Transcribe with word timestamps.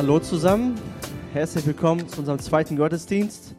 Hallo 0.00 0.18
zusammen, 0.18 0.80
herzlich 1.34 1.66
willkommen 1.66 2.08
zu 2.08 2.20
unserem 2.20 2.38
zweiten 2.38 2.74
Gottesdienst 2.74 3.54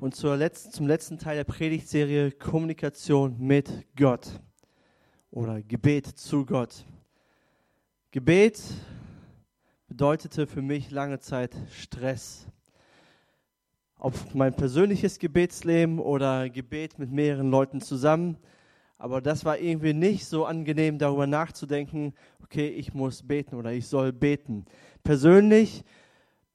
und 0.00 0.14
zur 0.14 0.36
letzten, 0.36 0.70
zum 0.70 0.86
letzten 0.86 1.16
Teil 1.18 1.36
der 1.36 1.44
Predigtserie 1.44 2.30
Kommunikation 2.30 3.36
mit 3.38 3.86
Gott 3.96 4.28
oder 5.30 5.62
Gebet 5.62 6.06
zu 6.06 6.44
Gott. 6.44 6.84
Gebet 8.10 8.62
bedeutete 9.86 10.46
für 10.46 10.60
mich 10.60 10.90
lange 10.90 11.20
Zeit 11.20 11.56
Stress. 11.70 12.46
Ob 13.98 14.12
mein 14.34 14.54
persönliches 14.54 15.18
Gebetsleben 15.18 16.00
oder 16.00 16.50
Gebet 16.50 16.98
mit 16.98 17.10
mehreren 17.10 17.50
Leuten 17.50 17.80
zusammen. 17.80 18.36
Aber 18.98 19.22
das 19.22 19.46
war 19.46 19.58
irgendwie 19.58 19.94
nicht 19.94 20.26
so 20.26 20.44
angenehm, 20.44 20.98
darüber 20.98 21.26
nachzudenken, 21.26 22.12
okay, 22.42 22.68
ich 22.68 22.92
muss 22.92 23.22
beten 23.22 23.54
oder 23.54 23.72
ich 23.72 23.86
soll 23.86 24.12
beten. 24.12 24.66
Persönlich, 25.02 25.84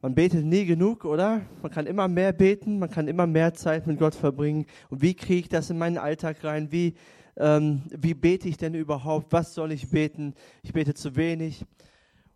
man 0.01 0.15
betet 0.15 0.45
nie 0.45 0.65
genug, 0.65 1.05
oder? 1.05 1.41
Man 1.61 1.71
kann 1.71 1.85
immer 1.85 2.07
mehr 2.07 2.33
beten, 2.33 2.79
man 2.79 2.89
kann 2.89 3.07
immer 3.07 3.25
mehr 3.25 3.53
Zeit 3.53 3.87
mit 3.87 3.99
Gott 3.99 4.15
verbringen. 4.15 4.65
Und 4.89 5.01
wie 5.01 5.13
kriege 5.13 5.39
ich 5.41 5.49
das 5.49 5.69
in 5.69 5.77
meinen 5.77 5.97
Alltag 5.97 6.43
rein? 6.43 6.71
Wie, 6.71 6.95
ähm, 7.37 7.83
wie 7.89 8.13
bete 8.13 8.47
ich 8.49 8.57
denn 8.57 8.73
überhaupt? 8.73 9.31
Was 9.31 9.53
soll 9.53 9.71
ich 9.71 9.89
beten? 9.89 10.33
Ich 10.61 10.73
bete 10.73 10.93
zu 10.93 11.15
wenig. 11.15 11.65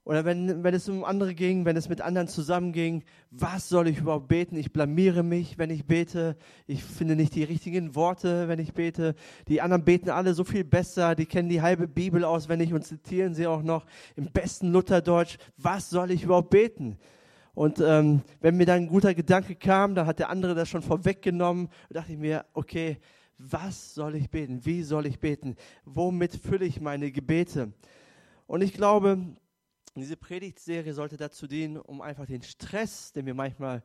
Oder 0.07 0.23
wenn, 0.23 0.63
wenn 0.63 0.73
es 0.73 0.87
um 0.87 1.03
andere 1.03 1.35
ging, 1.35 1.65
wenn 1.65 1.75
es 1.75 1.89
mit 1.89 1.99
anderen 1.99 2.29
zusammenging, 2.29 3.03
was 3.29 3.67
soll 3.67 3.89
ich 3.89 3.97
überhaupt 3.97 4.29
beten? 4.29 4.55
Ich 4.55 4.71
blamiere 4.71 5.21
mich, 5.21 5.57
wenn 5.57 5.69
ich 5.69 5.85
bete. 5.85 6.37
Ich 6.65 6.81
finde 6.81 7.17
nicht 7.17 7.35
die 7.35 7.43
richtigen 7.43 7.93
Worte, 7.93 8.47
wenn 8.47 8.57
ich 8.57 8.73
bete. 8.73 9.15
Die 9.49 9.59
anderen 9.59 9.83
beten 9.83 10.09
alle 10.09 10.33
so 10.33 10.45
viel 10.45 10.63
besser. 10.63 11.13
Die 11.13 11.25
kennen 11.25 11.49
die 11.49 11.61
halbe 11.61 11.89
Bibel 11.89 12.23
auswendig 12.23 12.73
und 12.73 12.85
zitieren 12.85 13.33
sie 13.33 13.47
auch 13.47 13.61
noch 13.61 13.85
im 14.15 14.31
besten 14.31 14.71
Lutherdeutsch. 14.71 15.39
Was 15.57 15.89
soll 15.89 16.11
ich 16.11 16.23
überhaupt 16.23 16.51
beten? 16.51 16.97
Und 17.53 17.81
ähm, 17.81 18.21
wenn 18.39 18.55
mir 18.55 18.65
dann 18.65 18.83
ein 18.83 18.87
guter 18.87 19.13
Gedanke 19.13 19.55
kam, 19.55 19.93
dann 19.93 20.07
hat 20.07 20.19
der 20.19 20.29
andere 20.29 20.55
das 20.55 20.69
schon 20.69 20.83
vorweggenommen. 20.83 21.67
Da 21.89 21.99
dachte 21.99 22.13
ich 22.13 22.17
mir, 22.17 22.45
okay, 22.53 22.97
was 23.39 23.93
soll 23.93 24.15
ich 24.15 24.29
beten? 24.29 24.65
Wie 24.65 24.83
soll 24.83 25.05
ich 25.05 25.19
beten? 25.19 25.57
Womit 25.83 26.33
fülle 26.33 26.63
ich 26.63 26.79
meine 26.79 27.11
Gebete? 27.11 27.73
Und 28.45 28.61
ich 28.61 28.71
glaube, 28.71 29.35
diese 30.01 30.17
Predigtserie 30.17 30.93
sollte 30.93 31.17
dazu 31.17 31.47
dienen, 31.47 31.77
um 31.77 32.01
einfach 32.01 32.25
den 32.25 32.41
Stress, 32.41 33.11
den 33.13 33.25
wir 33.25 33.33
manchmal 33.33 33.83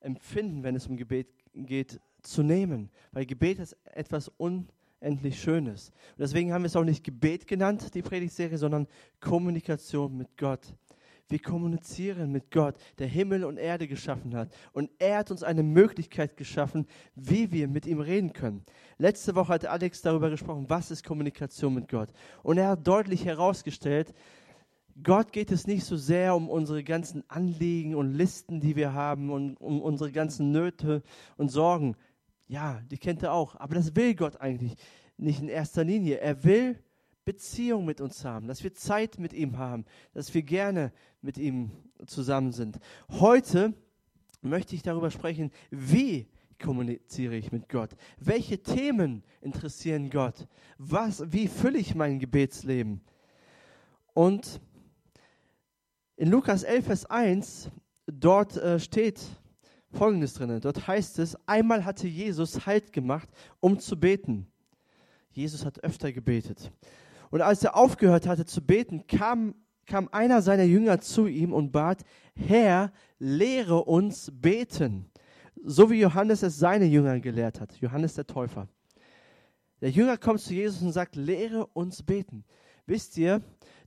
empfinden, 0.00 0.62
wenn 0.62 0.76
es 0.76 0.86
um 0.86 0.96
Gebet 0.96 1.28
geht, 1.54 2.00
zu 2.22 2.42
nehmen. 2.42 2.90
Weil 3.12 3.26
Gebet 3.26 3.58
ist 3.58 3.76
etwas 3.84 4.28
unendlich 4.36 5.40
Schönes. 5.40 5.90
Und 6.12 6.20
deswegen 6.20 6.52
haben 6.52 6.62
wir 6.62 6.66
es 6.66 6.76
auch 6.76 6.84
nicht 6.84 7.04
Gebet 7.04 7.46
genannt, 7.46 7.94
die 7.94 8.02
Predigtserie, 8.02 8.58
sondern 8.58 8.86
Kommunikation 9.20 10.16
mit 10.16 10.36
Gott. 10.36 10.74
Wir 11.30 11.38
kommunizieren 11.40 12.32
mit 12.32 12.50
Gott, 12.50 12.76
der 12.98 13.06
Himmel 13.06 13.44
und 13.44 13.58
Erde 13.58 13.86
geschaffen 13.86 14.34
hat. 14.34 14.50
Und 14.72 14.90
er 14.98 15.18
hat 15.18 15.30
uns 15.30 15.42
eine 15.42 15.62
Möglichkeit 15.62 16.38
geschaffen, 16.38 16.86
wie 17.14 17.52
wir 17.52 17.68
mit 17.68 17.86
ihm 17.86 18.00
reden 18.00 18.32
können. 18.32 18.64
Letzte 18.96 19.34
Woche 19.34 19.52
hat 19.52 19.66
Alex 19.66 20.00
darüber 20.00 20.30
gesprochen, 20.30 20.64
was 20.68 20.90
ist 20.90 21.04
Kommunikation 21.04 21.74
mit 21.74 21.88
Gott. 21.88 22.08
Und 22.42 22.56
er 22.56 22.68
hat 22.68 22.86
deutlich 22.86 23.26
herausgestellt, 23.26 24.14
Gott 25.02 25.32
geht 25.32 25.52
es 25.52 25.66
nicht 25.66 25.84
so 25.84 25.96
sehr 25.96 26.34
um 26.34 26.48
unsere 26.48 26.82
ganzen 26.82 27.22
Anliegen 27.28 27.94
und 27.94 28.14
Listen, 28.14 28.60
die 28.60 28.74
wir 28.74 28.94
haben 28.94 29.30
und 29.30 29.56
um 29.56 29.80
unsere 29.80 30.10
ganzen 30.10 30.50
Nöte 30.50 31.02
und 31.36 31.50
Sorgen. 31.50 31.96
Ja, 32.48 32.80
die 32.90 32.98
kennt 32.98 33.22
er 33.22 33.32
auch. 33.32 33.54
Aber 33.56 33.74
das 33.74 33.94
will 33.94 34.14
Gott 34.14 34.40
eigentlich 34.40 34.74
nicht 35.16 35.40
in 35.40 35.48
erster 35.48 35.84
Linie. 35.84 36.18
Er 36.18 36.42
will 36.44 36.82
Beziehung 37.24 37.84
mit 37.84 38.00
uns 38.00 38.24
haben, 38.24 38.48
dass 38.48 38.64
wir 38.64 38.72
Zeit 38.72 39.18
mit 39.18 39.34
ihm 39.34 39.58
haben, 39.58 39.84
dass 40.14 40.32
wir 40.32 40.42
gerne 40.42 40.92
mit 41.20 41.36
ihm 41.36 41.70
zusammen 42.06 42.52
sind. 42.52 42.78
Heute 43.10 43.74
möchte 44.40 44.74
ich 44.74 44.82
darüber 44.82 45.10
sprechen, 45.10 45.50
wie 45.70 46.26
kommuniziere 46.60 47.36
ich 47.36 47.52
mit 47.52 47.68
Gott? 47.68 47.90
Welche 48.18 48.62
Themen 48.62 49.22
interessieren 49.42 50.10
Gott? 50.10 50.48
Was, 50.78 51.22
wie 51.30 51.48
fülle 51.48 51.78
ich 51.78 51.94
mein 51.94 52.18
Gebetsleben? 52.18 53.00
Und 54.14 54.60
in 56.18 56.30
Lukas 56.30 56.64
11, 56.64 56.84
Vers 56.84 57.06
1, 57.06 57.70
dort 58.06 58.56
äh, 58.56 58.80
steht 58.80 59.20
Folgendes 59.92 60.34
drin. 60.34 60.60
Dort 60.60 60.88
heißt 60.88 61.20
es, 61.20 61.36
einmal 61.46 61.84
hatte 61.84 62.08
Jesus 62.08 62.66
Halt 62.66 62.92
gemacht, 62.92 63.28
um 63.60 63.78
zu 63.78 63.98
beten. 63.98 64.48
Jesus 65.30 65.64
hat 65.64 65.82
öfter 65.84 66.10
gebetet. 66.10 66.72
Und 67.30 67.40
als 67.40 67.62
er 67.62 67.76
aufgehört 67.76 68.26
hatte 68.26 68.46
zu 68.46 68.60
beten, 68.60 69.06
kam, 69.06 69.54
kam 69.86 70.08
einer 70.10 70.42
seiner 70.42 70.64
Jünger 70.64 71.00
zu 71.00 71.28
ihm 71.28 71.52
und 71.52 71.70
bat, 71.70 72.02
Herr, 72.34 72.90
lehre 73.20 73.84
uns 73.84 74.32
beten, 74.34 75.08
so 75.62 75.88
wie 75.88 76.00
Johannes 76.00 76.42
es 76.42 76.58
seine 76.58 76.86
Jünger 76.86 77.20
gelehrt 77.20 77.60
hat, 77.60 77.76
Johannes 77.80 78.14
der 78.14 78.26
Täufer. 78.26 78.66
Der 79.80 79.90
Jünger 79.90 80.16
kommt 80.16 80.40
zu 80.40 80.52
Jesus 80.52 80.82
und 80.82 80.92
sagt, 80.92 81.14
lehre 81.14 81.64
uns 81.66 82.02
beten. 82.02 82.44
Wisst 82.86 83.16
ihr, 83.18 83.40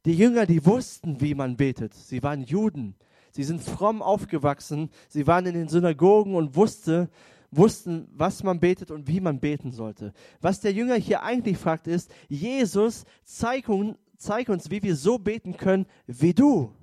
die 0.06 0.13
Jünger, 0.13 0.45
die 0.45 0.66
wussten, 0.66 1.22
wie 1.22 1.35
man 1.35 1.57
betet. 1.57 1.94
Sie 1.94 2.23
waren 2.23 2.41
Juden. 2.44 2.95
Sie 3.31 3.44
sind 3.44 3.62
fromm 3.62 4.01
aufgewachsen. 4.01 4.89
Sie 5.07 5.28
waren 5.28 5.45
in 5.45 5.53
den 5.53 5.69
Synagogen 5.69 6.35
und 6.35 6.56
wusste, 6.56 7.09
wussten, 7.51 8.07
was 8.13 8.44
man 8.44 8.59
betet 8.59 8.91
und 8.91 9.07
wie 9.07 9.19
man 9.19 9.39
beten 9.39 9.72
sollte. 9.72 10.13
Was 10.39 10.59
der 10.59 10.73
Jünger 10.73 10.95
hier 10.95 11.23
eigentlich 11.23 11.57
fragt, 11.57 11.88
ist, 11.88 12.12
Jesus, 12.29 13.06
zeig, 13.23 13.69
zeig 14.17 14.50
uns, 14.50 14.72
wie 14.72 14.84
wir 14.84 14.95
so 14.95 15.17
beten 15.17 15.57
können 15.57 15.85
wie 16.07 16.33
du 16.33 16.73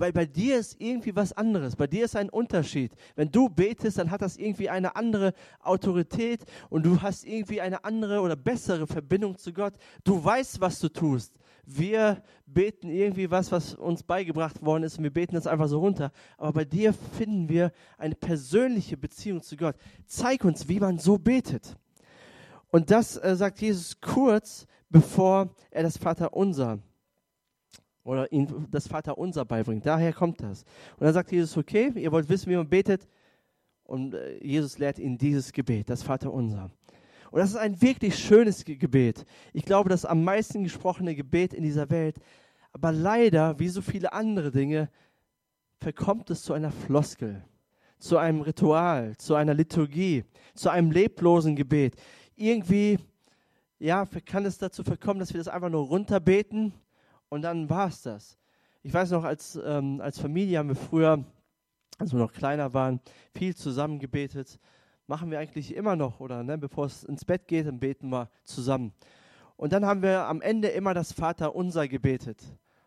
weil 0.00 0.12
bei 0.12 0.24
dir 0.24 0.58
ist 0.58 0.80
irgendwie 0.80 1.14
was 1.14 1.34
anderes. 1.34 1.76
Bei 1.76 1.86
dir 1.86 2.06
ist 2.06 2.16
ein 2.16 2.30
Unterschied. 2.30 2.92
Wenn 3.16 3.30
du 3.30 3.50
betest, 3.50 3.98
dann 3.98 4.10
hat 4.10 4.22
das 4.22 4.38
irgendwie 4.38 4.70
eine 4.70 4.96
andere 4.96 5.34
Autorität 5.60 6.44
und 6.70 6.86
du 6.86 7.02
hast 7.02 7.24
irgendwie 7.24 7.60
eine 7.60 7.84
andere 7.84 8.20
oder 8.20 8.34
bessere 8.34 8.86
Verbindung 8.86 9.36
zu 9.36 9.52
Gott. 9.52 9.74
Du 10.02 10.24
weißt, 10.24 10.60
was 10.60 10.80
du 10.80 10.88
tust. 10.88 11.38
Wir 11.66 12.22
beten 12.46 12.88
irgendwie 12.88 13.30
was, 13.30 13.52
was 13.52 13.74
uns 13.74 14.02
beigebracht 14.02 14.62
worden 14.62 14.84
ist 14.84 14.96
und 14.96 15.04
wir 15.04 15.12
beten 15.12 15.34
das 15.34 15.46
einfach 15.46 15.68
so 15.68 15.80
runter. 15.80 16.12
Aber 16.38 16.54
bei 16.54 16.64
dir 16.64 16.94
finden 16.94 17.50
wir 17.50 17.70
eine 17.98 18.14
persönliche 18.14 18.96
Beziehung 18.96 19.42
zu 19.42 19.56
Gott. 19.56 19.76
Zeig 20.06 20.44
uns, 20.44 20.66
wie 20.66 20.80
man 20.80 20.98
so 20.98 21.18
betet. 21.18 21.76
Und 22.70 22.90
das 22.90 23.18
äh, 23.18 23.36
sagt 23.36 23.60
Jesus 23.60 24.00
kurz, 24.00 24.66
bevor 24.88 25.54
er 25.70 25.82
das 25.82 25.98
Vaterunser 25.98 26.78
oder 28.10 28.32
ihm 28.32 28.66
das 28.72 28.88
Vaterunser 28.88 29.44
beibringt. 29.44 29.86
Daher 29.86 30.12
kommt 30.12 30.42
das. 30.42 30.64
Und 30.98 31.04
dann 31.04 31.14
sagt 31.14 31.30
Jesus, 31.30 31.56
okay, 31.56 31.92
ihr 31.94 32.10
wollt 32.10 32.28
wissen, 32.28 32.50
wie 32.50 32.56
man 32.56 32.68
betet. 32.68 33.06
Und 33.84 34.14
äh, 34.14 34.44
Jesus 34.44 34.78
lehrt 34.78 34.98
ihnen 34.98 35.16
dieses 35.16 35.52
Gebet, 35.52 35.88
das 35.88 36.02
Vaterunser. 36.02 36.72
Und 37.30 37.38
das 37.38 37.50
ist 37.50 37.56
ein 37.56 37.80
wirklich 37.80 38.18
schönes 38.18 38.64
Gebet. 38.64 39.24
Ich 39.52 39.64
glaube, 39.64 39.90
das 39.90 40.04
am 40.04 40.24
meisten 40.24 40.64
gesprochene 40.64 41.14
Gebet 41.14 41.54
in 41.54 41.62
dieser 41.62 41.88
Welt. 41.88 42.18
Aber 42.72 42.90
leider, 42.90 43.56
wie 43.60 43.68
so 43.68 43.80
viele 43.80 44.12
andere 44.12 44.50
Dinge, 44.50 44.90
verkommt 45.78 46.30
es 46.30 46.42
zu 46.42 46.52
einer 46.52 46.72
Floskel, 46.72 47.44
zu 48.00 48.18
einem 48.18 48.40
Ritual, 48.40 49.16
zu 49.18 49.36
einer 49.36 49.54
Liturgie, 49.54 50.24
zu 50.56 50.68
einem 50.68 50.90
leblosen 50.90 51.54
Gebet. 51.54 51.94
Irgendwie, 52.34 52.98
ja, 53.78 54.04
kann 54.26 54.44
es 54.46 54.58
dazu 54.58 54.82
verkommen, 54.82 55.20
dass 55.20 55.32
wir 55.32 55.38
das 55.38 55.46
einfach 55.46 55.70
nur 55.70 55.86
runterbeten 55.86 56.74
und 57.30 57.42
dann 57.42 57.70
war 57.70 57.88
es 57.88 58.02
das. 58.02 58.36
Ich 58.82 58.92
weiß 58.92 59.10
noch, 59.12 59.24
als, 59.24 59.58
ähm, 59.64 60.00
als 60.02 60.18
Familie 60.18 60.58
haben 60.58 60.68
wir 60.68 60.76
früher, 60.76 61.24
als 61.98 62.12
wir 62.12 62.18
noch 62.18 62.32
kleiner 62.32 62.74
waren, 62.74 63.00
viel 63.34 63.56
zusammen 63.56 63.98
gebetet. 63.98 64.58
Machen 65.06 65.30
wir 65.30 65.38
eigentlich 65.38 65.74
immer 65.74 65.96
noch, 65.96 66.20
oder 66.20 66.42
ne, 66.42 66.58
bevor 66.58 66.86
es 66.86 67.04
ins 67.04 67.24
Bett 67.24 67.46
geht, 67.48 67.66
dann 67.66 67.80
beten 67.80 68.10
wir 68.10 68.28
zusammen. 68.44 68.92
Und 69.56 69.72
dann 69.72 69.84
haben 69.84 70.02
wir 70.02 70.26
am 70.26 70.40
Ende 70.40 70.68
immer 70.68 70.94
das 70.94 71.12
Vaterunser 71.12 71.88
gebetet, 71.88 72.42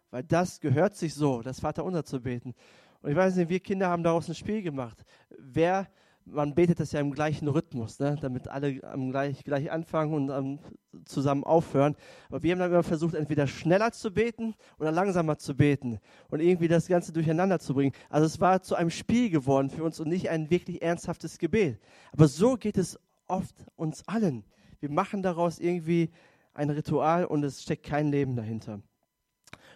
weil 0.09 0.23
das 0.23 0.59
gehört 0.59 0.95
sich 0.95 1.13
so, 1.13 1.41
das 1.41 1.59
Vaterunser 1.59 2.03
zu 2.03 2.21
beten. 2.21 2.53
Und 3.01 3.11
ich 3.11 3.15
weiß 3.15 3.35
nicht, 3.35 3.49
wir 3.49 3.59
Kinder 3.59 3.89
haben 3.89 4.03
daraus 4.03 4.27
ein 4.29 4.35
Spiel 4.35 4.61
gemacht. 4.61 5.03
Wer 5.37 5.87
man 6.25 6.55
betet 6.55 6.79
das 6.79 6.91
ja 6.91 6.99
im 6.99 7.11
gleichen 7.11 7.47
Rhythmus, 7.47 7.99
ne? 7.99 8.15
damit 8.21 8.47
alle 8.47 8.83
am 8.83 9.11
gleich, 9.11 9.43
gleich 9.43 9.71
anfangen 9.71 10.13
und 10.13 10.29
um, 10.29 10.59
zusammen 11.05 11.43
aufhören. 11.43 11.95
Aber 12.29 12.43
wir 12.43 12.51
haben 12.51 12.59
dann 12.59 12.71
immer 12.71 12.83
versucht, 12.83 13.15
entweder 13.15 13.47
schneller 13.47 13.91
zu 13.91 14.11
beten 14.11 14.55
oder 14.79 14.91
langsamer 14.91 15.37
zu 15.37 15.55
beten 15.55 15.99
und 16.29 16.39
irgendwie 16.39 16.67
das 16.67 16.87
Ganze 16.87 17.13
durcheinander 17.13 17.59
zu 17.59 17.73
bringen. 17.73 17.93
Also 18.09 18.25
es 18.25 18.39
war 18.39 18.61
zu 18.61 18.75
einem 18.75 18.89
Spiel 18.89 19.29
geworden 19.29 19.69
für 19.69 19.83
uns 19.83 19.99
und 19.99 20.09
nicht 20.09 20.29
ein 20.29 20.49
wirklich 20.49 20.81
ernsthaftes 20.81 21.37
Gebet. 21.37 21.79
Aber 22.11 22.27
so 22.27 22.55
geht 22.55 22.77
es 22.77 22.99
oft 23.27 23.55
uns 23.75 24.07
allen. 24.07 24.43
Wir 24.79 24.89
machen 24.89 25.23
daraus 25.23 25.59
irgendwie 25.59 26.11
ein 26.53 26.69
Ritual 26.69 27.25
und 27.25 27.43
es 27.43 27.63
steckt 27.63 27.83
kein 27.83 28.11
Leben 28.11 28.35
dahinter. 28.35 28.81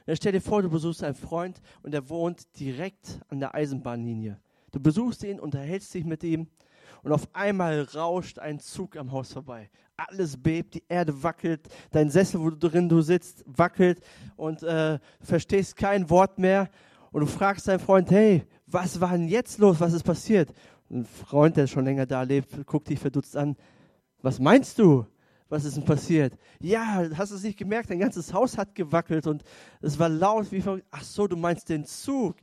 Dann 0.06 0.16
stell 0.16 0.32
dir 0.32 0.42
vor, 0.42 0.62
du 0.62 0.70
besuchst 0.70 1.04
einen 1.04 1.16
Freund 1.16 1.62
und 1.82 1.92
der 1.92 2.10
wohnt 2.10 2.60
direkt 2.60 3.20
an 3.28 3.40
der 3.40 3.54
Eisenbahnlinie. 3.54 4.40
Du 4.78 4.84
besuchst 4.84 5.24
ihn, 5.24 5.40
unterhältst 5.40 5.92
dich 5.96 6.06
mit 6.06 6.24
ihm 6.24 6.46
und 7.02 7.12
auf 7.12 7.28
einmal 7.34 7.82
rauscht 7.82 8.38
ein 8.38 8.60
Zug 8.60 8.96
am 8.96 9.12
Haus 9.12 9.34
vorbei. 9.34 9.72
Alles 9.96 10.38
bebt, 10.38 10.76
die 10.76 10.84
Erde 10.88 11.24
wackelt, 11.24 11.68
dein 11.90 12.12
Sessel, 12.12 12.40
wo 12.40 12.52
du 12.52 12.70
drin 12.70 12.88
du 12.88 13.02
sitzt, 13.02 13.44
wackelt 13.48 14.00
und 14.36 14.62
äh, 14.62 15.00
verstehst 15.20 15.78
kein 15.78 16.12
Wort 16.12 16.38
mehr. 16.38 16.70
Und 17.12 17.22
du 17.22 17.26
fragst 17.26 17.68
deinen 17.68 17.80
Freund, 17.80 18.12
hey, 18.12 18.44
was 18.68 19.02
war 19.02 19.14
denn 19.14 19.28
jetzt 19.28 19.58
los? 19.58 19.80
Was 19.80 19.94
ist 19.94 20.04
passiert? 20.04 20.54
ein 20.92 21.06
Freund, 21.06 21.58
der 21.58 21.66
schon 21.66 21.86
länger 21.86 22.06
da 22.06 22.22
lebt, 22.22 22.64
guckt 22.68 22.88
dich 22.88 23.00
verdutzt 23.00 23.36
an. 23.36 23.56
Was 24.22 24.38
meinst 24.40 24.78
du? 24.78 25.08
Was 25.50 25.66
ist 25.66 25.76
denn 25.76 25.86
passiert? 25.86 26.38
Ja, 26.60 27.10
hast 27.16 27.32
du 27.32 27.36
es 27.36 27.42
nicht 27.42 27.58
gemerkt? 27.58 27.90
Dein 27.90 27.98
ganzes 27.98 28.32
Haus 28.32 28.60
hat 28.60 28.76
gewackelt 28.76 29.26
und 29.26 29.44
es 29.82 29.98
war 29.98 30.08
laut 30.08 30.52
wie 30.52 30.62
verrückt. 30.62 30.86
Ach 30.92 31.02
so, 31.02 31.26
du 31.26 31.36
meinst 31.36 31.68
den 31.68 31.84
Zug? 31.84 32.36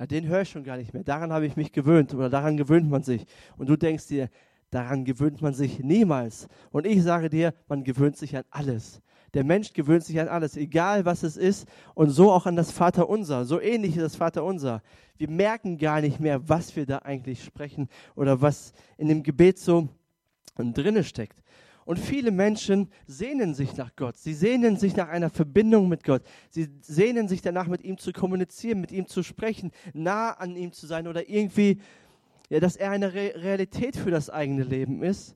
Ja, 0.00 0.06
den 0.06 0.26
höre 0.28 0.40
ich 0.40 0.48
schon 0.48 0.64
gar 0.64 0.78
nicht 0.78 0.94
mehr. 0.94 1.04
Daran 1.04 1.30
habe 1.30 1.44
ich 1.44 1.56
mich 1.56 1.72
gewöhnt 1.72 2.14
oder 2.14 2.30
daran 2.30 2.56
gewöhnt 2.56 2.88
man 2.88 3.02
sich. 3.02 3.26
Und 3.58 3.68
du 3.68 3.76
denkst 3.76 4.06
dir, 4.06 4.30
daran 4.70 5.04
gewöhnt 5.04 5.42
man 5.42 5.52
sich 5.52 5.80
niemals. 5.80 6.48
Und 6.70 6.86
ich 6.86 7.02
sage 7.02 7.28
dir, 7.28 7.52
man 7.68 7.84
gewöhnt 7.84 8.16
sich 8.16 8.34
an 8.34 8.44
alles. 8.48 9.02
Der 9.34 9.44
Mensch 9.44 9.74
gewöhnt 9.74 10.02
sich 10.02 10.18
an 10.18 10.28
alles, 10.28 10.56
egal 10.56 11.04
was 11.04 11.22
es 11.22 11.36
ist. 11.36 11.68
Und 11.94 12.08
so 12.08 12.32
auch 12.32 12.46
an 12.46 12.56
das 12.56 12.70
Vaterunser. 12.70 13.44
So 13.44 13.60
ähnlich 13.60 13.94
ist 13.94 14.02
das 14.02 14.16
Vaterunser. 14.16 14.80
Wir 15.18 15.28
merken 15.28 15.76
gar 15.76 16.00
nicht 16.00 16.18
mehr, 16.18 16.48
was 16.48 16.74
wir 16.76 16.86
da 16.86 17.00
eigentlich 17.00 17.44
sprechen 17.44 17.86
oder 18.16 18.40
was 18.40 18.72
in 18.96 19.08
dem 19.08 19.22
Gebet 19.22 19.58
so 19.58 19.90
drinne 20.56 21.04
steckt. 21.04 21.42
Und 21.90 21.98
viele 21.98 22.30
Menschen 22.30 22.88
sehnen 23.08 23.52
sich 23.52 23.76
nach 23.76 23.96
Gott. 23.96 24.16
Sie 24.16 24.32
sehnen 24.32 24.76
sich 24.76 24.94
nach 24.94 25.08
einer 25.08 25.28
Verbindung 25.28 25.88
mit 25.88 26.04
Gott. 26.04 26.22
Sie 26.48 26.68
sehnen 26.82 27.26
sich 27.26 27.42
danach, 27.42 27.66
mit 27.66 27.82
ihm 27.82 27.98
zu 27.98 28.12
kommunizieren, 28.12 28.80
mit 28.80 28.92
ihm 28.92 29.08
zu 29.08 29.24
sprechen, 29.24 29.72
nah 29.92 30.30
an 30.30 30.54
ihm 30.54 30.70
zu 30.70 30.86
sein 30.86 31.08
oder 31.08 31.28
irgendwie, 31.28 31.80
ja, 32.48 32.60
dass 32.60 32.76
er 32.76 32.92
eine 32.92 33.12
Re 33.12 33.32
Realität 33.34 33.96
für 33.96 34.12
das 34.12 34.30
eigene 34.30 34.62
Leben 34.62 35.02
ist. 35.02 35.34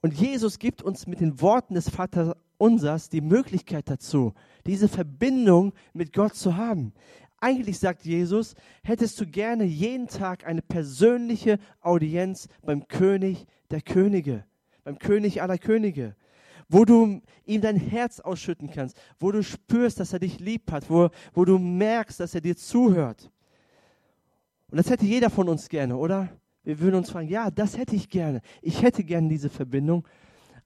Und 0.00 0.14
Jesus 0.14 0.58
gibt 0.58 0.82
uns 0.82 1.06
mit 1.06 1.20
den 1.20 1.40
Worten 1.40 1.74
des 1.74 1.88
Vaters 1.88 2.34
unsers 2.58 3.08
die 3.08 3.20
Möglichkeit 3.20 3.88
dazu, 3.88 4.34
diese 4.66 4.88
Verbindung 4.88 5.74
mit 5.92 6.12
Gott 6.12 6.34
zu 6.34 6.56
haben. 6.56 6.92
Eigentlich 7.38 7.78
sagt 7.78 8.04
Jesus, 8.04 8.56
hättest 8.82 9.20
du 9.20 9.28
gerne 9.28 9.62
jeden 9.62 10.08
Tag 10.08 10.44
eine 10.44 10.60
persönliche 10.60 11.60
Audienz 11.82 12.48
beim 12.62 12.88
König 12.88 13.46
der 13.70 13.80
Könige, 13.80 14.44
beim 14.84 14.98
König 14.98 15.42
aller 15.42 15.58
Könige, 15.58 16.16
wo 16.68 16.84
du 16.84 17.20
ihm 17.44 17.60
dein 17.60 17.76
Herz 17.76 18.20
ausschütten 18.20 18.70
kannst, 18.70 18.96
wo 19.18 19.30
du 19.30 19.42
spürst, 19.42 20.00
dass 20.00 20.12
er 20.12 20.18
dich 20.18 20.40
lieb 20.40 20.70
hat, 20.70 20.88
wo, 20.90 21.10
wo 21.34 21.44
du 21.44 21.58
merkst, 21.58 22.20
dass 22.20 22.34
er 22.34 22.40
dir 22.40 22.56
zuhört. 22.56 23.30
Und 24.70 24.78
das 24.78 24.88
hätte 24.88 25.04
jeder 25.04 25.28
von 25.28 25.48
uns 25.48 25.68
gerne, 25.68 25.96
oder? 25.96 26.28
Wir 26.64 26.78
würden 26.80 26.96
uns 26.96 27.10
fragen, 27.10 27.28
ja, 27.28 27.50
das 27.50 27.76
hätte 27.76 27.96
ich 27.96 28.08
gerne. 28.08 28.40
Ich 28.62 28.82
hätte 28.82 29.04
gerne 29.04 29.28
diese 29.28 29.50
Verbindung. 29.50 30.06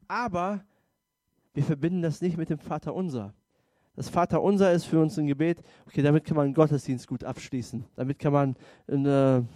Aber 0.07 0.63
wir 1.55 1.65
verbinden 1.65 2.03
das 2.03 2.21
nicht 2.21 2.37
mit 2.37 2.51
dem 2.51 2.59
Vater 2.59 2.95
unser. 2.95 3.35
Das 3.97 4.11
Vater 4.11 4.43
unser 4.43 4.73
ist 4.73 4.85
für 4.85 5.01
uns 5.01 5.19
ein 5.19 5.27
Gebet, 5.27 5.63
okay, 5.87 6.03
damit 6.03 6.25
kann 6.25 6.37
man 6.37 6.45
einen 6.45 6.55
Gottesdienst 6.55 7.09
gut 7.09 7.25
abschließen. 7.25 7.83
Damit 7.97 8.19
kann 8.19 8.33
man 8.33 8.57
eine, 8.87 9.47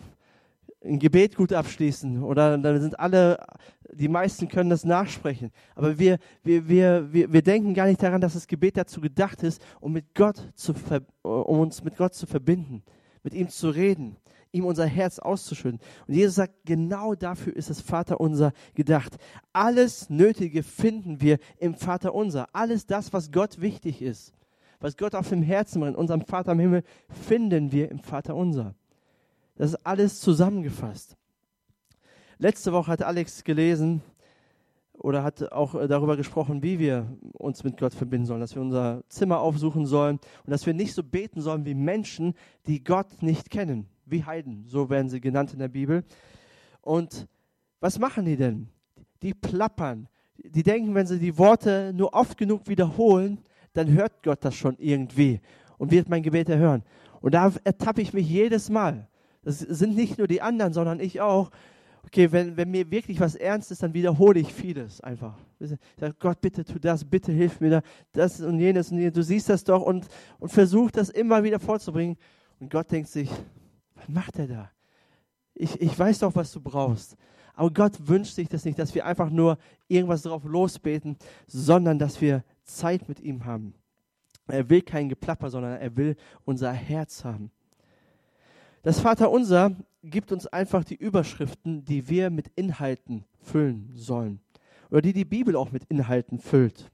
ein 0.84 0.98
Gebet 0.98 1.36
gut 1.36 1.52
abschließen. 1.52 2.22
Oder 2.22 2.56
dann 2.56 2.80
sind 2.80 2.98
alle, 2.98 3.44
die 3.92 4.08
meisten 4.08 4.48
können 4.48 4.70
das 4.70 4.84
nachsprechen. 4.84 5.50
Aber 5.74 5.98
wir, 5.98 6.18
wir, 6.42 6.68
wir, 6.68 7.12
wir, 7.12 7.32
wir 7.32 7.42
denken 7.42 7.74
gar 7.74 7.86
nicht 7.86 8.02
daran, 8.02 8.20
dass 8.20 8.34
das 8.34 8.46
Gebet 8.46 8.76
dazu 8.76 9.00
gedacht 9.00 9.42
ist, 9.42 9.62
um, 9.80 9.92
mit 9.92 10.14
Gott 10.14 10.40
zu, 10.54 10.74
um 11.22 11.60
uns 11.60 11.84
mit 11.84 11.96
Gott 11.96 12.14
zu 12.14 12.26
verbinden, 12.26 12.82
mit 13.22 13.34
ihm 13.34 13.48
zu 13.48 13.70
reden 13.70 14.16
ihm 14.52 14.64
unser 14.64 14.86
Herz 14.86 15.18
auszuschütten. 15.20 15.80
Und 16.06 16.14
Jesus 16.14 16.34
sagt, 16.34 16.54
genau 16.64 17.14
dafür 17.14 17.54
ist 17.54 17.70
das 17.70 17.80
Vaterunser 17.80 18.52
gedacht. 18.74 19.16
Alles 19.52 20.10
Nötige 20.10 20.62
finden 20.62 21.20
wir 21.20 21.38
im 21.58 21.74
Vaterunser. 21.74 22.48
Alles 22.52 22.86
das, 22.86 23.12
was 23.12 23.30
Gott 23.30 23.60
wichtig 23.60 24.02
ist, 24.02 24.32
was 24.80 24.96
Gott 24.96 25.14
auf 25.14 25.28
dem 25.28 25.42
Herzen 25.42 25.80
brennt, 25.80 25.96
unserem 25.96 26.22
Vater 26.22 26.52
im 26.52 26.58
Himmel, 26.58 26.82
finden 27.08 27.70
wir 27.70 27.90
im 27.90 28.00
Vaterunser. 28.00 28.74
Das 29.60 29.74
ist 29.74 29.86
alles 29.86 30.20
zusammengefasst. 30.20 31.18
Letzte 32.38 32.72
Woche 32.72 32.92
hat 32.92 33.02
Alex 33.02 33.44
gelesen 33.44 34.00
oder 34.94 35.22
hat 35.22 35.52
auch 35.52 35.74
darüber 35.86 36.16
gesprochen, 36.16 36.62
wie 36.62 36.78
wir 36.78 37.06
uns 37.34 37.62
mit 37.62 37.76
Gott 37.76 37.92
verbinden 37.92 38.24
sollen, 38.24 38.40
dass 38.40 38.54
wir 38.54 38.62
unser 38.62 39.02
Zimmer 39.10 39.40
aufsuchen 39.40 39.84
sollen 39.84 40.18
und 40.46 40.50
dass 40.50 40.64
wir 40.64 40.72
nicht 40.72 40.94
so 40.94 41.02
beten 41.02 41.42
sollen 41.42 41.66
wie 41.66 41.74
Menschen, 41.74 42.32
die 42.66 42.82
Gott 42.82 43.22
nicht 43.22 43.50
kennen 43.50 43.86
wie 44.06 44.24
Heiden, 44.24 44.64
so 44.66 44.88
werden 44.88 45.10
sie 45.10 45.20
genannt 45.20 45.52
in 45.52 45.58
der 45.58 45.68
Bibel. 45.68 46.04
Und 46.80 47.28
was 47.80 47.98
machen 47.98 48.24
die 48.24 48.36
denn? 48.36 48.70
Die 49.20 49.34
plappern. 49.34 50.08
Die 50.38 50.62
denken, 50.62 50.94
wenn 50.94 51.06
sie 51.06 51.18
die 51.18 51.36
Worte 51.36 51.92
nur 51.94 52.14
oft 52.14 52.38
genug 52.38 52.66
wiederholen, 52.66 53.42
dann 53.74 53.92
hört 53.92 54.22
Gott 54.22 54.42
das 54.42 54.54
schon 54.54 54.78
irgendwie 54.78 55.38
und 55.76 55.90
wird 55.90 56.08
mein 56.08 56.22
Gebet 56.22 56.48
erhören. 56.48 56.82
Und 57.20 57.34
da 57.34 57.52
ertappe 57.62 58.00
ich 58.00 58.14
mich 58.14 58.26
jedes 58.26 58.70
Mal. 58.70 59.06
Das 59.42 59.58
sind 59.60 59.96
nicht 59.96 60.18
nur 60.18 60.26
die 60.26 60.42
anderen, 60.42 60.72
sondern 60.72 61.00
ich 61.00 61.20
auch. 61.20 61.50
Okay, 62.04 62.32
wenn, 62.32 62.56
wenn 62.56 62.70
mir 62.70 62.90
wirklich 62.90 63.20
was 63.20 63.34
ernst 63.34 63.70
ist, 63.70 63.82
dann 63.82 63.92
wiederhole 63.92 64.40
ich 64.40 64.52
vieles 64.52 65.00
einfach. 65.02 65.36
Ich 65.58 65.70
sage, 65.98 66.14
Gott, 66.18 66.40
bitte 66.40 66.64
tu 66.64 66.78
das, 66.78 67.04
bitte 67.04 67.30
hilf 67.30 67.60
mir 67.60 67.70
da, 67.70 67.82
das 68.12 68.40
und 68.40 68.58
jenes 68.58 68.90
und 68.90 68.98
jenes. 68.98 69.12
Du 69.12 69.22
siehst 69.22 69.50
das 69.50 69.64
doch 69.64 69.82
und, 69.82 70.08
und 70.38 70.50
versuch 70.50 70.90
das 70.90 71.10
immer 71.10 71.44
wieder 71.44 71.60
vorzubringen. 71.60 72.16
Und 72.58 72.70
Gott 72.70 72.90
denkt 72.90 73.10
sich, 73.10 73.30
was 73.94 74.08
macht 74.08 74.38
er 74.38 74.46
da? 74.46 74.70
Ich, 75.54 75.80
ich 75.80 75.96
weiß 75.96 76.20
doch, 76.20 76.34
was 76.34 76.52
du 76.52 76.60
brauchst. 76.60 77.16
Aber 77.54 77.70
Gott 77.70 78.08
wünscht 78.08 78.34
sich 78.34 78.48
das 78.48 78.64
nicht, 78.64 78.78
dass 78.78 78.94
wir 78.94 79.04
einfach 79.04 79.28
nur 79.28 79.58
irgendwas 79.86 80.22
drauf 80.22 80.44
losbeten, 80.44 81.18
sondern 81.46 81.98
dass 81.98 82.20
wir 82.20 82.42
Zeit 82.64 83.08
mit 83.08 83.20
ihm 83.20 83.44
haben. 83.44 83.74
Er 84.46 84.68
will 84.70 84.80
kein 84.80 85.10
Geplapper, 85.10 85.50
sondern 85.50 85.78
er 85.78 85.96
will 85.96 86.16
unser 86.44 86.72
Herz 86.72 87.24
haben. 87.24 87.50
Das 88.82 89.00
Vaterunser 89.00 89.76
gibt 90.02 90.32
uns 90.32 90.46
einfach 90.46 90.84
die 90.84 90.94
Überschriften, 90.94 91.84
die 91.84 92.08
wir 92.08 92.30
mit 92.30 92.50
Inhalten 92.56 93.24
füllen 93.42 93.90
sollen. 93.94 94.40
Oder 94.90 95.02
die 95.02 95.12
die 95.12 95.26
Bibel 95.26 95.54
auch 95.54 95.70
mit 95.70 95.84
Inhalten 95.84 96.38
füllt. 96.38 96.90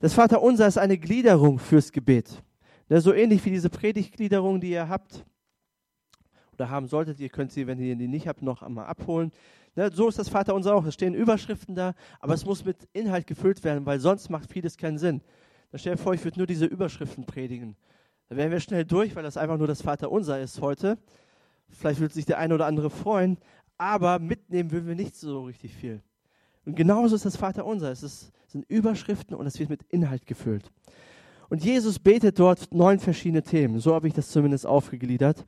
Das 0.00 0.14
Vaterunser 0.14 0.66
ist 0.66 0.78
eine 0.78 0.98
Gliederung 0.98 1.58
fürs 1.58 1.92
Gebet. 1.92 2.42
So 2.88 3.12
ähnlich 3.12 3.44
wie 3.44 3.50
diese 3.50 3.70
Predigtgliederung, 3.70 4.60
die 4.60 4.70
ihr 4.70 4.88
habt 4.88 5.24
oder 6.52 6.70
haben 6.70 6.88
solltet. 6.88 7.20
Ihr 7.20 7.28
könnt 7.28 7.52
sie, 7.52 7.66
wenn 7.66 7.78
ihr 7.78 7.96
die 7.96 8.08
nicht 8.08 8.26
habt, 8.26 8.42
noch 8.42 8.62
einmal 8.62 8.86
abholen. 8.86 9.32
Ne, 9.76 9.90
so 9.92 10.08
ist 10.08 10.18
das 10.18 10.28
Vater 10.28 10.54
unser 10.54 10.74
auch. 10.74 10.84
Es 10.86 10.94
stehen 10.94 11.14
Überschriften 11.14 11.74
da, 11.74 11.94
aber 12.20 12.34
es 12.34 12.46
muss 12.46 12.64
mit 12.64 12.88
Inhalt 12.92 13.26
gefüllt 13.26 13.64
werden, 13.64 13.84
weil 13.84 14.00
sonst 14.00 14.30
macht 14.30 14.50
vieles 14.50 14.76
keinen 14.76 14.98
Sinn. 14.98 15.20
Da 15.72 15.78
stellt 15.78 15.98
vor, 15.98 16.14
ich 16.14 16.24
würde 16.24 16.38
nur 16.38 16.46
diese 16.46 16.66
Überschriften 16.66 17.24
predigen. 17.26 17.76
Da 18.28 18.36
wären 18.36 18.50
wir 18.50 18.60
schnell 18.60 18.84
durch, 18.84 19.14
weil 19.16 19.22
das 19.22 19.36
einfach 19.36 19.58
nur 19.58 19.66
das 19.66 19.82
Vater 19.82 20.10
unser 20.10 20.40
ist 20.40 20.60
heute. 20.60 20.98
Vielleicht 21.68 22.00
würde 22.00 22.14
sich 22.14 22.26
der 22.26 22.38
eine 22.38 22.54
oder 22.54 22.66
andere 22.66 22.90
freuen, 22.90 23.38
aber 23.78 24.18
mitnehmen 24.18 24.70
würden 24.70 24.86
wir 24.86 24.94
nicht 24.94 25.16
so 25.16 25.44
richtig 25.44 25.74
viel. 25.74 26.02
Und 26.64 26.76
genauso 26.76 27.16
ist 27.16 27.24
das 27.24 27.36
Vater 27.36 27.66
unser. 27.66 27.90
Es, 27.90 28.02
ist, 28.02 28.32
sind 28.46 28.64
Überschriften 28.68 29.36
und 29.36 29.46
es 29.46 29.58
wird 29.58 29.70
mit 29.70 29.82
Inhalt 29.84 30.26
gefüllt. 30.26 30.70
Und 31.50 31.62
Jesus 31.62 31.98
betet 31.98 32.38
dort 32.38 32.72
neun 32.72 32.98
verschiedene 32.98 33.42
Themen. 33.42 33.78
So 33.78 33.94
habe 33.94 34.08
ich 34.08 34.14
das 34.14 34.30
zumindest 34.30 34.66
aufgegliedert. 34.66 35.44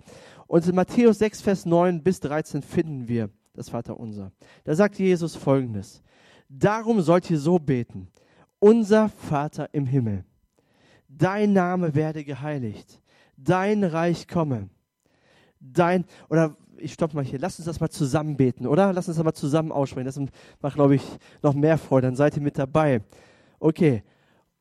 Und 0.47 0.67
in 0.67 0.75
Matthäus 0.75 1.19
6, 1.19 1.41
Vers 1.41 1.67
9 1.67 2.03
bis 2.03 2.21
13 2.21 2.63
finden 2.63 3.09
wir 3.09 3.31
das 3.55 3.71
Vaterunser. 3.71 4.33
Da 4.65 4.75
sagt 4.75 4.99
Jesus 4.99 5.35
folgendes. 5.35 6.03
Darum 6.49 7.01
sollt 7.01 7.31
ihr 7.31 7.39
so 7.39 7.59
beten. 7.59 8.09
Unser 8.59 9.09
Vater 9.09 9.69
im 9.73 9.87
Himmel. 9.87 10.25
Dein 11.17 11.53
Name 11.53 11.95
werde 11.95 12.25
geheiligt. 12.25 13.01
Dein 13.37 13.85
Reich 13.85 14.29
komme. 14.29 14.69
Dein, 15.61 16.05
oder 16.29 16.57
ich 16.77 16.93
stopp 16.93 17.15
mal 17.15 17.25
hier. 17.25 17.39
Lass 17.39 17.59
uns 17.59 17.67
das 17.67 17.81
mal 17.81 17.89
zusammen 17.89 18.37
beten, 18.37 18.67
oder? 18.67 18.93
Lass 18.93 19.09
uns 19.09 19.17
das 19.17 19.25
mal 19.25 19.33
zusammen 19.33 19.73
aussprechen. 19.73 20.07
Das 20.07 20.21
macht, 20.61 20.75
glaube 20.75 20.97
ich, 20.97 21.03
noch 21.43 21.55
mehr 21.55 21.79
Freude. 21.79 22.07
Dann 22.09 22.17
seid 22.17 22.37
ihr 22.37 22.43
mit 22.43 22.59
dabei. 22.59 23.03
Okay. 23.59 24.03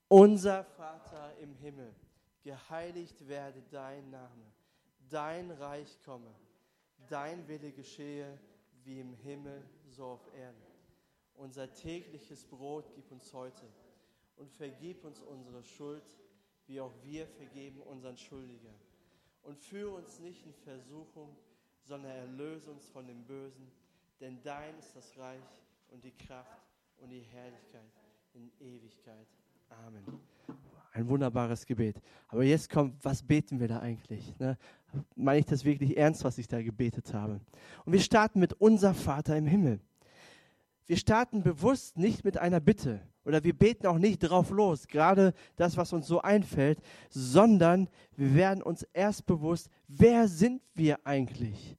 Unser 0.07 0.63
Vater 0.63 1.31
im 1.41 1.53
Himmel. 1.55 1.93
Geheiligt 2.43 3.27
werde 3.27 3.61
dein 3.71 4.09
Name 4.09 4.45
dein 5.09 5.51
Reich 5.51 5.97
komme, 6.03 6.33
dein 7.09 7.47
Wille 7.47 7.71
geschehe, 7.71 8.37
wie 8.83 8.99
im 8.99 9.13
Himmel, 9.13 9.63
so 9.87 10.05
auf 10.05 10.27
Erden. 10.33 10.61
Unser 11.35 11.73
tägliches 11.73 12.45
Brot 12.45 12.91
gib 12.95 13.11
uns 13.11 13.33
heute 13.33 13.65
und 14.35 14.51
vergib 14.51 15.03
uns 15.03 15.21
unsere 15.21 15.63
Schuld, 15.63 16.03
wie 16.67 16.79
auch 16.81 16.93
wir 17.03 17.27
vergeben 17.27 17.81
unseren 17.81 18.17
Schuldiger. 18.17 18.73
Und 19.43 19.57
führe 19.57 19.91
uns 19.91 20.19
nicht 20.19 20.45
in 20.45 20.53
Versuchung, 20.53 21.35
sondern 21.83 22.11
erlöse 22.11 22.71
uns 22.71 22.87
von 22.87 23.05
dem 23.07 23.23
Bösen, 23.25 23.71
denn 24.19 24.41
dein 24.43 24.77
ist 24.79 24.95
das 24.95 25.17
Reich 25.17 25.43
und 25.91 26.03
die 26.03 26.11
Kraft 26.11 26.65
und 26.97 27.09
die 27.09 27.21
Herrlichkeit 27.21 27.91
in 28.33 28.51
Ewigkeit. 28.59 29.27
Amen. 29.69 30.03
Ein 30.93 31.07
wunderbares 31.09 31.65
Gebet. 31.65 32.01
Aber 32.29 32.43
jetzt 32.43 32.69
kommt, 32.69 33.03
was 33.03 33.21
beten 33.21 33.59
wir 33.59 33.67
da 33.67 33.79
eigentlich? 33.79 34.37
Ne? 34.39 34.57
Meine 35.15 35.39
ich 35.39 35.45
das 35.45 35.65
wirklich 35.65 35.97
ernst, 35.97 36.23
was 36.23 36.37
ich 36.37 36.47
da 36.47 36.61
gebetet 36.61 37.13
habe? 37.13 37.41
Und 37.85 37.93
wir 37.93 37.99
starten 37.99 38.39
mit 38.39 38.53
unser 38.53 38.93
Vater 38.93 39.37
im 39.37 39.45
Himmel. 39.45 39.81
Wir 40.85 40.97
starten 40.97 41.43
bewusst 41.43 41.97
nicht 41.97 42.23
mit 42.23 42.37
einer 42.37 42.59
Bitte 42.59 43.01
Oder 43.25 43.43
wir 43.43 43.57
beten 43.57 43.87
auch 43.87 43.97
nicht 43.97 44.19
drauf 44.19 44.51
los, 44.51 44.87
gerade 44.87 45.33
das, 45.55 45.77
was 45.77 45.93
uns 45.93 46.07
so 46.07 46.21
einfällt, 46.21 46.79
sondern 47.09 47.89
wir 48.15 48.35
werden 48.35 48.61
uns 48.61 48.83
erst 48.93 49.25
bewusst, 49.25 49.69
wer 49.87 50.27
sind 50.27 50.61
wir 50.75 50.99
eigentlich? 51.05 51.75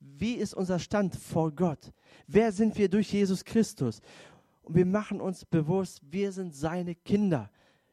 Wie 0.00 0.34
ist 0.34 0.52
unser 0.52 0.78
Stand 0.78 1.16
vor 1.16 1.50
Gott? 1.50 1.92
Wer 2.26 2.52
sind 2.52 2.76
wir 2.76 2.90
durch 2.90 3.12
Jesus 3.12 3.44
Christus? 3.44 4.02
Und 4.62 4.74
wir 4.74 4.86
machen 4.86 5.20
uns 5.20 5.46
bewusst, 5.46 6.02
wir 6.10 6.30
sind 6.30 6.54
seine 6.54 6.94
Kinder. 6.94 7.50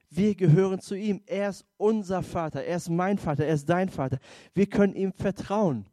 Wir 0.10 0.36
gehören 0.36 0.80
zu 0.80 0.96
ihm. 0.96 1.22
Er 1.26 1.50
ist 1.50 1.66
unser 1.78 2.22
Vater. 2.22 2.64
Er 2.64 2.78
ist 2.78 2.90
mein 2.90 3.18
Vater. 3.18 3.46
Er 3.46 3.54
ist 3.54 3.70
dein 3.70 3.90
Vater. 3.90 4.20
Wir 4.54 4.68
können 4.68 4.96
ihm 4.96 5.14
vertrauen. 5.14 5.86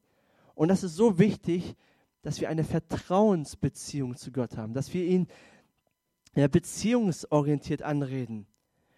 Und 0.54 0.69
das 0.69 0.83
ist 0.83 0.95
so 0.97 1.19
wichtig, 1.19 1.75
dass 2.23 2.40
wir 2.40 2.49
eine 2.49 2.64
Vertrauensbeziehung 2.64 4.16
zu 4.16 4.33
Gott 4.33 4.57
haben, 4.57 4.73
dass 4.73 4.93
wir 4.95 5.04
ihn 5.04 5.26
ja, 6.35 6.49
beziehungsorientiert 6.49 7.83
anreden. 7.83 8.47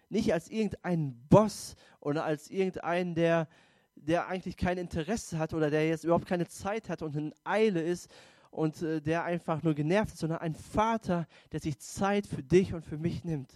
Nicht 0.09 0.33
als 0.33 0.49
irgendein 0.49 1.15
Boss 1.29 1.75
oder 1.99 2.23
als 2.23 2.49
irgendeinen, 2.49 3.15
der, 3.15 3.47
der 3.95 4.27
eigentlich 4.27 4.57
kein 4.57 4.77
Interesse 4.77 5.37
hat 5.37 5.53
oder 5.53 5.69
der 5.69 5.87
jetzt 5.87 6.03
überhaupt 6.03 6.27
keine 6.27 6.47
Zeit 6.47 6.89
hat 6.89 7.01
und 7.01 7.15
in 7.15 7.33
Eile 7.43 7.81
ist 7.81 8.09
und 8.51 8.81
äh, 8.81 9.01
der 9.01 9.23
einfach 9.23 9.63
nur 9.63 9.73
genervt 9.73 10.13
ist, 10.13 10.19
sondern 10.19 10.39
ein 10.39 10.55
Vater, 10.55 11.27
der 11.51 11.59
sich 11.59 11.79
Zeit 11.79 12.25
für 12.25 12.43
dich 12.43 12.73
und 12.73 12.85
für 12.85 12.97
mich 12.97 13.23
nimmt. 13.23 13.51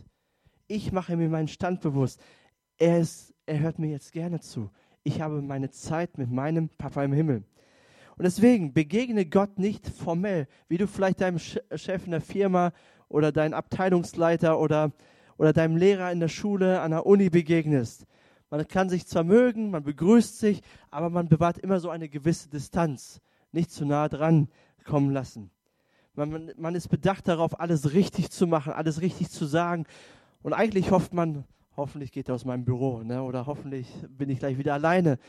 Ich 0.68 0.92
mache 0.92 1.16
mir 1.16 1.30
meinen 1.30 1.48
Stand 1.48 1.82
bewusst. 1.82 2.22
Er, 2.78 3.00
ist, 3.00 3.34
er 3.46 3.60
hört 3.60 3.80
mir 3.80 3.90
jetzt 3.90 4.12
gerne 4.12 4.40
zu. 4.40 4.70
Ich 5.04 5.22
habe 5.22 5.42
meine 5.42 5.70
Zeit 5.72 6.18
mit 6.18 6.30
meinem 6.30 6.70
Papa 6.70 7.04
im 7.04 7.14
Himmel. 7.14 7.44
Und 8.18 8.24
deswegen 8.24 8.74
begegne 8.74 9.26
Gott 9.26 9.58
nicht 9.58 9.88
formell, 9.88 10.48
wie 10.68 10.78
du 10.78 10.88
vielleicht 10.88 11.22
deinem 11.22 11.40
Chef 11.40 12.06
in 12.06 12.12
der 12.12 12.22
Firma 12.22 12.72
oder 13.12 13.32
deinem 13.32 13.54
Abteilungsleiter 13.54 14.60
oder, 14.60 14.92
oder 15.38 15.54
deinem 15.54 15.78
Lehrer 15.78 16.12
in 16.12 16.20
der 16.20 16.28
Schule, 16.28 16.82
an 16.82 16.92
der 16.92 17.06
Uni 17.06 17.30
begegnest. 17.30 18.06
Man 18.50 18.68
kann 18.68 18.90
sich 18.90 19.08
zwar 19.08 19.24
mögen, 19.24 19.72
man 19.72 19.84
begrüßt 19.84 20.40
sich, 20.40 20.62
aber 20.90 21.10
man 21.10 21.30
bewahrt 21.30 21.58
immer 21.58 21.80
so 21.80 21.90
eine 21.90 22.10
gewisse 22.10 22.50
Distanz. 22.50 23.22
Nicht 23.52 23.72
zu 23.72 23.86
nah 23.86 24.10
dran 24.10 24.50
kommen 24.86 25.12
lassen. 25.12 25.52
Man, 26.16 26.52
man 26.58 26.76
ist 26.76 26.90
bedacht 26.90 27.28
darauf, 27.28 27.60
alles 27.60 27.94
richtig 27.94 28.32
zu 28.32 28.48
machen, 28.48 28.74
alles 28.74 29.02
richtig 29.02 29.30
zu 29.30 29.46
sagen 29.46 29.86
und 30.44 30.54
eigentlich 30.54 30.92
hofft 30.92 31.14
man, 31.14 31.46
hoffentlich 31.78 32.12
geht 32.12 32.30
er 32.30 32.36
aus 32.36 32.46
meinem 32.46 32.66
Büro 32.66 33.04
ne? 33.04 33.24
oder 33.24 33.46
hoffentlich 33.46 33.88
bin 34.10 34.30
ich 34.30 34.40
gleich 34.40 34.58
wieder 34.58 34.74
alleine. 34.74 35.20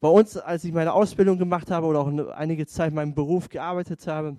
Bei 0.00 0.08
uns, 0.08 0.36
als 0.36 0.64
ich 0.64 0.72
meine 0.72 0.92
Ausbildung 0.92 1.38
gemacht 1.38 1.70
habe 1.70 1.86
oder 1.86 2.00
auch 2.00 2.30
einige 2.34 2.66
Zeit 2.66 2.90
in 2.90 2.96
meinem 2.96 3.14
Beruf 3.14 3.48
gearbeitet 3.48 4.06
habe, 4.06 4.36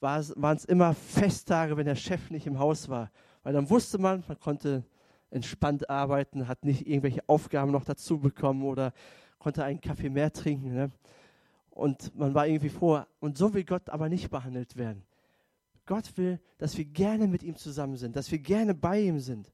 waren 0.00 0.56
es 0.56 0.64
immer 0.64 0.94
Festtage, 0.94 1.76
wenn 1.76 1.86
der 1.86 1.94
Chef 1.94 2.30
nicht 2.30 2.46
im 2.46 2.58
Haus 2.58 2.88
war. 2.88 3.10
Weil 3.42 3.52
dann 3.52 3.68
wusste 3.70 3.98
man, 3.98 4.24
man 4.26 4.38
konnte 4.38 4.84
entspannt 5.30 5.88
arbeiten, 5.88 6.48
hat 6.48 6.64
nicht 6.64 6.86
irgendwelche 6.86 7.22
Aufgaben 7.28 7.70
noch 7.70 7.84
dazu 7.84 8.18
bekommen 8.18 8.64
oder 8.64 8.92
konnte 9.38 9.64
einen 9.64 9.80
Kaffee 9.80 10.10
mehr 10.10 10.32
trinken. 10.32 10.74
Ne? 10.74 10.90
Und 11.70 12.14
man 12.16 12.34
war 12.34 12.46
irgendwie 12.46 12.68
froh. 12.68 13.02
Und 13.20 13.38
so 13.38 13.54
will 13.54 13.64
Gott 13.64 13.88
aber 13.88 14.08
nicht 14.08 14.30
behandelt 14.30 14.76
werden. 14.76 15.02
Gott 15.86 16.16
will, 16.16 16.40
dass 16.58 16.76
wir 16.76 16.84
gerne 16.84 17.26
mit 17.26 17.42
ihm 17.42 17.56
zusammen 17.56 17.96
sind, 17.96 18.16
dass 18.16 18.30
wir 18.30 18.38
gerne 18.38 18.74
bei 18.74 19.00
ihm 19.00 19.18
sind. 19.18 19.50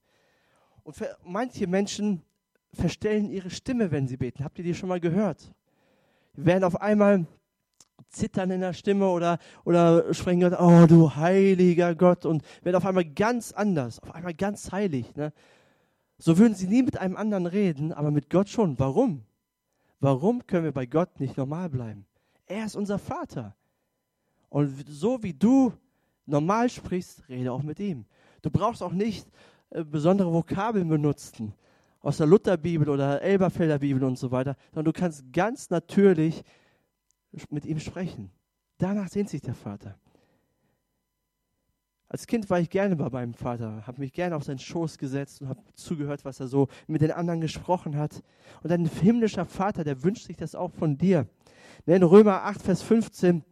Und 0.82 0.96
manche 1.24 1.66
Menschen 1.66 2.22
verstellen 2.72 3.30
ihre 3.30 3.50
Stimme, 3.50 3.90
wenn 3.90 4.06
sie 4.06 4.16
beten. 4.16 4.44
Habt 4.44 4.58
ihr 4.58 4.64
die 4.64 4.74
schon 4.74 4.88
mal 4.88 5.00
gehört? 5.00 5.52
Die 6.36 6.44
werden 6.44 6.64
auf 6.64 6.80
einmal 6.80 7.26
zittern 8.08 8.50
in 8.50 8.60
der 8.60 8.72
Stimme 8.72 9.08
oder, 9.08 9.38
oder 9.64 10.12
sprechen 10.14 10.40
Gott, 10.40 10.54
oh 10.58 10.86
du 10.86 11.14
heiliger 11.14 11.94
Gott 11.94 12.25
und 12.25 12.42
werden 12.62 12.76
auf 12.76 12.86
einmal 12.86 13.04
ganz 13.04 13.52
anders, 13.52 14.00
auf 14.00 14.14
einmal 14.14 14.34
ganz 14.34 14.72
heilig. 14.72 15.14
Ne? 15.16 15.32
So 16.18 16.38
würden 16.38 16.54
sie 16.54 16.66
nie 16.66 16.82
mit 16.82 16.98
einem 16.98 17.16
anderen 17.16 17.46
reden, 17.46 17.92
aber 17.92 18.10
mit 18.10 18.30
Gott 18.30 18.48
schon. 18.48 18.78
Warum? 18.78 19.22
Warum 20.00 20.46
können 20.46 20.64
wir 20.64 20.72
bei 20.72 20.86
Gott 20.86 21.20
nicht 21.20 21.36
normal 21.36 21.68
bleiben? 21.68 22.06
Er 22.46 22.66
ist 22.66 22.76
unser 22.76 22.98
Vater. 22.98 23.54
Und 24.48 24.88
so 24.88 25.22
wie 25.22 25.34
du 25.34 25.72
normal 26.26 26.70
sprichst, 26.70 27.28
rede 27.28 27.52
auch 27.52 27.62
mit 27.62 27.80
ihm. 27.80 28.06
Du 28.42 28.50
brauchst 28.50 28.82
auch 28.82 28.92
nicht 28.92 29.28
äh, 29.70 29.84
besondere 29.84 30.32
Vokabeln 30.32 30.88
benutzen 30.88 31.54
aus 32.00 32.18
der 32.18 32.26
Lutherbibel 32.26 32.88
oder 32.88 33.20
Elberfelder 33.20 33.80
Bibel 33.80 34.04
und 34.04 34.16
so 34.16 34.30
weiter, 34.30 34.56
sondern 34.72 34.92
du 34.92 34.98
kannst 34.98 35.32
ganz 35.32 35.70
natürlich 35.70 36.44
mit 37.50 37.64
ihm 37.64 37.78
sprechen. 37.78 38.30
Danach 38.78 39.09
sehnt 39.09 39.28
sich 39.28 39.40
der 39.40 39.54
Vater. 39.54 39.99
Als 42.09 42.26
Kind 42.26 42.49
war 42.50 42.61
ich 42.61 42.71
gerne 42.71 42.95
bei 42.95 43.11
meinem 43.11 43.35
Vater, 43.35 43.85
habe 43.87 44.00
mich 44.00 44.12
gerne 44.12 44.37
auf 44.37 44.45
seinen 44.45 44.61
Schoß 44.61 44.97
gesetzt 44.97 45.42
und 45.42 45.49
habe 45.49 45.61
zugehört, 45.75 46.25
was 46.25 46.38
er 46.38 46.47
so 46.47 46.68
mit 46.87 47.02
den 47.02 47.11
anderen 47.11 47.40
gesprochen 47.40 47.97
hat. 47.97 48.23
Und 48.62 48.71
ein 48.71 48.87
himmlischer 48.87 49.45
Vater, 49.45 49.83
der 49.83 50.02
wünscht 50.04 50.26
sich 50.26 50.37
das 50.37 50.54
auch 50.54 50.71
von 50.73 50.97
dir. 50.97 51.26
In 51.85 52.02
Römer 52.02 52.45
8, 52.45 52.62
Vers 52.62 52.83
15, 52.83 53.42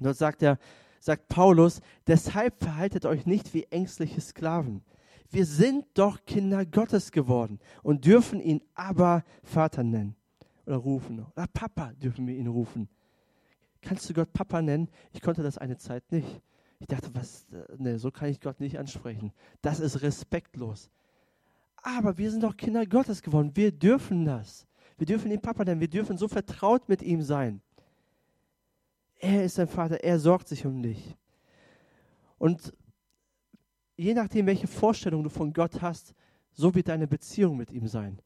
dort 0.00 0.16
sagt 0.16 0.42
er, 0.42 0.58
sagt 1.00 1.28
Paulus, 1.28 1.80
deshalb 2.06 2.62
verhaltet 2.62 3.06
euch 3.06 3.24
nicht 3.24 3.54
wie 3.54 3.64
ängstliche 3.64 4.20
Sklaven. 4.20 4.82
Wir 5.30 5.46
sind 5.46 5.86
doch 5.94 6.24
Kinder 6.26 6.66
Gottes 6.66 7.10
geworden 7.12 7.58
und 7.82 8.04
dürfen 8.04 8.40
ihn 8.40 8.62
aber 8.74 9.24
Vater 9.42 9.82
nennen 9.82 10.16
oder 10.66 10.76
rufen. 10.76 11.24
Oder 11.34 11.46
Papa 11.46 11.92
dürfen 11.94 12.26
wir 12.26 12.34
ihn 12.34 12.46
rufen. 12.46 12.88
Kannst 13.82 14.08
du 14.08 14.14
Gott 14.14 14.32
Papa 14.32 14.60
nennen? 14.62 14.88
Ich 15.12 15.20
konnte 15.20 15.42
das 15.42 15.58
eine 15.58 15.76
Zeit 15.76 16.10
nicht. 16.10 16.42
Ich 16.80 16.86
dachte, 16.86 17.10
was, 17.14 17.46
ne, 17.76 17.98
so 17.98 18.10
kann 18.10 18.28
ich 18.28 18.40
Gott 18.40 18.60
nicht 18.60 18.78
ansprechen. 18.78 19.32
Das 19.62 19.80
ist 19.80 20.02
respektlos. 20.02 20.90
Aber 21.76 22.18
wir 22.18 22.30
sind 22.30 22.42
doch 22.42 22.56
Kinder 22.56 22.86
Gottes 22.86 23.22
geworden. 23.22 23.52
Wir 23.54 23.72
dürfen 23.72 24.24
das. 24.24 24.66
Wir 24.96 25.06
dürfen 25.06 25.30
ihn 25.30 25.40
Papa 25.40 25.64
nennen. 25.64 25.80
Wir 25.80 25.88
dürfen 25.88 26.18
so 26.18 26.28
vertraut 26.28 26.88
mit 26.88 27.02
ihm 27.02 27.22
sein. 27.22 27.60
Er 29.18 29.44
ist 29.44 29.58
dein 29.58 29.68
Vater, 29.68 30.02
er 30.02 30.18
sorgt 30.18 30.48
sich 30.48 30.64
um 30.64 30.80
dich. 30.82 31.16
Und 32.38 32.72
je 33.96 34.14
nachdem, 34.14 34.46
welche 34.46 34.68
Vorstellung 34.68 35.24
du 35.24 35.28
von 35.28 35.52
Gott 35.52 35.82
hast, 35.82 36.14
so 36.52 36.74
wird 36.74 36.88
deine 36.88 37.08
Beziehung 37.08 37.56
mit 37.56 37.72
ihm 37.72 37.88
sein. 37.88 38.20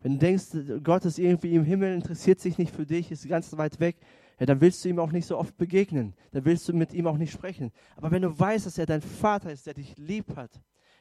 Wenn 0.00 0.14
du 0.14 0.18
denkst, 0.18 0.82
Gott 0.82 1.04
ist 1.04 1.18
irgendwie 1.18 1.54
im 1.54 1.64
Himmel, 1.64 1.94
interessiert 1.94 2.40
sich 2.40 2.58
nicht 2.58 2.74
für 2.74 2.86
dich, 2.86 3.10
ist 3.10 3.28
ganz 3.28 3.56
weit 3.56 3.78
weg, 3.78 3.96
ja, 4.38 4.46
dann 4.46 4.60
willst 4.60 4.84
du 4.84 4.88
ihm 4.88 4.98
auch 4.98 5.12
nicht 5.12 5.26
so 5.26 5.38
oft 5.38 5.56
begegnen. 5.56 6.14
Dann 6.32 6.44
willst 6.44 6.68
du 6.68 6.72
mit 6.72 6.92
ihm 6.92 7.06
auch 7.06 7.16
nicht 7.16 7.32
sprechen. 7.32 7.70
Aber 7.96 8.10
wenn 8.10 8.22
du 8.22 8.38
weißt, 8.38 8.66
dass 8.66 8.78
er 8.78 8.86
dein 8.86 9.02
Vater 9.02 9.52
ist, 9.52 9.66
der 9.66 9.74
dich 9.74 9.96
lieb 9.96 10.36
hat, 10.36 10.50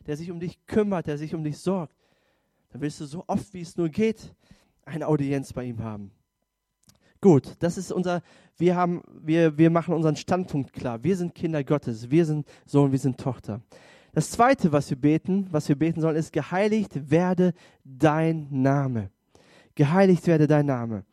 der 0.05 0.17
sich 0.17 0.31
um 0.31 0.39
dich 0.39 0.65
kümmert, 0.65 1.07
der 1.07 1.17
sich 1.17 1.33
um 1.33 1.43
dich 1.43 1.57
sorgt, 1.57 1.95
dann 2.71 2.81
willst 2.81 2.99
du 2.99 3.05
so 3.05 3.23
oft, 3.27 3.53
wie 3.53 3.61
es 3.61 3.77
nur 3.77 3.89
geht, 3.89 4.33
eine 4.85 5.07
Audienz 5.07 5.53
bei 5.53 5.63
ihm 5.63 5.83
haben. 5.83 6.11
Gut, 7.19 7.55
das 7.59 7.77
ist 7.77 7.91
unser, 7.91 8.23
wir 8.57 8.75
haben, 8.75 9.03
wir, 9.21 9.57
wir 9.57 9.69
machen 9.69 9.93
unseren 9.93 10.15
Standpunkt 10.15 10.73
klar. 10.73 11.03
Wir 11.03 11.15
sind 11.15 11.35
Kinder 11.35 11.63
Gottes, 11.63 12.09
wir 12.09 12.25
sind 12.25 12.47
Sohn, 12.65 12.91
wir 12.91 12.99
sind 12.99 13.19
Tochter. 13.19 13.61
Das 14.13 14.31
zweite, 14.31 14.71
was 14.71 14.89
wir 14.89 14.97
beten, 14.97 15.47
was 15.51 15.69
wir 15.69 15.77
beten 15.77 16.01
sollen, 16.01 16.15
ist, 16.15 16.33
geheiligt 16.33 17.11
werde 17.11 17.53
dein 17.83 18.47
Name. 18.49 19.11
Geheiligt 19.75 20.25
werde 20.27 20.47
dein 20.47 20.65
Name. 20.65 21.05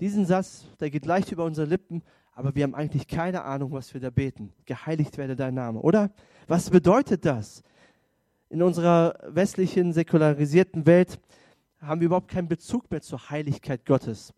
Diesen 0.00 0.26
Satz, 0.26 0.66
der 0.80 0.90
geht 0.90 1.06
leicht 1.06 1.32
über 1.32 1.44
unsere 1.44 1.66
Lippen, 1.66 2.02
aber 2.32 2.54
wir 2.54 2.64
haben 2.64 2.74
eigentlich 2.74 3.08
keine 3.08 3.44
Ahnung, 3.44 3.72
was 3.72 3.94
wir 3.94 4.00
da 4.00 4.10
beten. 4.10 4.52
Geheiligt 4.66 5.16
werde 5.16 5.36
dein 5.36 5.54
Name, 5.54 5.80
oder? 5.80 6.10
Was 6.46 6.68
bedeutet 6.68 7.24
das? 7.24 7.62
In 8.50 8.62
unserer 8.62 9.18
westlichen, 9.26 9.92
säkularisierten 9.92 10.86
Welt 10.86 11.18
haben 11.80 12.00
wir 12.00 12.06
überhaupt 12.06 12.28
keinen 12.28 12.48
Bezug 12.48 12.90
mehr 12.90 13.00
zur 13.00 13.30
Heiligkeit 13.30 13.86
Gottes 13.86 14.34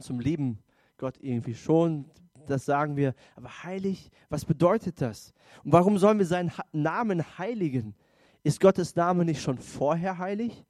zum 0.00 0.20
Leben 0.20 0.58
Gott 0.96 1.16
irgendwie 1.20 1.54
schon, 1.54 2.04
das 2.46 2.64
sagen 2.64 2.96
wir. 2.96 3.14
Aber 3.36 3.64
heilig, 3.64 4.10
was 4.28 4.44
bedeutet 4.44 5.00
das? 5.00 5.32
Und 5.64 5.72
warum 5.72 5.98
sollen 5.98 6.18
wir 6.18 6.26
seinen 6.26 6.52
Namen 6.72 7.38
heiligen? 7.38 7.94
Ist 8.42 8.60
Gottes 8.60 8.96
Name 8.96 9.24
nicht 9.24 9.42
schon 9.42 9.58
vorher 9.58 10.18
heilig? 10.18 10.64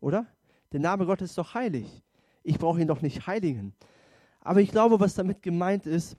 Oder? 0.00 0.26
Der 0.72 0.80
Name 0.80 1.06
Gottes 1.06 1.30
ist 1.30 1.38
doch 1.38 1.54
heilig. 1.54 2.02
Ich 2.42 2.58
brauche 2.58 2.80
ihn 2.80 2.88
doch 2.88 3.02
nicht 3.02 3.26
heiligen. 3.26 3.74
Aber 4.40 4.60
ich 4.60 4.70
glaube, 4.70 5.00
was 5.00 5.14
damit 5.14 5.42
gemeint 5.42 5.86
ist, 5.86 6.16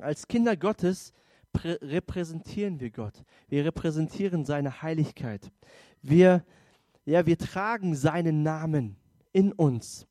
als 0.00 0.28
Kinder 0.28 0.56
Gottes 0.56 1.12
repräsentieren 1.64 2.80
wir 2.80 2.90
Gott. 2.90 3.24
Wir 3.48 3.64
repräsentieren 3.64 4.44
seine 4.44 4.82
Heiligkeit. 4.82 5.50
Wir, 6.00 6.44
ja, 7.04 7.26
wir 7.26 7.36
tragen 7.36 7.94
seinen 7.94 8.42
Namen 8.42 8.96
in 9.32 9.52
uns. 9.52 10.06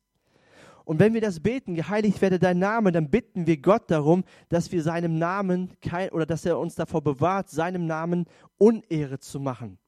Und 0.84 0.98
wenn 0.98 1.14
wir 1.14 1.20
das 1.20 1.40
beten, 1.40 1.74
geheiligt 1.74 2.20
werde 2.20 2.38
dein 2.38 2.58
Name, 2.58 2.90
dann 2.92 3.08
bitten 3.08 3.46
wir 3.46 3.56
Gott 3.56 3.90
darum, 3.90 4.24
dass 4.48 4.72
wir 4.72 4.82
seinem 4.82 5.18
Namen 5.18 5.70
kein 5.80 6.10
oder 6.10 6.26
dass 6.26 6.44
er 6.44 6.58
uns 6.58 6.74
davor 6.74 7.02
bewahrt, 7.02 7.50
seinem 7.50 7.86
Namen 7.86 8.26
Unehre 8.58 9.18
zu 9.18 9.38
machen. 9.38 9.78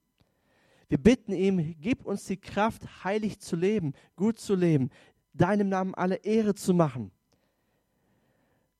Wir 0.87 0.97
bitten 0.97 1.33
ihm, 1.33 1.75
gib 1.79 2.05
uns 2.05 2.25
die 2.25 2.37
Kraft, 2.37 3.03
heilig 3.03 3.39
zu 3.39 3.55
leben, 3.55 3.93
gut 4.15 4.39
zu 4.39 4.55
leben, 4.55 4.89
deinem 5.37 5.69
Namen 5.69 5.93
alle 5.93 6.15
Ehre 6.15 6.55
zu 6.55 6.73
machen. 6.73 7.11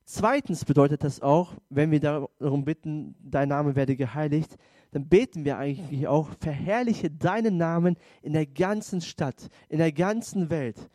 Zweitens 0.06 0.66
bedeutet 0.66 1.04
das 1.04 1.22
auch, 1.22 1.54
wenn 1.70 1.90
wir 1.90 2.00
darum 2.00 2.64
bitten, 2.64 3.16
dein 3.20 3.50
Name 3.50 3.76
werde 3.76 3.96
geheiligt, 3.96 4.56
dann 4.92 5.08
beten 5.10 5.44
wir 5.46 5.58
eigentlich 5.58 6.08
auch, 6.08 6.30
verherrliche 6.40 7.10
deinen 7.10 7.58
Namen 7.58 7.98
in 8.22 8.34
der 8.34 8.46
ganzen 8.46 9.02
Stadt, 9.02 9.50
in 9.68 9.80
der 9.80 9.92
ganzen 9.92 10.50
Welt. 10.50 10.90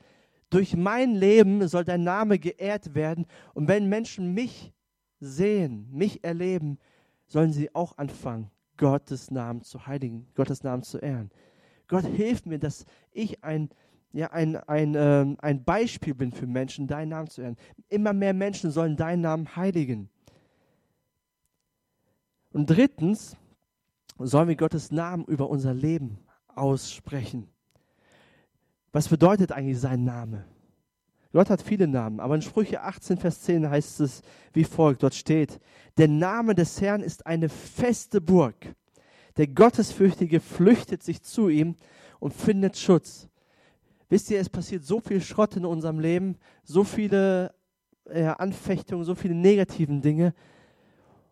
Durch 0.49 0.77
mein 0.77 1.15
Leben 1.15 1.67
soll 1.69 1.85
dein 1.85 2.03
Name 2.03 2.39
geehrt 2.39 2.95
werden. 2.95 3.27
Und 3.53 3.69
wenn 3.69 3.89
Menschen 3.89 4.33
mich 4.33 4.73
sehen, 5.21 5.89
mich 5.93 6.25
erleben, 6.25 6.79
sollen 7.27 7.53
sie 7.53 7.75
auch 7.75 7.99
anfangen, 7.99 8.51
Gottes 8.77 9.31
Namen 9.31 9.63
zu 9.63 9.87
heiligen, 9.87 10.27
Gottes 10.35 10.63
Namen 10.63 10.83
zu 10.83 10.99
ehren. 10.99 11.31
Gott 11.87 12.05
hilft 12.05 12.47
mir, 12.47 12.59
dass 12.59 12.87
ich 13.13 13.45
ein, 13.45 13.69
ja, 14.13 14.31
ein, 14.33 14.57
ein, 14.57 14.95
äh, 14.95 15.37
ein 15.39 15.65
Beispiel 15.65 16.15
bin 16.15 16.33
für 16.33 16.47
Menschen, 16.47 16.87
deinen 16.87 17.11
Namen 17.11 17.29
zu 17.29 17.43
ehren. 17.43 17.57
Immer 17.89 18.13
mehr 18.13 18.35
Menschen 18.35 18.71
sollen 18.71 18.97
deinen 18.97 19.21
Namen 19.21 19.55
heiligen. 19.57 20.11
Und 22.53 22.69
drittens 22.69 23.37
sollen 24.19 24.49
wir 24.49 24.57
Gottes 24.57 24.91
Namen 24.91 25.25
über 25.25 25.49
unser 25.49 25.73
Leben 25.73 26.19
aussprechen. 26.49 27.49
Was 28.93 29.09
bedeutet 29.09 29.53
eigentlich 29.53 29.79
sein 29.79 30.05
Name? 30.05 30.45
Gott 31.33 31.49
hat 31.49 31.63
viele 31.63 31.87
Namen, 31.87 32.19
aber 32.19 32.35
in 32.35 32.43
Sprüche 32.43 32.83
18, 32.83 33.19
Vers 33.19 33.43
10 33.43 33.71
heißt 33.71 34.01
es 34.01 34.23
wie 34.53 34.65
folgt, 34.65 35.05
dort 35.05 35.15
steht, 35.15 35.61
der 35.97 36.09
Name 36.09 36.57
des 36.57 36.81
Herrn 36.81 37.03
ist 37.03 37.25
eine 37.25 37.49
feste 37.49 38.21
Burg. 38.21 38.75
Der 39.37 39.47
Gottesfürchtige 39.47 40.41
flüchtet 40.41 41.05
sich 41.05 41.23
zu 41.23 41.49
ihm 41.49 41.77
und 42.19 42.35
findet 42.35 42.77
Schutz. 42.77 43.30
Wisst 44.11 44.31
ihr, 44.31 44.41
es 44.41 44.51
passiert 44.51 44.85
so 44.85 45.01
viel 45.01 45.21
Schrott 45.21 45.57
in 45.57 45.65
unserem 45.65 46.01
Leben, 46.01 46.37
so 46.65 46.83
viele 46.83 47.55
äh, 48.07 48.25
Anfechtungen, 48.25 49.05
so 49.05 49.15
viele 49.15 49.35
negativen 49.35 50.03
Dinge. 50.03 50.35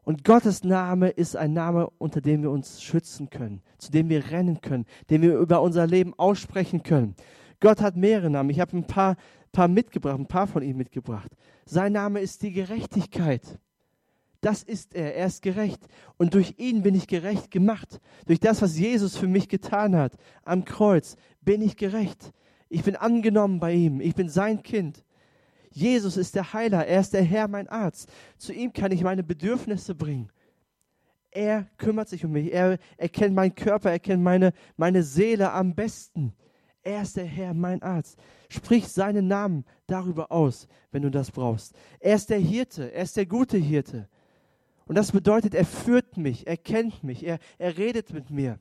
Und 0.05 0.25
Gottes 0.25 0.63
Name 0.63 1.11
ist 1.11 1.37
ein 1.37 1.53
Name, 1.53 1.91
unter 1.99 2.21
dem 2.21 2.43
wir 2.43 2.53
uns 2.53 2.81
schützen 2.81 3.29
können, 3.31 3.63
zu 3.79 3.91
dem 3.91 4.09
wir 4.09 4.31
rennen 4.31 4.61
können, 4.61 4.87
den 5.11 5.23
wir 5.23 5.37
über 5.37 5.61
unser 5.61 5.87
Leben 5.89 6.15
aussprechen 6.17 6.85
können. 6.85 7.17
Gott 7.61 7.83
hat 7.83 7.97
mehrere 7.97 8.31
Namen. 8.31 8.51
Ich 8.51 8.61
habe 8.61 8.77
ein 8.77 8.87
paar, 8.87 9.17
paar 9.51 9.67
mitgebracht, 9.67 10.19
ein 10.19 10.29
paar 10.29 10.47
von 10.47 10.63
ihnen 10.63 10.79
mitgebracht. 10.79 11.33
Sein 11.67 11.93
Name 11.93 12.21
ist 12.21 12.43
die 12.43 12.53
Gerechtigkeit. 12.53 13.59
Das 14.41 14.63
ist 14.63 14.95
er. 14.95 15.17
Er 15.17 15.27
ist 15.27 15.43
gerecht. 15.43 15.81
Und 16.17 16.35
durch 16.35 16.55
ihn 16.59 16.83
bin 16.83 16.95
ich 16.95 17.09
gerecht 17.09 17.51
gemacht. 17.51 18.01
Durch 18.27 18.39
das, 18.39 18.63
was 18.63 18.79
Jesus 18.79 19.17
für 19.17 19.27
mich 19.27 19.49
getan 19.49 19.97
hat 19.97 20.13
am 20.45 20.65
Kreuz, 20.65 21.17
bin 21.43 21.61
ich 21.61 21.77
gerecht. 21.77 22.33
Ich 22.69 22.83
bin 22.83 22.97
angenommen 22.97 23.61
bei 23.61 23.73
ihm. 23.73 24.01
Ich 24.01 24.15
bin 24.15 24.29
sein 24.29 24.63
Kind. 24.63 25.05
Jesus 25.71 26.17
ist 26.17 26.35
der 26.35 26.53
Heiler. 26.53 26.87
Er 26.87 27.01
ist 27.01 27.13
der 27.13 27.23
Herr, 27.23 27.49
mein 27.49 27.69
Arzt. 27.69 28.11
Zu 28.37 28.53
ihm 28.53 28.73
kann 28.73 28.93
ich 28.93 29.03
meine 29.03 29.23
Bedürfnisse 29.23 29.95
bringen. 29.95 30.31
Er 31.31 31.67
kümmert 31.77 32.09
sich 32.09 32.25
um 32.25 32.33
mich. 32.33 32.53
Er, 32.53 32.79
er 32.97 33.09
kennt 33.09 33.35
meinen 33.35 33.55
Körper. 33.55 33.91
Er 33.91 33.99
kennt 33.99 34.23
meine, 34.23 34.53
meine 34.77 35.03
Seele 35.03 35.53
am 35.53 35.75
besten. 35.75 36.35
Er 36.83 37.03
ist 37.03 37.17
der 37.17 37.27
Herr, 37.27 37.55
mein 37.55 37.83
Arzt. 37.83 38.19
Sprich 38.49 38.89
seinen 38.89 39.29
Namen 39.29 39.65
darüber 39.87 40.33
aus, 40.33 40.69
wenn 40.91 41.03
du 41.03 41.11
das 41.11 41.31
brauchst. 41.31 41.75
Er 42.01 42.15
ist 42.15 42.31
der 42.31 42.39
Hirte, 42.39 42.93
er 42.93 43.03
ist 43.03 43.17
der 43.17 43.27
gute 43.27 43.59
Hirte. 43.59 44.09
Und 44.87 44.95
das 44.97 45.13
bedeutet, 45.13 45.55
er 45.55 45.67
führt 45.67 46.17
mich, 46.17 46.47
er 46.47 46.57
kennt 46.57 47.05
mich, 47.05 47.27
er, 47.27 47.41
er 47.59 47.77
redet 47.77 48.15
mit 48.15 48.31
mir. 48.31 48.59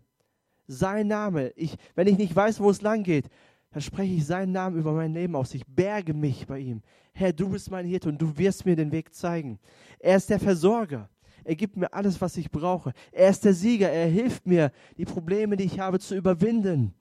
Sein 0.68 1.08
Name. 1.08 1.54
Ich, 1.56 1.78
wenn 1.96 2.08
ich 2.08 2.18
nicht 2.18 2.36
weiß, 2.36 2.60
wo 2.60 2.70
es 2.70 2.82
lang 2.82 3.04
geht, 3.04 3.30
dann 3.78 3.84
spreche 3.84 4.16
ich 4.16 4.26
seinen 4.26 4.54
Namen 4.54 4.80
über 4.80 4.92
mein 4.92 5.14
Leben 5.14 5.36
aus. 5.36 5.54
Ich 5.54 5.64
berge 5.64 6.16
mich 6.16 6.48
bei 6.48 6.58
ihm. 6.58 6.82
Herr, 7.14 7.32
du 7.32 7.48
bist 7.48 7.70
mein 7.70 7.86
Hirte 7.86 8.10
und 8.10 8.20
du 8.20 8.36
wirst 8.36 8.66
mir 8.66 8.76
den 8.76 8.92
Weg 8.92 9.14
zeigen. 9.14 9.60
Er 10.00 10.18
ist 10.18 10.32
der 10.32 10.40
Versorger. 10.40 11.12
Er 11.44 11.56
gibt 11.56 11.78
mir 11.78 11.94
alles, 11.94 12.20
was 12.20 12.38
ich 12.38 12.50
brauche. 12.50 12.92
Er 13.12 13.30
ist 13.30 13.46
der 13.46 13.54
Sieger. 13.54 13.92
Er 13.92 14.08
hilft 14.08 14.48
mir, 14.48 14.72
die 14.98 15.06
Probleme, 15.06 15.58
die 15.58 15.66
ich 15.66 15.80
habe, 15.80 16.00
zu 16.00 16.16
überwinden 16.16 16.96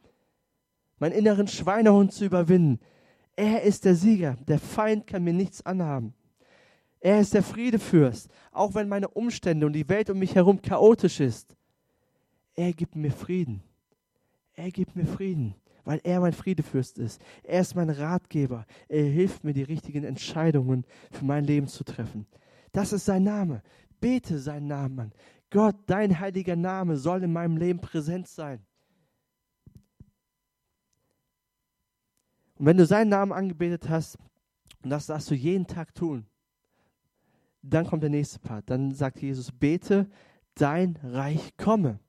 meinen 0.99 1.12
inneren 1.12 1.49
Schweinehund 1.49 2.12
zu 2.12 2.27
überwinden. 2.27 2.79
Er 3.37 3.62
ist 3.62 3.87
der 3.87 3.95
Sieger. 3.95 4.37
Der 4.47 4.59
Feind 4.59 5.07
kann 5.07 5.25
mir 5.25 5.33
nichts 5.33 5.65
anhaben. 5.65 6.12
Er 7.01 7.21
ist 7.21 7.33
der 7.33 7.43
Friedefürst, 7.43 8.29
auch 8.53 8.75
wenn 8.75 8.89
meine 8.89 9.09
Umstände 9.09 9.65
und 9.65 9.73
die 9.73 9.89
Welt 9.89 10.11
um 10.11 10.19
mich 10.19 10.35
herum 10.35 10.61
chaotisch 10.61 11.21
ist. 11.21 11.57
Er 12.55 12.75
gibt 12.75 12.97
mir 12.97 13.12
Frieden. 13.12 13.62
Er 14.53 14.71
gibt 14.71 14.95
mir 14.95 15.07
Frieden, 15.07 15.55
weil 15.87 16.01
er 16.03 16.20
mein 16.20 16.33
Friedefürst 16.33 16.99
ist. 16.99 17.22
Er 17.44 17.61
ist 17.61 17.77
mein 17.77 17.88
Ratgeber. 17.88 18.66
Er 18.88 19.05
hilft 19.05 19.44
mir, 19.44 19.55
die 19.55 19.62
richtigen 19.62 20.05
Entscheidungen 20.05 20.85
für 21.12 21.25
mein 21.25 21.44
Leben 21.44 21.68
zu 21.68 21.85
treffen. 21.85 22.27
Das 22.72 22.92
ist 22.92 23.07
sein 23.07 23.22
Name. 23.22 23.62
Bete 24.01 24.38
seinen 24.38 24.66
Namen 24.66 24.99
an. 24.99 25.12
Gott, 25.49 25.77
dein 25.87 26.18
heiliger 26.18 26.57
Name 26.57 26.96
soll 26.96 27.22
in 27.22 27.33
meinem 27.33 27.57
Leben 27.57 27.81
präsent 27.81 28.27
sein. 28.27 28.66
Und 32.57 32.66
wenn 32.66 32.77
du 32.77 32.85
seinen 32.85 33.11
Namen 33.11 33.33
angebetet 33.33 33.88
hast, 33.88 34.18
und 34.83 34.90
das 34.90 35.07
darfst 35.07 35.31
du 35.31 35.35
jeden 35.35 35.68
Tag 35.68 35.94
tun, 35.94 36.27
dann 37.62 37.87
kommt 37.87 38.03
der 38.03 38.11
nächste 38.11 38.40
Part. 38.40 38.68
Dann 38.70 38.92
sagt 38.92 39.22
Jesus, 39.22 39.53
bete, 39.53 40.09
dein 40.55 40.99
Reich 41.05 41.57
komme. 41.57 42.01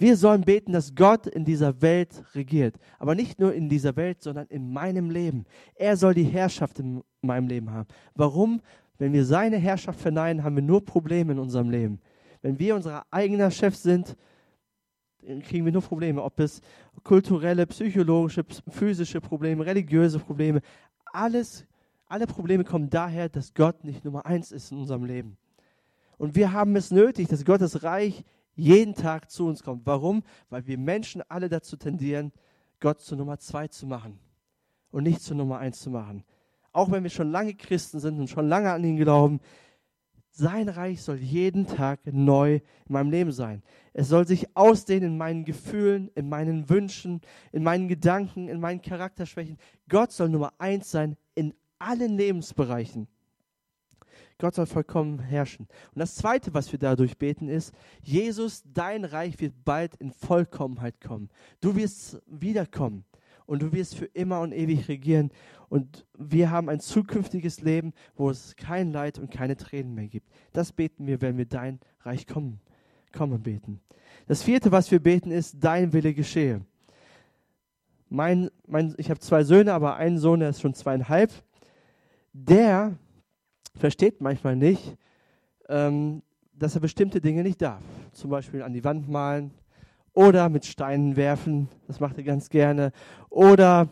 Wir 0.00 0.16
sollen 0.16 0.40
beten, 0.40 0.72
dass 0.72 0.94
Gott 0.94 1.26
in 1.26 1.44
dieser 1.44 1.82
Welt 1.82 2.24
regiert. 2.34 2.76
Aber 2.98 3.14
nicht 3.14 3.38
nur 3.38 3.52
in 3.52 3.68
dieser 3.68 3.96
Welt, 3.96 4.22
sondern 4.22 4.46
in 4.46 4.72
meinem 4.72 5.10
Leben. 5.10 5.44
Er 5.74 5.94
soll 5.98 6.14
die 6.14 6.24
Herrschaft 6.24 6.78
in 6.78 7.02
meinem 7.20 7.48
Leben 7.48 7.70
haben. 7.70 7.86
Warum? 8.14 8.62
Wenn 8.96 9.12
wir 9.12 9.26
seine 9.26 9.58
Herrschaft 9.58 10.00
verneinen, 10.00 10.42
haben 10.42 10.56
wir 10.56 10.62
nur 10.62 10.82
Probleme 10.82 11.32
in 11.34 11.38
unserem 11.38 11.68
Leben. 11.68 12.00
Wenn 12.40 12.58
wir 12.58 12.76
unser 12.76 13.04
eigener 13.10 13.50
Chef 13.50 13.76
sind, 13.76 14.16
kriegen 15.42 15.66
wir 15.66 15.72
nur 15.72 15.82
Probleme, 15.82 16.22
ob 16.22 16.40
es 16.40 16.62
kulturelle, 17.04 17.66
psychologische, 17.66 18.46
physische 18.70 19.20
Probleme, 19.20 19.66
religiöse 19.66 20.18
Probleme, 20.18 20.62
alles, 21.12 21.66
alle 22.06 22.26
Probleme 22.26 22.64
kommen 22.64 22.88
daher, 22.88 23.28
dass 23.28 23.52
Gott 23.52 23.84
nicht 23.84 24.02
Nummer 24.06 24.24
eins 24.24 24.50
ist 24.50 24.72
in 24.72 24.78
unserem 24.78 25.04
Leben. 25.04 25.36
Und 26.16 26.36
wir 26.36 26.54
haben 26.54 26.74
es 26.76 26.90
nötig, 26.90 27.28
dass 27.28 27.44
Gottes 27.44 27.82
Reich 27.82 28.24
jeden 28.60 28.94
Tag 28.94 29.30
zu 29.30 29.46
uns 29.46 29.62
kommt. 29.62 29.86
Warum? 29.86 30.22
Weil 30.48 30.66
wir 30.66 30.78
Menschen 30.78 31.22
alle 31.28 31.48
dazu 31.48 31.76
tendieren, 31.76 32.32
Gott 32.78 33.00
zur 33.00 33.18
Nummer 33.18 33.38
zwei 33.38 33.68
zu 33.68 33.86
machen 33.86 34.18
und 34.90 35.04
nicht 35.04 35.22
zur 35.22 35.36
Nummer 35.36 35.58
eins 35.58 35.80
zu 35.80 35.90
machen. 35.90 36.24
Auch 36.72 36.90
wenn 36.90 37.02
wir 37.02 37.10
schon 37.10 37.30
lange 37.30 37.54
Christen 37.54 38.00
sind 38.00 38.18
und 38.18 38.28
schon 38.28 38.48
lange 38.48 38.70
an 38.70 38.84
ihn 38.84 38.96
glauben, 38.96 39.40
sein 40.32 40.68
Reich 40.68 41.02
soll 41.02 41.16
jeden 41.16 41.66
Tag 41.66 42.00
neu 42.06 42.54
in 42.54 42.92
meinem 42.92 43.10
Leben 43.10 43.32
sein. 43.32 43.62
Es 43.92 44.08
soll 44.08 44.26
sich 44.26 44.56
ausdehnen 44.56 45.12
in 45.12 45.18
meinen 45.18 45.44
Gefühlen, 45.44 46.08
in 46.14 46.28
meinen 46.28 46.70
Wünschen, 46.70 47.20
in 47.52 47.64
meinen 47.64 47.88
Gedanken, 47.88 48.48
in 48.48 48.60
meinen 48.60 48.80
Charakterschwächen. 48.80 49.58
Gott 49.88 50.12
soll 50.12 50.28
Nummer 50.28 50.52
eins 50.58 50.90
sein 50.90 51.16
in 51.34 51.52
allen 51.78 52.16
Lebensbereichen. 52.16 53.08
Gott 54.40 54.54
soll 54.54 54.66
vollkommen 54.66 55.20
herrschen. 55.20 55.68
Und 55.94 55.98
das 55.98 56.16
Zweite, 56.16 56.54
was 56.54 56.72
wir 56.72 56.78
dadurch 56.78 57.18
beten, 57.18 57.48
ist, 57.48 57.74
Jesus, 58.02 58.62
dein 58.72 59.04
Reich 59.04 59.38
wird 59.38 59.52
bald 59.64 59.94
in 59.96 60.10
Vollkommenheit 60.10 61.00
kommen. 61.00 61.28
Du 61.60 61.76
wirst 61.76 62.20
wiederkommen 62.26 63.04
und 63.46 63.62
du 63.62 63.72
wirst 63.72 63.96
für 63.96 64.06
immer 64.06 64.40
und 64.40 64.52
ewig 64.52 64.88
regieren. 64.88 65.30
Und 65.68 66.06
wir 66.18 66.50
haben 66.50 66.68
ein 66.68 66.80
zukünftiges 66.80 67.60
Leben, 67.60 67.92
wo 68.16 68.30
es 68.30 68.56
kein 68.56 68.92
Leid 68.92 69.18
und 69.18 69.30
keine 69.30 69.56
Tränen 69.56 69.94
mehr 69.94 70.08
gibt. 70.08 70.28
Das 70.52 70.72
beten 70.72 71.06
wir, 71.06 71.20
wenn 71.20 71.36
wir 71.36 71.46
dein 71.46 71.78
Reich 72.00 72.26
kommen, 72.26 72.60
kommen 73.12 73.42
beten. 73.42 73.80
Das 74.26 74.42
vierte, 74.42 74.72
was 74.72 74.90
wir 74.90 75.00
beten, 75.00 75.30
ist, 75.30 75.56
dein 75.60 75.92
Wille 75.92 76.14
geschehe. 76.14 76.64
Mein, 78.08 78.50
mein, 78.66 78.94
ich 78.96 79.10
habe 79.10 79.20
zwei 79.20 79.44
Söhne, 79.44 79.72
aber 79.72 79.96
ein 79.96 80.18
Sohn, 80.18 80.40
der 80.40 80.48
ist 80.48 80.60
schon 80.60 80.74
zweieinhalb. 80.74 81.30
Der 82.32 82.96
versteht 83.76 84.20
manchmal 84.20 84.56
nicht, 84.56 84.96
ähm, 85.68 86.22
dass 86.52 86.74
er 86.74 86.80
bestimmte 86.80 87.20
Dinge 87.20 87.42
nicht 87.42 87.62
darf. 87.62 87.82
Zum 88.12 88.30
Beispiel 88.30 88.62
an 88.62 88.72
die 88.72 88.84
Wand 88.84 89.08
malen, 89.08 89.52
oder 90.12 90.48
mit 90.48 90.66
Steinen 90.66 91.16
werfen, 91.16 91.68
das 91.86 92.00
macht 92.00 92.18
er 92.18 92.24
ganz 92.24 92.48
gerne. 92.48 92.92
Oder, 93.28 93.88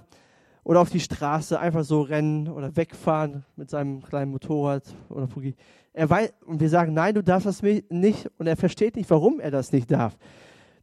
oder 0.65 0.81
auf 0.81 0.91
die 0.91 1.01
Straße 1.01 1.59
einfach 1.59 1.85
so 1.85 2.03
rennen 2.03 2.49
oder 2.49 2.77
wegfahren 2.77 3.45
mit 3.57 3.71
seinem 3.71 4.03
kleinen 4.03 4.33
Motorrad 4.33 4.83
oder 5.09 5.29
Fugi. 5.29 5.55
Er 5.93 6.11
weiß, 6.11 6.33
und 6.47 6.61
wir 6.61 6.69
sagen, 6.69 6.93
nein, 6.93 7.15
du 7.15 7.23
darfst 7.23 7.47
das 7.47 7.63
nicht. 7.63 8.29
Und 8.39 8.47
er 8.47 8.57
versteht 8.57 8.97
nicht, 8.97 9.11
warum 9.11 9.41
er 9.41 9.51
das 9.51 9.73
nicht 9.73 9.91
darf. 9.91 10.19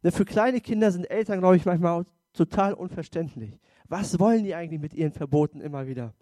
Denn 0.02 0.12
für 0.12 0.24
kleine 0.24 0.60
Kinder 0.60 0.90
sind 0.90 1.10
Eltern, 1.10 1.40
glaube 1.40 1.56
ich, 1.56 1.64
manchmal 1.64 2.04
total 2.32 2.74
unverständlich. 2.74 3.58
Was 3.88 4.18
wollen 4.18 4.44
die 4.44 4.54
eigentlich 4.54 4.80
mit 4.80 4.94
ihren 4.94 5.12
Verboten 5.12 5.60
immer 5.60 5.86
wieder? 5.86 6.12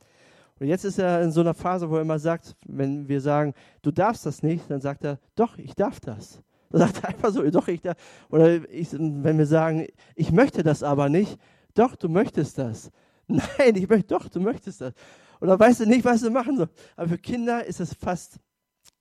Und 0.60 0.68
jetzt 0.68 0.84
ist 0.84 0.98
er 0.98 1.22
in 1.22 1.32
so 1.32 1.40
einer 1.40 1.54
Phase, 1.54 1.90
wo 1.90 1.96
er 1.96 2.02
immer 2.02 2.18
sagt, 2.18 2.54
wenn 2.66 3.08
wir 3.08 3.20
sagen, 3.20 3.54
du 3.82 3.90
darfst 3.90 4.24
das 4.24 4.42
nicht, 4.42 4.70
dann 4.70 4.80
sagt 4.80 5.04
er, 5.04 5.18
doch, 5.34 5.58
ich 5.58 5.74
darf 5.74 6.00
das. 6.00 6.42
Sagt 6.70 7.04
einfach 7.04 7.30
so, 7.30 7.48
doch, 7.50 7.68
ich 7.68 7.82
da, 7.82 7.94
oder 8.30 8.68
ich, 8.68 8.92
wenn 8.92 9.38
wir 9.38 9.46
sagen, 9.46 9.86
ich 10.16 10.32
möchte 10.32 10.62
das 10.62 10.82
aber 10.82 11.08
nicht, 11.08 11.38
doch, 11.74 11.96
du 11.96 12.08
möchtest 12.08 12.58
das. 12.58 12.90
Nein, 13.26 13.74
ich 13.74 13.88
möchte, 13.88 14.08
doch, 14.08 14.28
du 14.28 14.40
möchtest 14.40 14.80
das. 14.80 14.92
Oder 15.40 15.58
weißt 15.58 15.80
du 15.80 15.86
nicht, 15.86 16.04
was 16.04 16.22
du 16.22 16.30
machen 16.30 16.56
sollst. 16.56 16.74
Aber 16.96 17.08
für 17.08 17.18
Kinder 17.18 17.64
ist 17.64 17.80
es 17.80 17.94
fast, 17.94 18.38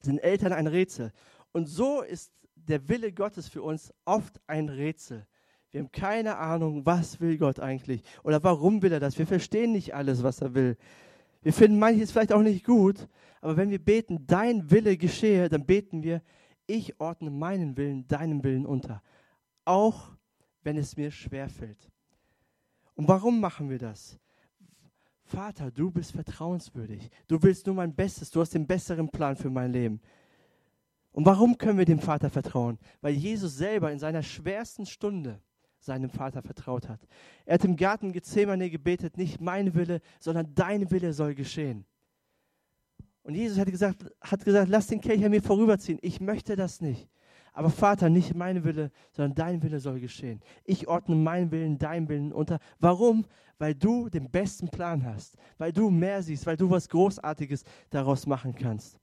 sind 0.02 0.20
Eltern 0.20 0.54
ein 0.54 0.68
Rätsel. 0.68 1.12
Und 1.52 1.68
so 1.68 2.02
ist 2.02 2.32
der 2.56 2.88
Wille 2.90 3.12
Gottes 3.12 3.48
für 3.48 3.62
uns 3.62 3.94
oft 4.06 4.40
ein 4.48 4.70
Rätsel. 4.70 5.26
Wir 5.72 5.82
haben 5.82 5.92
keine 5.92 6.38
Ahnung, 6.38 6.86
was 6.86 7.20
will 7.20 7.38
Gott 7.38 7.60
eigentlich 7.60 8.04
oder 8.24 8.44
warum 8.44 8.82
will 8.82 8.92
er 8.92 9.00
das. 9.00 9.18
Wir 9.18 9.26
verstehen 9.26 9.72
nicht 9.72 9.96
alles, 9.96 10.22
was 10.22 10.42
er 10.42 10.54
will. 10.54 10.78
Wir 11.44 11.54
finden 11.54 11.78
manches 11.78 12.12
vielleicht 12.12 12.34
auch 12.34 12.42
nicht 12.42 12.66
gut, 12.66 13.08
aber 13.42 13.58
wenn 13.58 13.70
wir 13.70 13.84
beten, 13.84 14.26
dein 14.26 14.72
Wille 14.72 14.98
geschehe, 14.98 15.50
dann 15.50 15.66
beten 15.66 16.02
wir, 16.02 16.22
ich 16.66 17.00
ordne 17.00 17.30
meinen 17.30 17.76
Willen 17.78 18.08
deinem 18.08 18.44
Willen 18.44 18.66
unter, 18.66 19.04
auch 19.66 20.12
wenn 20.64 20.78
es 20.78 20.96
mir 20.96 21.12
schwerfällt. 21.12 21.92
Und 22.96 23.08
warum 23.08 23.40
machen 23.40 23.70
wir 23.70 23.80
das? 23.80 24.18
Vater, 25.26 25.72
du 25.72 25.92
bist 25.92 26.12
vertrauenswürdig. 26.12 27.10
Du 27.28 27.42
willst 27.42 27.66
nur 27.66 27.76
mein 27.76 27.96
Bestes. 27.96 28.30
Du 28.30 28.40
hast 28.40 28.54
den 28.54 28.68
besseren 28.68 29.10
Plan 29.10 29.36
für 29.36 29.50
mein 29.50 29.72
Leben. 29.72 30.02
Und 31.12 31.26
warum 31.26 31.58
können 31.58 31.78
wir 31.78 31.86
dem 31.86 32.00
Vater 32.00 32.30
vertrauen? 32.30 32.78
Weil 33.02 33.14
Jesus 33.14 33.58
selber 33.58 33.92
in 33.92 34.00
seiner 34.00 34.24
schwersten 34.24 34.86
Stunde 34.86 35.42
seinem 35.84 36.10
Vater 36.10 36.42
vertraut 36.42 36.90
hat. 36.90 37.00
Er 37.46 37.56
hat 37.56 37.66
im 37.66 37.76
Garten 37.76 38.12
Gethsemane 38.12 38.70
gebetet, 38.70 39.18
nicht 39.18 39.42
mein 39.42 39.74
Wille, 39.76 40.02
sondern 40.20 40.54
dein 40.56 40.90
Wille 40.92 41.14
soll 41.14 41.36
geschehen. 41.36 41.86
Und 43.24 43.36
Jesus 43.36 43.58
hat 43.58 43.70
gesagt, 43.70 44.06
hat 44.22 44.44
gesagt, 44.44 44.70
lass 44.70 44.88
den 44.88 45.02
Kelch 45.02 45.24
an 45.24 45.32
mir 45.32 45.42
vorüberziehen. 45.42 46.00
Ich 46.02 46.20
möchte 46.20 46.56
das 46.56 46.82
nicht. 46.82 47.10
Aber 47.54 47.70
Vater, 47.70 48.10
nicht 48.10 48.36
mein 48.36 48.64
Wille, 48.64 48.92
sondern 49.12 49.36
dein 49.36 49.64
Wille 49.64 49.80
soll 49.80 50.00
geschehen. 50.00 50.42
Ich 50.66 50.88
ordne 50.88 51.16
meinen 51.16 51.52
Willen, 51.52 51.78
deinem 51.78 52.10
Willen 52.10 52.34
unter. 52.34 52.60
Warum? 52.80 53.26
Weil 53.60 53.76
du 53.76 54.10
den 54.10 54.30
besten 54.30 54.70
Plan 54.70 55.06
hast, 55.06 55.38
weil 55.58 55.72
du 55.72 55.90
mehr 55.90 56.24
siehst, 56.24 56.46
weil 56.48 56.58
du 56.58 56.70
was 56.70 56.90
Großartiges 56.90 57.64
daraus 57.92 58.26
machen 58.26 58.56
kannst. 58.56 58.98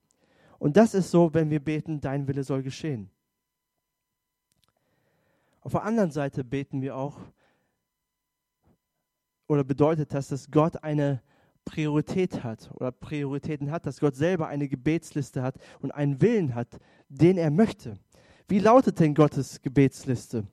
Und 0.59 0.77
das 0.77 0.95
ist 0.95 1.11
so, 1.11 1.33
wenn 1.33 1.49
wir 1.49 1.61
beten, 1.61 2.01
dein 2.01 2.27
Wille 2.27 2.43
soll 2.43 2.63
geschehen. 2.63 3.09
Auf 5.61 5.73
der 5.73 5.83
anderen 5.85 6.11
Seite 6.11 6.45
beten 6.45 6.81
wir 6.81 6.97
auch, 6.97 7.19
oder 9.47 9.65
bedeutet 9.65 10.15
das, 10.15 10.29
dass 10.29 10.51
Gott 10.51 10.83
eine 10.83 11.23
Priorität 11.65 12.43
hat 12.45 12.71
oder 12.75 12.91
Prioritäten 12.93 13.71
hat, 13.71 13.85
dass 13.85 14.01
Gott 14.01 14.15
selber 14.15 14.49
eine 14.49 14.69
Gebetsliste 14.69 15.43
hat 15.43 15.57
und 15.81 15.91
einen 15.91 16.21
Willen 16.21 16.55
hat, 16.55 16.79
den 17.09 17.37
er 17.37 17.51
möchte. 17.51 17.99
Wie 18.49 18.59
lautet 18.59 19.01
denn 19.01 19.15
Gottes 19.15 19.61
Gebetsliste? 19.61 20.47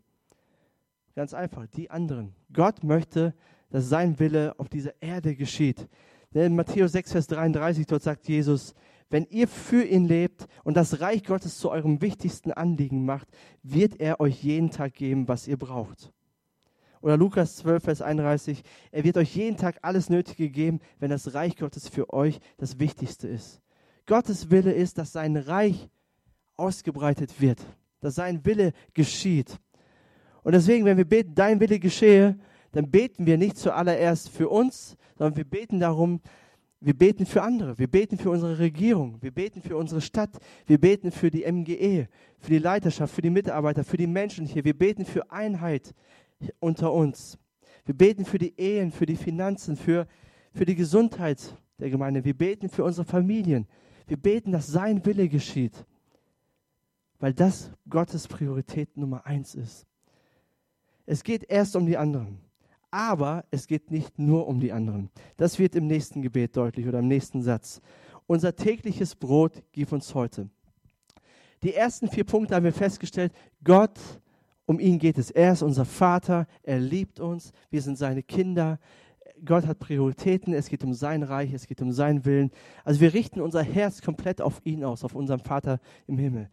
Ganz 1.16 1.34
einfach, 1.34 1.68
die 1.68 1.90
anderen. 1.90 2.36
Gott 2.54 2.84
möchte, 2.84 3.34
dass 3.70 3.90
sein 3.90 4.20
Wille 4.20 4.54
auf 4.60 4.70
dieser 4.70 5.02
Erde 5.02 5.36
geschieht. 5.36 5.88
Denn 6.34 6.44
in 6.44 6.56
Matthäus 6.56 6.92
6, 6.92 7.12
Vers 7.14 7.28
33, 7.28 7.86
dort 7.86 8.04
sagt 8.04 8.28
Jesus, 8.28 8.76
wenn 9.10 9.26
ihr 9.30 9.48
für 9.48 9.84
ihn 9.84 10.06
lebt 10.06 10.48
und 10.64 10.76
das 10.76 11.00
Reich 11.00 11.24
Gottes 11.24 11.58
zu 11.58 11.72
eurem 11.72 12.02
wichtigsten 12.02 12.52
Anliegen 12.52 13.06
macht, 13.06 13.28
wird 13.64 14.00
er 14.00 14.20
euch 14.20 14.44
jeden 14.44 14.70
Tag 14.70 14.94
geben, 14.94 15.28
was 15.28 15.48
ihr 15.48 15.58
braucht. 15.58 16.12
Oder 17.02 17.16
Lukas 17.16 17.58
12, 17.58 17.84
Vers 17.84 18.02
31, 18.02 18.64
er 18.92 19.04
wird 19.04 19.18
euch 19.18 19.36
jeden 19.36 19.58
Tag 19.58 19.80
alles 19.82 20.10
Nötige 20.10 20.50
geben, 20.50 20.80
wenn 21.00 21.10
das 21.10 21.34
Reich 21.34 21.56
Gottes 21.56 21.88
für 21.88 22.12
euch 22.12 22.40
das 22.58 22.80
Wichtigste 22.80 23.28
ist. 23.28 23.62
Gottes 24.08 24.50
Wille 24.50 24.74
ist, 24.74 24.98
dass 24.98 25.12
sein 25.12 25.38
Reich 25.38 25.90
ausgebreitet 26.56 27.40
wird, 27.40 27.60
dass 28.00 28.16
sein 28.16 28.46
Wille 28.46 28.74
geschieht. 28.94 29.60
Und 30.44 30.54
deswegen, 30.54 30.86
wenn 30.86 30.98
wir 30.98 31.06
beten, 31.06 31.36
dein 31.36 31.60
Wille 31.60 31.80
geschehe, 31.80 32.38
dann 32.72 32.90
beten 32.90 33.26
wir 33.26 33.38
nicht 33.38 33.58
zuallererst 33.58 34.30
für 34.30 34.50
uns, 34.50 34.98
sondern 35.18 35.36
wir 35.36 35.46
beten 35.46 35.80
darum, 35.80 36.22
wir 36.88 36.98
beten 36.98 37.26
für 37.26 37.42
andere, 37.42 37.78
wir 37.78 37.88
beten 37.88 38.18
für 38.18 38.30
unsere 38.30 38.60
Regierung, 38.60 39.22
wir 39.22 39.32
beten 39.32 39.62
für 39.62 39.76
unsere 39.76 40.00
Stadt, 40.00 40.30
wir 40.68 40.80
beten 40.80 41.12
für 41.12 41.30
die 41.30 41.44
MGE, 41.44 42.08
für 42.40 42.50
die 42.50 42.60
Leiterschaft, 42.60 43.14
für 43.14 43.22
die 43.22 43.30
Mitarbeiter, 43.30 43.84
für 43.84 43.98
die 43.98 44.08
Menschen 44.08 44.46
hier, 44.46 44.64
wir 44.64 44.78
beten 44.78 45.04
für 45.04 45.30
Einheit 45.30 45.94
unter 46.62 46.94
uns. 46.94 47.38
Wir 47.84 47.94
beten 47.94 48.24
für 48.24 48.38
die 48.38 48.58
Ehen, 48.58 48.94
für 48.94 49.06
die 49.06 49.18
Finanzen, 49.18 49.76
für, 49.76 50.08
für 50.54 50.64
die 50.64 50.76
Gesundheit 50.76 51.58
der 51.78 51.90
Gemeinde. 51.90 52.24
Wir 52.24 52.38
beten 52.38 52.70
für 52.70 52.86
unsere 52.86 53.06
Familien. 53.06 53.68
Wir 54.08 54.16
beten, 54.16 54.54
dass 54.54 54.68
sein 54.68 55.06
Wille 55.06 55.28
geschieht, 55.28 55.86
weil 57.20 57.34
das 57.34 57.70
Gottes 57.90 58.30
Priorität 58.30 58.96
Nummer 58.96 59.26
eins 59.26 59.56
ist. 59.56 59.86
Es 61.06 61.22
geht 61.22 61.44
erst 61.50 61.76
um 61.76 61.86
die 61.86 61.98
anderen. 61.98 62.47
Aber 62.92 63.46
es 63.52 63.68
geht 63.68 63.92
nicht 63.92 64.18
nur 64.18 64.48
um 64.48 64.60
die 64.60 64.72
anderen. 64.72 65.10
Das 65.36 65.60
wird 65.60 65.76
im 65.76 65.88
nächsten 65.88 66.22
Gebet 66.22 66.56
deutlich 66.56 66.88
oder 66.88 67.00
im 67.00 67.08
nächsten 67.08 67.42
Satz. 67.42 67.82
Unser 68.28 68.56
tägliches 68.56 69.16
Brot 69.16 69.64
gib 69.72 69.92
uns 69.92 70.14
heute. 70.14 70.50
Die 71.64 71.74
ersten 71.74 72.08
vier 72.08 72.24
Punkte 72.24 72.56
haben 72.56 72.64
wir 72.64 72.74
festgestellt. 72.74 73.34
Gott, 73.64 74.00
um 74.66 74.80
ihn 74.80 75.00
geht 75.00 75.18
es. 75.18 75.32
Er 75.32 75.54
ist 75.54 75.64
unser 75.64 75.86
Vater. 75.86 76.48
Er 76.64 76.80
liebt 76.80 77.20
uns. 77.20 77.52
Wir 77.70 77.82
sind 77.82 77.98
seine 77.98 78.24
Kinder. 78.24 78.80
Gott 79.44 79.66
hat 79.66 79.80
Prioritäten. 79.80 80.54
Es 80.54 80.70
geht 80.70 80.84
um 80.84 80.94
sein 80.94 81.24
Reich. 81.24 81.54
Es 81.54 81.68
geht 81.68 81.82
um 81.82 81.92
seinen 81.92 82.26
Willen. 82.26 82.52
Also 82.84 83.02
wir 83.02 83.14
richten 83.14 83.42
unser 83.42 83.64
Herz 83.64 84.02
komplett 84.02 84.42
auf 84.42 84.62
ihn 84.66 84.84
aus, 84.84 85.04
auf 85.04 85.16
unseren 85.16 85.40
Vater 85.40 85.80
im 86.06 86.18
Himmel. 86.18 86.50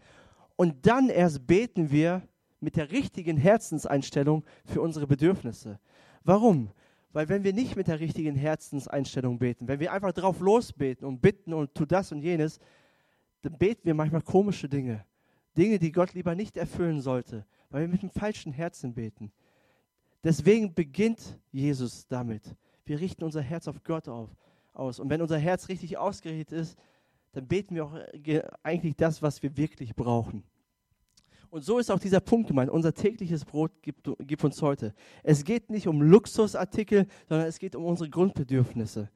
Und 0.56 0.86
dann 0.86 1.08
erst 1.08 1.46
beten 1.46 1.90
wir 1.90 2.22
mit 2.60 2.76
der 2.76 2.90
richtigen 2.90 3.36
Herzenseinstellung 3.36 4.44
für 4.64 4.80
unsere 4.80 5.06
Bedürfnisse. 5.06 5.78
Warum? 6.24 6.70
Weil 7.12 7.28
wenn 7.28 7.44
wir 7.44 7.52
nicht 7.52 7.76
mit 7.76 7.86
der 7.86 8.00
richtigen 8.00 8.34
Herzenseinstellung 8.34 9.38
beten, 9.38 9.68
wenn 9.68 9.78
wir 9.78 9.92
einfach 9.92 10.12
drauf 10.12 10.40
losbeten 10.40 11.06
und 11.06 11.22
bitten 11.22 11.54
und 11.54 11.74
tu 11.74 11.84
das 11.84 12.10
und 12.10 12.22
jenes, 12.22 12.58
dann 13.42 13.56
beten 13.56 13.84
wir 13.84 13.94
manchmal 13.94 14.22
komische 14.22 14.68
Dinge. 14.68 15.04
Dinge, 15.56 15.78
die 15.78 15.92
Gott 15.92 16.14
lieber 16.14 16.34
nicht 16.34 16.56
erfüllen 16.56 17.00
sollte, 17.00 17.46
weil 17.70 17.82
wir 17.82 17.88
mit 17.88 18.02
dem 18.02 18.10
falschen 18.10 18.52
Herzen 18.52 18.94
beten. 18.94 19.30
Deswegen 20.24 20.74
beginnt 20.74 21.38
Jesus 21.52 22.08
damit. 22.08 22.56
Wir 22.86 22.98
richten 22.98 23.22
unser 23.22 23.42
Herz 23.42 23.68
auf 23.68 23.84
Gott 23.84 24.08
auf, 24.08 24.30
aus. 24.72 24.98
Und 24.98 25.10
wenn 25.10 25.22
unser 25.22 25.38
Herz 25.38 25.68
richtig 25.68 25.98
ausgerichtet 25.98 26.58
ist, 26.58 26.78
dann 27.32 27.46
beten 27.46 27.74
wir 27.74 27.84
auch 27.84 27.94
äh, 27.94 28.42
eigentlich 28.62 28.96
das, 28.96 29.22
was 29.22 29.42
wir 29.42 29.56
wirklich 29.56 29.94
brauchen. 29.94 30.42
Und 31.54 31.62
so 31.62 31.78
ist 31.78 31.88
auch 31.88 32.00
dieser 32.00 32.18
Punkt 32.18 32.48
gemeint. 32.48 32.68
Unser 32.68 32.92
tägliches 32.92 33.44
Brot 33.44 33.70
gibt, 33.80 34.10
gibt 34.26 34.42
uns 34.42 34.60
heute. 34.60 34.92
Es 35.22 35.44
geht 35.44 35.70
nicht 35.70 35.86
um 35.86 36.02
Luxusartikel, 36.02 37.06
sondern 37.28 37.46
es 37.46 37.60
geht 37.60 37.76
um 37.76 37.84
unsere 37.84 38.10
Grundbedürfnisse. 38.10 39.08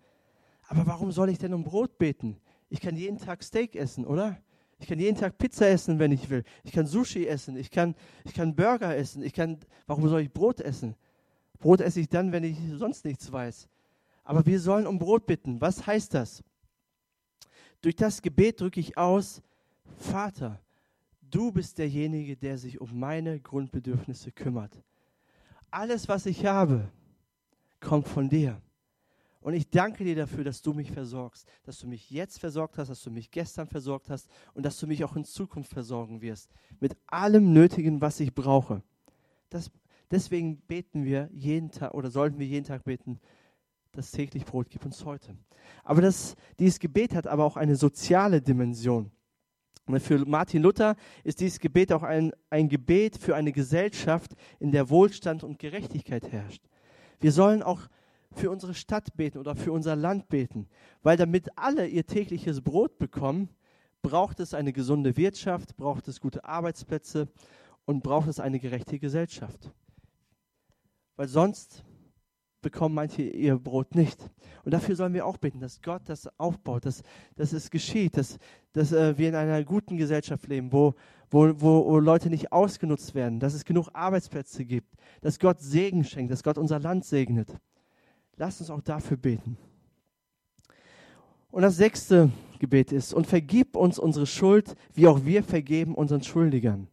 Aber 0.68 0.86
warum 0.86 1.10
soll 1.10 1.30
ich 1.30 1.38
denn 1.38 1.52
um 1.52 1.64
Brot 1.64 1.98
beten? 1.98 2.36
Ich 2.70 2.80
kann 2.80 2.94
jeden 2.94 3.18
Tag 3.18 3.42
Steak 3.42 3.74
essen, 3.74 4.06
oder? 4.06 4.38
Ich 4.78 4.86
kann 4.86 5.00
jeden 5.00 5.18
Tag 5.18 5.36
Pizza 5.36 5.66
essen, 5.66 5.98
wenn 5.98 6.12
ich 6.12 6.30
will. 6.30 6.44
Ich 6.62 6.70
kann 6.70 6.86
Sushi 6.86 7.26
essen. 7.26 7.56
Ich 7.56 7.72
kann, 7.72 7.96
ich 8.24 8.34
kann 8.34 8.54
Burger 8.54 8.96
essen. 8.96 9.24
Ich 9.24 9.32
kann, 9.32 9.58
warum 9.88 10.08
soll 10.08 10.20
ich 10.20 10.32
Brot 10.32 10.60
essen? 10.60 10.94
Brot 11.58 11.80
esse 11.80 11.98
ich 11.98 12.08
dann, 12.08 12.30
wenn 12.30 12.44
ich 12.44 12.56
sonst 12.76 13.04
nichts 13.04 13.32
weiß. 13.32 13.68
Aber 14.22 14.46
wir 14.46 14.60
sollen 14.60 14.86
um 14.86 15.00
Brot 15.00 15.26
bitten. 15.26 15.60
Was 15.60 15.88
heißt 15.88 16.14
das? 16.14 16.44
Durch 17.82 17.96
das 17.96 18.22
Gebet 18.22 18.60
drücke 18.60 18.78
ich 18.78 18.96
aus, 18.96 19.42
Vater, 19.96 20.60
Du 21.30 21.52
bist 21.52 21.78
derjenige, 21.78 22.36
der 22.36 22.58
sich 22.58 22.80
um 22.80 22.98
meine 22.98 23.40
Grundbedürfnisse 23.40 24.32
kümmert. 24.32 24.82
Alles, 25.70 26.08
was 26.08 26.26
ich 26.26 26.46
habe, 26.46 26.90
kommt 27.80 28.08
von 28.08 28.28
dir. 28.28 28.60
Und 29.40 29.54
ich 29.54 29.70
danke 29.70 30.04
dir 30.04 30.16
dafür, 30.16 30.44
dass 30.44 30.62
du 30.62 30.72
mich 30.72 30.90
versorgst, 30.90 31.46
dass 31.62 31.78
du 31.78 31.86
mich 31.86 32.10
jetzt 32.10 32.38
versorgt 32.40 32.76
hast, 32.78 32.88
dass 32.88 33.02
du 33.02 33.10
mich 33.10 33.30
gestern 33.30 33.68
versorgt 33.68 34.10
hast 34.10 34.28
und 34.54 34.64
dass 34.64 34.78
du 34.78 34.86
mich 34.86 35.04
auch 35.04 35.16
in 35.16 35.24
Zukunft 35.24 35.72
versorgen 35.72 36.20
wirst. 36.20 36.50
Mit 36.80 36.96
allem 37.06 37.52
Nötigen, 37.52 38.00
was 38.00 38.20
ich 38.20 38.34
brauche. 38.34 38.82
Das, 39.48 39.70
deswegen 40.10 40.58
beten 40.62 41.04
wir 41.04 41.30
jeden 41.32 41.70
Tag 41.70 41.94
oder 41.94 42.10
sollten 42.10 42.38
wir 42.38 42.46
jeden 42.46 42.66
Tag 42.66 42.84
beten, 42.84 43.20
das 43.92 44.10
täglich 44.10 44.44
Brot 44.44 44.68
gib 44.70 44.84
uns 44.84 45.04
heute. 45.04 45.36
Aber 45.84 46.02
das, 46.02 46.36
dieses 46.58 46.78
Gebet 46.78 47.14
hat 47.14 47.26
aber 47.26 47.44
auch 47.44 47.56
eine 47.56 47.76
soziale 47.76 48.42
Dimension. 48.42 49.10
Für 49.98 50.24
Martin 50.26 50.62
Luther 50.62 50.96
ist 51.24 51.40
dieses 51.40 51.60
Gebet 51.60 51.92
auch 51.92 52.02
ein, 52.02 52.32
ein 52.50 52.68
Gebet 52.68 53.16
für 53.16 53.34
eine 53.34 53.52
Gesellschaft, 53.52 54.32
in 54.60 54.70
der 54.70 54.90
Wohlstand 54.90 55.44
und 55.44 55.58
Gerechtigkeit 55.58 56.30
herrscht. 56.30 56.62
Wir 57.20 57.32
sollen 57.32 57.62
auch 57.62 57.88
für 58.32 58.50
unsere 58.50 58.74
Stadt 58.74 59.16
beten 59.16 59.38
oder 59.38 59.56
für 59.56 59.72
unser 59.72 59.96
Land 59.96 60.28
beten, 60.28 60.68
weil 61.02 61.16
damit 61.16 61.48
alle 61.56 61.86
ihr 61.86 62.06
tägliches 62.06 62.60
Brot 62.60 62.98
bekommen, 62.98 63.48
braucht 64.02 64.40
es 64.40 64.54
eine 64.54 64.72
gesunde 64.72 65.16
Wirtschaft, 65.16 65.76
braucht 65.76 66.06
es 66.08 66.20
gute 66.20 66.44
Arbeitsplätze 66.44 67.28
und 67.84 68.02
braucht 68.02 68.28
es 68.28 68.38
eine 68.38 68.60
gerechte 68.60 68.98
Gesellschaft. 68.98 69.72
Weil 71.16 71.28
sonst 71.28 71.82
bekommen 72.70 72.94
manche 72.94 73.22
ihr 73.22 73.56
Brot 73.56 73.94
nicht. 73.94 74.20
Und 74.62 74.74
dafür 74.74 74.94
sollen 74.94 75.14
wir 75.14 75.24
auch 75.24 75.38
beten, 75.38 75.58
dass 75.58 75.80
Gott 75.80 76.02
das 76.04 76.28
aufbaut, 76.38 76.84
dass, 76.84 77.02
dass 77.34 77.54
es 77.54 77.70
geschieht, 77.70 78.18
dass, 78.18 78.38
dass 78.74 78.92
äh, 78.92 79.16
wir 79.16 79.30
in 79.30 79.34
einer 79.34 79.64
guten 79.64 79.96
Gesellschaft 79.96 80.46
leben, 80.48 80.70
wo, 80.70 80.94
wo, 81.30 81.58
wo, 81.58 81.98
Leute 81.98 82.28
nicht 82.28 82.52
ausgenutzt 82.52 83.14
werden, 83.14 83.40
dass 83.40 83.54
es 83.54 83.64
genug 83.64 83.88
Arbeitsplätze 83.94 84.66
gibt, 84.66 84.94
dass 85.22 85.38
Gott 85.38 85.60
Segen 85.60 86.04
schenkt, 86.04 86.30
dass 86.30 86.42
Gott 86.42 86.58
unser 86.58 86.78
Land 86.78 87.06
segnet. 87.06 87.48
Lasst 88.36 88.60
uns 88.60 88.68
auch 88.68 88.82
dafür 88.82 89.16
beten. 89.16 89.56
Und 91.50 91.62
das 91.62 91.78
sechste 91.78 92.30
Gebet 92.58 92.92
ist, 92.92 93.14
und 93.14 93.26
vergib 93.26 93.76
uns 93.76 93.98
unsere 93.98 94.26
Schuld, 94.26 94.74
wie 94.92 95.06
auch 95.06 95.24
wir 95.24 95.42
vergeben 95.42 95.94
unseren 95.94 96.22
Schuldigern. 96.22 96.88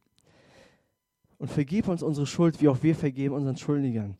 Und 1.38 1.52
vergib 1.52 1.90
uns 1.90 2.02
unsere 2.02 2.26
Schuld, 2.26 2.62
wie 2.62 2.70
auch 2.70 2.82
wir 2.82 2.96
vergeben 2.96 3.36
unseren 3.36 3.58
Schuldigern. 3.58 4.18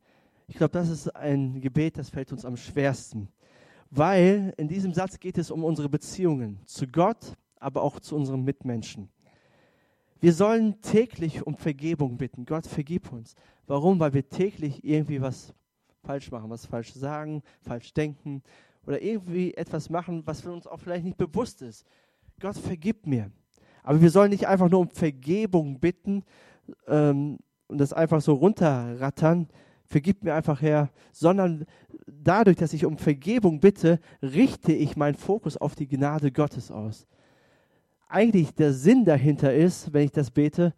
Ich 0.48 0.58
glaube, 0.58 0.72
das 0.72 0.90
ist 0.90 1.16
ein 1.16 1.60
Gebet, 1.62 1.98
das 1.98 2.10
fällt 2.10 2.32
uns 2.32 2.46
am 2.46 2.58
schwersten. 2.58 3.30
Weil 3.90 4.54
in 4.58 4.68
diesem 4.68 4.94
Satz 4.94 5.20
geht 5.20 5.38
es 5.38 5.52
um 5.52 5.64
unsere 5.64 5.90
Beziehungen 5.90 6.60
zu 6.66 6.88
Gott, 6.88 7.36
aber 7.60 7.82
auch 7.82 8.00
zu 8.00 8.16
unseren 8.16 8.44
Mitmenschen. 8.44 9.10
Wir 10.20 10.34
sollen 10.34 10.82
täglich 10.82 11.46
um 11.46 11.56
Vergebung 11.56 12.18
bitten. 12.18 12.46
Gott, 12.46 12.68
vergib 12.68 13.12
uns. 13.12 13.36
Warum? 13.68 14.00
Weil 14.00 14.14
wir 14.14 14.28
täglich 14.28 14.84
irgendwie 14.84 15.22
was 15.22 15.54
falsch 16.04 16.32
machen, 16.32 16.50
was 16.50 16.66
falsch 16.66 16.94
sagen, 16.94 17.42
falsch 17.62 17.94
denken 17.94 18.44
oder 18.86 19.02
irgendwie 19.02 19.54
etwas 19.56 19.90
machen, 19.90 20.22
was 20.26 20.42
für 20.42 20.52
uns 20.52 20.68
auch 20.68 20.80
vielleicht 20.80 21.04
nicht 21.04 21.18
bewusst 21.18 21.62
ist. 21.62 21.86
Gott, 22.40 22.58
vergib 22.58 23.08
mir. 23.08 23.32
Aber 23.84 24.02
wir 24.02 24.10
sollen 24.10 24.30
nicht 24.30 24.48
einfach 24.48 24.70
nur 24.70 24.82
um 24.82 24.90
Vergebung 24.90 25.80
bitten 25.80 26.24
ähm, 26.88 27.40
und 27.68 27.78
das 27.80 27.94
einfach 27.94 28.22
so 28.22 28.34
runterrattern, 28.34 29.48
vergib 29.86 30.24
mir 30.24 30.34
einfach 30.34 30.62
her, 30.62 30.90
sondern 31.12 31.66
dadurch, 32.08 32.58
dass 32.58 32.74
ich 32.74 32.86
um 32.86 32.98
Vergebung 32.98 33.60
bitte, 33.60 34.00
richte 34.22 34.74
ich 34.74 34.96
meinen 34.96 35.16
Fokus 35.16 35.58
auf 35.58 35.76
die 35.76 35.88
Gnade 35.88 36.32
Gottes 36.32 36.72
aus. 36.72 37.08
Eigentlich 38.08 38.54
der 38.54 38.74
Sinn 38.74 39.06
dahinter 39.06 39.54
ist, 39.54 39.94
wenn 39.94 40.06
ich 40.06 40.12
das 40.12 40.32
bete, 40.32 40.74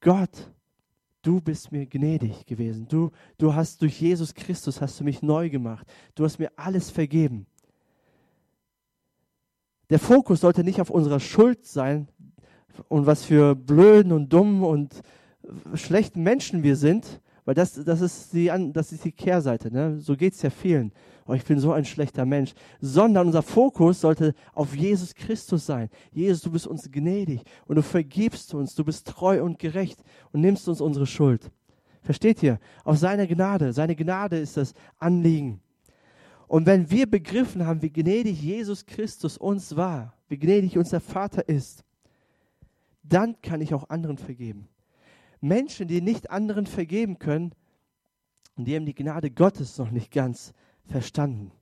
Gott, 0.00 0.50
du 1.22 1.40
bist 1.40 1.72
mir 1.72 1.86
gnädig 1.86 2.46
gewesen. 2.46 2.86
Du, 2.88 3.10
du 3.38 3.54
hast 3.54 3.82
durch 3.82 4.00
Jesus 4.00 4.34
Christus 4.34 4.80
hast 4.80 4.98
du 5.00 5.04
mich 5.04 5.22
neu 5.22 5.50
gemacht. 5.50 5.86
Du 6.14 6.24
hast 6.24 6.38
mir 6.38 6.50
alles 6.56 6.90
vergeben. 6.90 7.46
Der 9.90 9.98
Fokus 9.98 10.40
sollte 10.40 10.64
nicht 10.64 10.80
auf 10.80 10.90
unserer 10.90 11.20
Schuld 11.20 11.66
sein 11.66 12.08
und 12.88 13.06
was 13.06 13.24
für 13.24 13.54
blöden 13.54 14.12
und 14.12 14.32
dummen 14.32 14.62
und 14.62 15.02
schlechten 15.74 16.22
Menschen 16.22 16.62
wir 16.62 16.76
sind, 16.76 17.20
weil 17.44 17.54
das, 17.54 17.72
das, 17.72 18.00
ist, 18.00 18.32
die, 18.32 18.50
das 18.72 18.92
ist 18.92 19.04
die 19.04 19.12
Kehrseite. 19.12 19.72
Ne? 19.72 19.98
So 19.98 20.16
geht 20.16 20.34
es 20.34 20.42
ja 20.42 20.50
vielen. 20.50 20.92
Oh, 21.26 21.34
ich 21.34 21.44
bin 21.44 21.58
so 21.58 21.72
ein 21.72 21.84
schlechter 21.84 22.26
Mensch. 22.26 22.54
Sondern 22.80 23.28
unser 23.28 23.42
Fokus 23.42 24.00
sollte 24.00 24.34
auf 24.52 24.74
Jesus 24.74 25.14
Christus 25.14 25.66
sein. 25.66 25.88
Jesus, 26.12 26.42
du 26.42 26.50
bist 26.50 26.66
uns 26.66 26.90
gnädig 26.90 27.42
und 27.66 27.76
du 27.76 27.82
vergibst 27.82 28.54
uns. 28.54 28.74
Du 28.74 28.84
bist 28.84 29.06
treu 29.06 29.42
und 29.42 29.58
gerecht 29.58 30.02
und 30.32 30.40
nimmst 30.40 30.68
uns 30.68 30.80
unsere 30.80 31.06
Schuld. 31.06 31.50
Versteht 32.02 32.42
ihr? 32.42 32.58
Auf 32.84 32.98
seine 32.98 33.26
Gnade. 33.26 33.72
Seine 33.72 33.94
Gnade 33.94 34.38
ist 34.38 34.56
das 34.56 34.74
Anliegen. 34.98 35.60
Und 36.48 36.66
wenn 36.66 36.90
wir 36.90 37.08
begriffen 37.08 37.64
haben, 37.64 37.80
wie 37.80 37.92
gnädig 37.92 38.42
Jesus 38.42 38.84
Christus 38.84 39.38
uns 39.38 39.76
war, 39.76 40.14
wie 40.28 40.38
gnädig 40.38 40.76
uns 40.76 40.90
der 40.90 41.00
Vater 41.00 41.48
ist, 41.48 41.84
dann 43.02 43.40
kann 43.40 43.60
ich 43.60 43.72
auch 43.72 43.88
anderen 43.88 44.18
vergeben. 44.18 44.68
Menschen, 45.40 45.88
die 45.88 46.00
nicht 46.00 46.30
anderen 46.30 46.66
vergeben 46.66 47.18
können, 47.18 47.54
die 48.56 48.76
haben 48.76 48.86
die 48.86 48.94
Gnade 48.94 49.30
Gottes 49.30 49.78
noch 49.78 49.90
nicht 49.90 50.12
ganz 50.12 50.52
verstanden. 50.86 51.52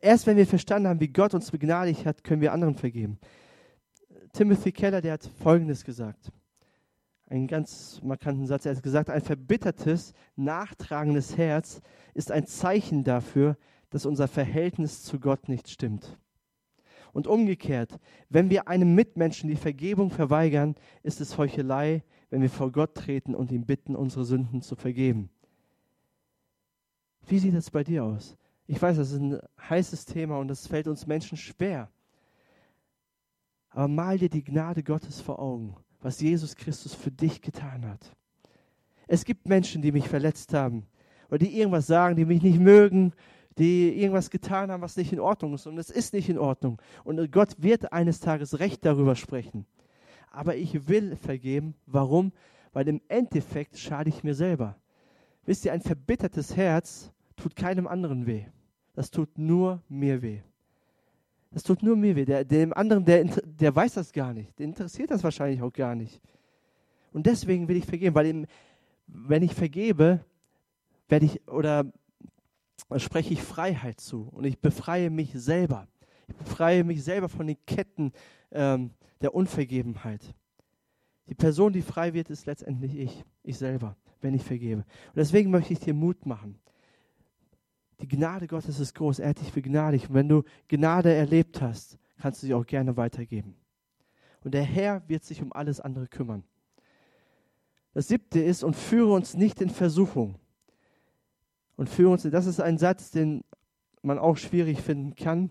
Erst 0.00 0.26
wenn 0.26 0.36
wir 0.36 0.46
verstanden 0.46 0.88
haben, 0.88 1.00
wie 1.00 1.08
Gott 1.08 1.34
uns 1.34 1.50
begnadigt 1.50 2.06
hat, 2.06 2.24
können 2.24 2.40
wir 2.40 2.52
anderen 2.52 2.76
vergeben. 2.76 3.18
Timothy 4.32 4.72
Keller, 4.72 5.00
der 5.00 5.14
hat 5.14 5.30
Folgendes 5.40 5.84
gesagt. 5.84 6.30
Einen 7.28 7.46
ganz 7.46 8.00
markanten 8.02 8.46
Satz. 8.46 8.64
Er 8.64 8.74
hat 8.74 8.82
gesagt, 8.82 9.10
ein 9.10 9.20
verbittertes, 9.20 10.14
nachtragendes 10.36 11.36
Herz 11.36 11.80
ist 12.14 12.32
ein 12.32 12.46
Zeichen 12.46 13.04
dafür, 13.04 13.56
dass 13.90 14.06
unser 14.06 14.28
Verhältnis 14.28 15.02
zu 15.02 15.18
Gott 15.18 15.48
nicht 15.48 15.68
stimmt. 15.68 16.18
Und 17.12 17.26
umgekehrt, 17.26 17.98
wenn 18.28 18.50
wir 18.50 18.68
einem 18.68 18.94
Mitmenschen 18.94 19.48
die 19.48 19.56
Vergebung 19.56 20.10
verweigern, 20.10 20.74
ist 21.02 21.20
es 21.20 21.36
Heuchelei, 21.38 22.02
wenn 22.30 22.42
wir 22.42 22.50
vor 22.50 22.72
Gott 22.72 22.94
treten 22.94 23.34
und 23.34 23.50
ihn 23.50 23.64
bitten, 23.64 23.96
unsere 23.96 24.24
Sünden 24.24 24.62
zu 24.62 24.76
vergeben. 24.76 25.30
Wie 27.26 27.38
sieht 27.38 27.54
das 27.54 27.70
bei 27.70 27.84
dir 27.84 28.04
aus? 28.04 28.36
Ich 28.66 28.80
weiß, 28.80 28.96
das 28.96 29.12
ist 29.12 29.20
ein 29.20 29.40
heißes 29.68 30.04
Thema 30.04 30.38
und 30.38 30.48
das 30.48 30.66
fällt 30.66 30.88
uns 30.88 31.06
Menschen 31.06 31.38
schwer. 31.38 31.90
Aber 33.70 33.88
mal 33.88 34.18
dir 34.18 34.28
die 34.28 34.44
Gnade 34.44 34.82
Gottes 34.82 35.20
vor 35.20 35.38
Augen, 35.38 35.76
was 36.00 36.20
Jesus 36.20 36.56
Christus 36.56 36.94
für 36.94 37.10
dich 37.10 37.40
getan 37.40 37.86
hat. 37.86 38.14
Es 39.06 39.24
gibt 39.24 39.48
Menschen, 39.48 39.80
die 39.80 39.92
mich 39.92 40.08
verletzt 40.08 40.52
haben 40.52 40.86
oder 41.28 41.38
die 41.38 41.58
irgendwas 41.58 41.86
sagen, 41.86 42.16
die 42.16 42.24
mich 42.24 42.42
nicht 42.42 42.58
mögen, 42.58 43.12
die 43.56 44.00
irgendwas 44.00 44.30
getan 44.30 44.70
haben, 44.70 44.82
was 44.82 44.96
nicht 44.96 45.12
in 45.12 45.20
Ordnung 45.20 45.54
ist. 45.54 45.66
Und 45.66 45.78
es 45.78 45.90
ist 45.90 46.12
nicht 46.12 46.28
in 46.28 46.38
Ordnung. 46.38 46.80
Und 47.04 47.32
Gott 47.32 47.56
wird 47.58 47.92
eines 47.92 48.20
Tages 48.20 48.58
Recht 48.58 48.84
darüber 48.84 49.16
sprechen 49.16 49.66
aber 50.30 50.56
ich 50.56 50.88
will 50.88 51.16
vergeben. 51.16 51.74
Warum? 51.86 52.32
Weil 52.72 52.88
im 52.88 53.00
Endeffekt 53.08 53.78
schade 53.78 54.08
ich 54.08 54.24
mir 54.24 54.34
selber. 54.34 54.76
Wisst 55.44 55.64
ihr, 55.64 55.72
ein 55.72 55.80
verbittertes 55.80 56.56
Herz 56.56 57.10
tut 57.36 57.56
keinem 57.56 57.86
anderen 57.86 58.26
weh. 58.26 58.44
Das 58.94 59.10
tut 59.10 59.38
nur 59.38 59.82
mir 59.88 60.22
weh. 60.22 60.40
Das 61.50 61.62
tut 61.62 61.82
nur 61.82 61.96
mir 61.96 62.16
weh. 62.16 62.24
Der, 62.24 62.44
dem 62.44 62.74
anderen, 62.74 63.04
der, 63.04 63.24
der 63.24 63.74
weiß 63.74 63.94
das 63.94 64.12
gar 64.12 64.34
nicht. 64.34 64.58
Der 64.58 64.66
interessiert 64.66 65.10
das 65.10 65.24
wahrscheinlich 65.24 65.62
auch 65.62 65.72
gar 65.72 65.94
nicht. 65.94 66.20
Und 67.12 67.26
deswegen 67.26 67.68
will 67.68 67.76
ich 67.76 67.86
vergeben, 67.86 68.14
weil 68.14 68.26
eben, 68.26 68.46
wenn 69.06 69.42
ich 69.42 69.54
vergebe, 69.54 70.24
werde 71.08 71.24
ich 71.24 71.48
oder 71.48 71.90
spreche 72.96 73.32
ich 73.32 73.42
Freiheit 73.42 74.00
zu 74.00 74.28
und 74.32 74.44
ich 74.44 74.58
befreie 74.58 75.10
mich 75.10 75.32
selber. 75.32 75.88
Ich 76.26 76.36
befreie 76.36 76.84
mich 76.84 77.02
selber 77.02 77.28
von 77.28 77.46
den 77.46 77.56
Ketten 77.66 78.12
ähm, 78.50 78.90
der 79.20 79.34
Unvergebenheit. 79.34 80.34
Die 81.28 81.34
Person, 81.34 81.72
die 81.72 81.82
frei 81.82 82.14
wird, 82.14 82.30
ist 82.30 82.46
letztendlich 82.46 82.96
ich, 82.96 83.24
ich 83.42 83.58
selber, 83.58 83.96
wenn 84.20 84.34
ich 84.34 84.42
vergebe. 84.42 84.80
Und 84.82 85.16
deswegen 85.16 85.50
möchte 85.50 85.72
ich 85.72 85.80
dir 85.80 85.94
Mut 85.94 86.24
machen. 86.24 86.58
Die 88.00 88.08
Gnade 88.08 88.46
Gottes 88.46 88.78
ist 88.78 88.94
groß, 88.94 89.18
er 89.18 89.30
hat 89.30 89.40
dich 89.40 89.52
begnadigt. 89.52 90.08
Und 90.08 90.14
wenn 90.14 90.28
du 90.28 90.44
Gnade 90.68 91.12
erlebt 91.12 91.60
hast, 91.60 91.98
kannst 92.18 92.42
du 92.42 92.46
sie 92.46 92.54
auch 92.54 92.64
gerne 92.64 92.96
weitergeben. 92.96 93.56
Und 94.44 94.54
der 94.54 94.62
Herr 94.62 95.06
wird 95.08 95.24
sich 95.24 95.42
um 95.42 95.52
alles 95.52 95.80
andere 95.80 96.06
kümmern. 96.06 96.44
Das 97.92 98.08
siebte 98.08 98.40
ist, 98.40 98.62
und 98.62 98.76
führe 98.76 99.12
uns 99.12 99.34
nicht 99.34 99.60
in 99.60 99.70
Versuchung. 99.70 100.36
Und 101.76 101.88
führe 101.88 102.12
uns, 102.12 102.22
das 102.22 102.46
ist 102.46 102.60
ein 102.60 102.78
Satz, 102.78 103.10
den 103.10 103.44
man 104.02 104.18
auch 104.18 104.36
schwierig 104.36 104.80
finden 104.80 105.14
kann 105.14 105.50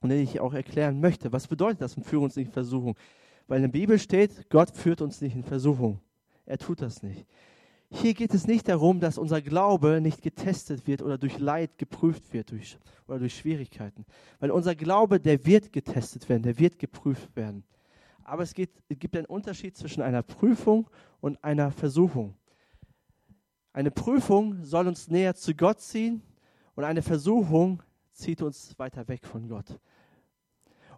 und 0.00 0.10
den 0.10 0.20
ich 0.20 0.40
auch 0.40 0.54
erklären 0.54 1.00
möchte. 1.00 1.32
Was 1.32 1.46
bedeutet 1.46 1.82
das 1.82 1.96
und 1.96 2.04
führe 2.04 2.24
uns 2.24 2.36
nicht 2.36 2.46
in 2.46 2.52
Versuchung? 2.52 2.96
Weil 3.46 3.58
in 3.58 3.62
der 3.62 3.78
Bibel 3.78 3.98
steht, 3.98 4.50
Gott 4.50 4.70
führt 4.76 5.00
uns 5.00 5.20
nicht 5.20 5.34
in 5.34 5.44
Versuchung. 5.44 6.00
Er 6.44 6.58
tut 6.58 6.82
das 6.82 7.02
nicht. 7.02 7.26
Hier 7.88 8.14
geht 8.14 8.34
es 8.34 8.46
nicht 8.46 8.68
darum, 8.68 8.98
dass 8.98 9.16
unser 9.16 9.40
Glaube 9.40 10.00
nicht 10.00 10.20
getestet 10.20 10.86
wird 10.86 11.02
oder 11.02 11.18
durch 11.18 11.38
Leid 11.38 11.78
geprüft 11.78 12.32
wird 12.32 12.50
durch, 12.50 12.78
oder 13.06 13.20
durch 13.20 13.36
Schwierigkeiten. 13.36 14.04
Weil 14.40 14.50
unser 14.50 14.74
Glaube, 14.74 15.20
der 15.20 15.46
wird 15.46 15.72
getestet 15.72 16.28
werden, 16.28 16.42
der 16.42 16.58
wird 16.58 16.78
geprüft 16.78 17.34
werden. 17.36 17.64
Aber 18.24 18.42
es, 18.42 18.54
geht, 18.54 18.70
es 18.88 18.98
gibt 18.98 19.16
einen 19.16 19.26
Unterschied 19.26 19.76
zwischen 19.76 20.02
einer 20.02 20.24
Prüfung 20.24 20.90
und 21.20 21.42
einer 21.44 21.70
Versuchung. 21.70 22.34
Eine 23.72 23.92
Prüfung 23.92 24.64
soll 24.64 24.88
uns 24.88 25.08
näher 25.08 25.36
zu 25.36 25.54
Gott 25.54 25.80
ziehen 25.80 26.22
und 26.74 26.82
eine 26.82 27.02
Versuchung 27.02 27.82
zieht 28.16 28.42
uns 28.42 28.78
weiter 28.78 29.06
weg 29.08 29.26
von 29.26 29.48
Gott. 29.48 29.78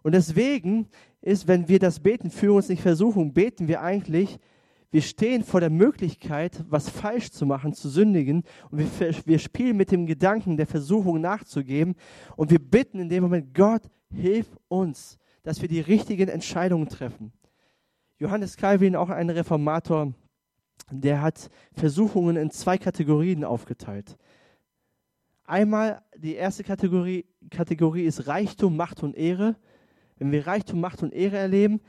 Und 0.01 0.13
deswegen 0.13 0.87
ist, 1.21 1.47
wenn 1.47 1.67
wir 1.67 1.79
das 1.79 1.99
beten, 1.99 2.31
für 2.31 2.53
uns 2.53 2.69
nicht 2.69 2.81
versuchen, 2.81 3.33
beten 3.33 3.67
wir 3.67 3.81
eigentlich, 3.81 4.39
wir 4.91 5.01
stehen 5.01 5.43
vor 5.43 5.59
der 5.59 5.69
Möglichkeit, 5.69 6.63
was 6.67 6.89
falsch 6.89 7.29
zu 7.29 7.45
machen, 7.45 7.73
zu 7.73 7.89
sündigen. 7.89 8.43
Und 8.71 8.79
wir, 8.79 9.13
wir 9.25 9.39
spielen 9.39 9.77
mit 9.77 9.91
dem 9.91 10.07
Gedanken 10.07 10.57
der 10.57 10.65
Versuchung 10.65 11.21
nachzugeben. 11.21 11.95
Und 12.35 12.49
wir 12.49 12.59
bitten 12.59 12.99
in 12.99 13.09
dem 13.09 13.23
Moment, 13.23 13.53
Gott, 13.53 13.83
hilf 14.11 14.47
uns, 14.67 15.19
dass 15.43 15.61
wir 15.61 15.69
die 15.69 15.81
richtigen 15.81 16.27
Entscheidungen 16.27 16.89
treffen. 16.89 17.31
Johannes 18.17 18.57
Calvin, 18.57 18.95
auch 18.95 19.09
ein 19.09 19.29
Reformator, 19.29 20.13
der 20.91 21.21
hat 21.21 21.49
Versuchungen 21.73 22.35
in 22.35 22.49
zwei 22.49 22.77
Kategorien 22.77 23.43
aufgeteilt. 23.43 24.17
Einmal 25.49 26.03
die 26.15 26.35
erste 26.35 26.63
Kategorie, 26.63 27.25
Kategorie 27.49 28.03
ist 28.03 28.27
Reichtum, 28.27 28.77
Macht 28.77 29.01
und 29.01 29.17
Ehre. 29.17 29.55
Wenn 30.19 30.31
wir 30.31 30.45
Reichtum, 30.45 30.79
Macht 30.79 31.01
und 31.01 31.11
Ehre 31.11 31.37
erleben, 31.37 31.81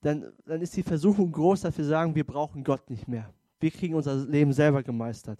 dann, 0.00 0.32
dann 0.46 0.62
ist 0.62 0.74
die 0.78 0.82
Versuchung 0.82 1.30
groß, 1.30 1.60
dass 1.60 1.76
wir 1.76 1.84
sagen, 1.84 2.14
wir 2.14 2.24
brauchen 2.24 2.64
Gott 2.64 2.88
nicht 2.88 3.06
mehr. 3.06 3.28
Wir 3.60 3.70
kriegen 3.70 3.94
unser 3.94 4.14
Leben 4.24 4.54
selber 4.54 4.82
gemeistert. 4.82 5.38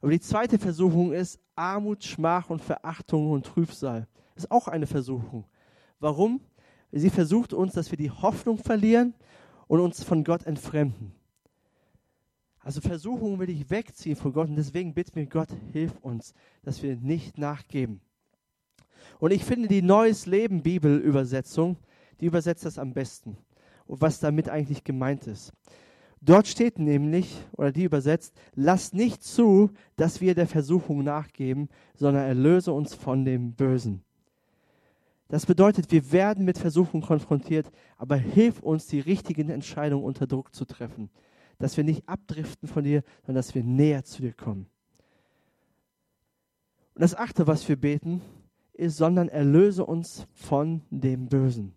Aber 0.00 0.12
die 0.12 0.20
zweite 0.20 0.58
Versuchung 0.58 1.12
ist 1.12 1.38
Armut, 1.54 2.02
Schmach 2.04 2.48
und 2.48 2.62
Verachtung 2.62 3.32
und 3.32 3.44
Trübsal. 3.44 4.08
Das 4.34 4.44
ist 4.44 4.50
auch 4.50 4.66
eine 4.66 4.86
Versuchung. 4.86 5.44
Warum? 6.00 6.40
Sie 6.90 7.10
versucht 7.10 7.52
uns, 7.52 7.74
dass 7.74 7.90
wir 7.90 7.98
die 7.98 8.10
Hoffnung 8.10 8.56
verlieren 8.56 9.12
und 9.66 9.80
uns 9.80 10.02
von 10.02 10.24
Gott 10.24 10.46
entfremden. 10.46 11.12
Also 12.64 12.80
Versuchungen 12.80 13.38
will 13.38 13.50
ich 13.50 13.68
wegziehen 13.68 14.16
von 14.16 14.32
Gott 14.32 14.48
und 14.48 14.56
deswegen 14.56 14.94
bitten 14.94 15.16
wir 15.16 15.26
Gott, 15.26 15.50
hilf 15.72 15.92
uns, 16.00 16.32
dass 16.62 16.82
wir 16.82 16.96
nicht 16.96 17.36
nachgeben. 17.36 18.00
Und 19.18 19.32
ich 19.32 19.44
finde 19.44 19.68
die 19.68 19.82
Neues 19.82 20.24
Leben 20.24 20.62
Bibelübersetzung, 20.62 21.76
die 22.20 22.26
übersetzt 22.26 22.64
das 22.64 22.78
am 22.78 22.94
besten. 22.94 23.36
Und 23.86 24.00
was 24.00 24.18
damit 24.18 24.48
eigentlich 24.48 24.82
gemeint 24.82 25.26
ist. 25.26 25.52
Dort 26.22 26.46
steht 26.46 26.78
nämlich, 26.78 27.36
oder 27.52 27.70
die 27.70 27.84
übersetzt, 27.84 28.34
lasst 28.54 28.94
nicht 28.94 29.22
zu, 29.22 29.70
dass 29.96 30.22
wir 30.22 30.34
der 30.34 30.46
Versuchung 30.46 31.04
nachgeben, 31.04 31.68
sondern 31.94 32.24
erlöse 32.24 32.72
uns 32.72 32.94
von 32.94 33.26
dem 33.26 33.52
Bösen. 33.52 34.02
Das 35.28 35.44
bedeutet, 35.44 35.92
wir 35.92 36.12
werden 36.12 36.46
mit 36.46 36.56
Versuchung 36.56 37.02
konfrontiert, 37.02 37.70
aber 37.98 38.16
hilf 38.16 38.60
uns, 38.60 38.86
die 38.86 39.00
richtigen 39.00 39.50
Entscheidungen 39.50 40.04
unter 40.04 40.26
Druck 40.26 40.54
zu 40.54 40.64
treffen. 40.64 41.10
Dass 41.58 41.76
wir 41.76 41.84
nicht 41.84 42.08
abdriften 42.08 42.68
von 42.68 42.84
dir, 42.84 43.02
sondern 43.22 43.36
dass 43.36 43.54
wir 43.54 43.62
näher 43.62 44.04
zu 44.04 44.22
dir 44.22 44.32
kommen. 44.32 44.66
Und 46.94 47.02
das 47.02 47.14
achte, 47.14 47.46
was 47.46 47.68
wir 47.68 47.76
beten, 47.76 48.22
ist, 48.72 48.96
sondern 48.96 49.28
erlöse 49.28 49.84
uns 49.84 50.26
von 50.32 50.82
dem 50.90 51.28
Bösen. 51.28 51.74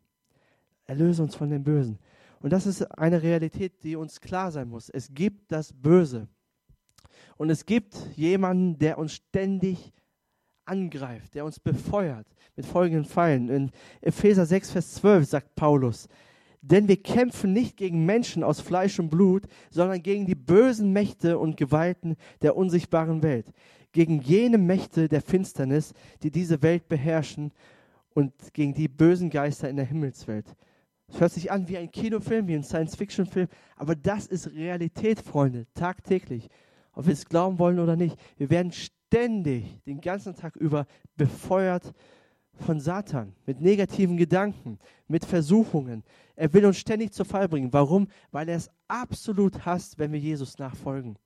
Erlöse 0.85 1.23
uns 1.23 1.35
von 1.35 1.49
dem 1.49 1.63
Bösen. 1.63 1.99
Und 2.39 2.53
das 2.53 2.67
ist 2.67 2.83
eine 2.97 3.21
Realität, 3.21 3.83
die 3.83 3.95
uns 3.95 4.21
klar 4.21 4.51
sein 4.51 4.69
muss. 4.69 4.89
Es 4.89 5.13
gibt 5.13 5.51
das 5.51 5.73
Böse. 5.73 6.27
Und 7.37 7.49
es 7.49 7.65
gibt 7.65 7.95
jemanden, 8.15 8.77
der 8.77 8.97
uns 8.97 9.13
ständig 9.13 9.93
angreift, 10.65 11.33
der 11.35 11.45
uns 11.45 11.59
befeuert 11.59 12.27
mit 12.55 12.65
folgenden 12.65 13.05
Pfeilen. 13.05 13.49
In 13.49 13.71
Epheser 14.01 14.45
6, 14.45 14.71
Vers 14.71 14.93
12 14.95 15.27
sagt 15.27 15.55
Paulus, 15.55 16.07
denn 16.71 16.87
wir 16.87 17.01
kämpfen 17.01 17.53
nicht 17.53 17.77
gegen 17.77 18.05
Menschen 18.05 18.43
aus 18.43 18.59
Fleisch 18.59 18.99
und 18.99 19.09
Blut, 19.09 19.47
sondern 19.69 20.03
gegen 20.03 20.25
die 20.25 20.35
bösen 20.35 20.91
Mächte 20.91 21.39
und 21.39 21.57
Gewalten 21.57 22.17
der 22.41 22.57
unsichtbaren 22.57 23.23
Welt, 23.23 23.53
gegen 23.93 24.21
jene 24.21 24.57
Mächte 24.57 25.07
der 25.07 25.21
Finsternis, 25.21 25.93
die 26.23 26.31
diese 26.31 26.61
Welt 26.61 26.87
beherrschen 26.89 27.51
und 28.13 28.33
gegen 28.53 28.73
die 28.73 28.87
bösen 28.87 29.29
Geister 29.29 29.69
in 29.69 29.77
der 29.77 29.85
Himmelswelt. 29.85 30.55
Es 31.07 31.21
hört 31.21 31.31
sich 31.31 31.51
an 31.51 31.69
wie 31.69 31.77
ein 31.77 31.89
Kinofilm, 31.89 32.47
wie 32.47 32.55
ein 32.55 32.63
Science-Fiction-Film, 32.63 33.47
aber 33.77 33.95
das 33.95 34.27
ist 34.27 34.53
Realität, 34.53 35.21
Freunde, 35.21 35.65
tagtäglich. 35.73 36.49
Ob 36.91 37.05
wir 37.05 37.13
es 37.13 37.25
glauben 37.25 37.59
wollen 37.59 37.79
oder 37.79 37.95
nicht. 37.95 38.17
Wir 38.37 38.49
werden 38.49 38.73
ständig, 38.73 39.81
den 39.85 40.01
ganzen 40.01 40.35
Tag 40.35 40.55
über, 40.57 40.85
befeuert 41.15 41.93
von 42.61 42.79
Satan, 42.79 43.33
mit 43.45 43.61
negativen 43.61 44.17
Gedanken, 44.17 44.79
mit 45.07 45.25
Versuchungen. 45.25 46.03
Er 46.35 46.53
will 46.53 46.65
uns 46.65 46.77
ständig 46.77 47.13
zu 47.13 47.25
Fall 47.25 47.47
bringen. 47.47 47.73
Warum? 47.73 48.07
Weil 48.31 48.49
er 48.49 48.57
es 48.57 48.69
absolut 48.87 49.65
hasst, 49.65 49.97
wenn 49.99 50.11
wir 50.11 50.19
Jesus 50.19 50.57
nachfolgen. 50.57 51.17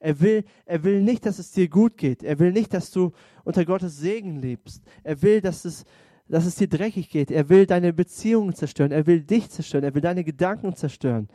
Er 0.00 0.20
will, 0.20 0.44
er 0.66 0.84
will 0.84 1.02
nicht, 1.02 1.24
dass 1.24 1.38
es 1.38 1.52
dir 1.52 1.68
gut 1.68 1.96
geht. 1.96 2.22
Er 2.22 2.38
will 2.38 2.52
nicht, 2.52 2.74
dass 2.74 2.90
du 2.90 3.12
unter 3.44 3.64
Gottes 3.64 3.96
Segen 3.96 4.40
lebst. 4.40 4.82
Er 5.02 5.22
will, 5.22 5.40
dass 5.40 5.64
es, 5.64 5.84
dass 6.28 6.44
es 6.44 6.56
dir 6.56 6.68
dreckig 6.68 7.08
geht. 7.08 7.30
Er 7.30 7.48
will 7.48 7.66
deine 7.66 7.92
Beziehungen 7.92 8.54
zerstören. 8.54 8.92
Er 8.92 9.06
will 9.06 9.22
dich 9.22 9.48
zerstören. 9.50 9.84
Er 9.84 9.94
will 9.94 10.02
deine 10.02 10.24
Gedanken 10.24 10.74
zerstören. 10.76 11.28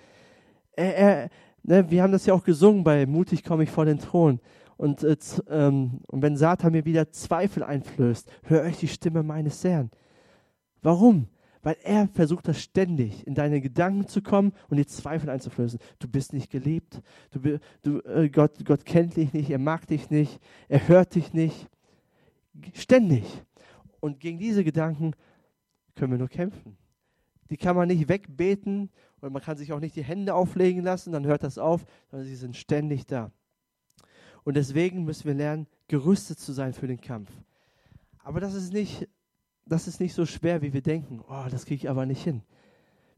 Er, 0.76 0.96
er, 0.96 1.30
ne, 1.64 1.90
wir 1.90 2.04
haben 2.04 2.12
das 2.12 2.26
ja 2.26 2.34
auch 2.34 2.44
gesungen 2.44 2.84
bei 2.84 3.06
Mutig 3.06 3.44
komme 3.44 3.64
ich 3.64 3.72
vor 3.72 3.86
den 3.86 4.00
Thron. 4.00 4.40
Und, 4.80 5.04
äh, 5.04 5.18
ähm, 5.50 6.00
und 6.08 6.22
wenn 6.22 6.38
Satan 6.38 6.72
mir 6.72 6.86
wieder 6.86 7.12
Zweifel 7.12 7.64
einflößt, 7.64 8.32
hör 8.44 8.62
euch 8.62 8.78
die 8.78 8.88
Stimme 8.88 9.24
meines 9.24 9.62
Herrn. 9.66 9.92
Warum? 10.82 11.28
Weil 11.62 11.76
er 11.84 12.08
versucht 12.08 12.48
das 12.48 12.62
ständig, 12.62 13.28
in 13.28 13.36
deine 13.36 13.60
Gedanken 13.60 14.08
zu 14.08 14.22
kommen 14.22 14.54
und 14.70 14.78
die 14.78 14.86
Zweifel 14.86 15.30
einzuflößen. 15.30 15.80
Du 16.00 16.08
bist 16.08 16.32
nicht 16.32 16.50
geliebt, 16.50 17.02
du, 17.32 17.60
du, 17.82 18.00
äh, 18.06 18.30
Gott, 18.30 18.64
Gott 18.64 18.86
kennt 18.86 19.18
dich 19.18 19.34
nicht, 19.34 19.50
er 19.50 19.60
mag 19.60 19.86
dich 19.86 20.10
nicht, 20.10 20.40
er 20.70 20.88
hört 20.88 21.14
dich 21.14 21.34
nicht. 21.34 21.68
Ständig. 22.74 23.26
Und 24.00 24.22
gegen 24.22 24.40
diese 24.40 24.64
Gedanken 24.64 25.12
können 25.96 26.14
wir 26.14 26.20
nur 26.20 26.30
kämpfen. 26.30 26.78
Die 27.50 27.58
kann 27.58 27.76
man 27.76 27.90
nicht 27.90 28.08
wegbeten 28.08 28.90
und 29.20 29.34
man 29.34 29.42
kann 29.42 29.58
sich 29.58 29.74
auch 29.74 29.82
nicht 29.82 29.98
die 29.98 30.06
Hände 30.06 30.34
auflegen 30.36 30.84
lassen, 30.84 31.12
dann 31.12 31.26
hört 31.26 31.44
das 31.44 31.58
auf, 31.58 31.84
sondern 32.10 32.30
sie 32.30 32.36
sind 32.36 32.56
ständig 32.56 33.08
da. 33.08 33.30
Und 34.44 34.56
deswegen 34.56 35.04
müssen 35.04 35.26
wir 35.26 35.34
lernen, 35.34 35.68
gerüstet 35.88 36.40
zu 36.40 36.54
sein 36.54 36.74
für 36.74 36.88
den 36.88 37.02
Kampf. 37.02 37.30
Aber 38.24 38.40
das 38.40 38.54
ist 38.54 38.74
nicht, 38.74 39.08
das 39.66 39.88
ist 39.88 40.00
nicht 40.00 40.14
so 40.14 40.26
schwer, 40.26 40.62
wie 40.62 40.74
wir 40.74 40.82
denken. 40.82 41.22
Oh, 41.30 41.46
das 41.50 41.66
kriege 41.66 41.84
ich 41.84 41.90
aber 41.90 42.06
nicht 42.06 42.24
hin. 42.24 42.42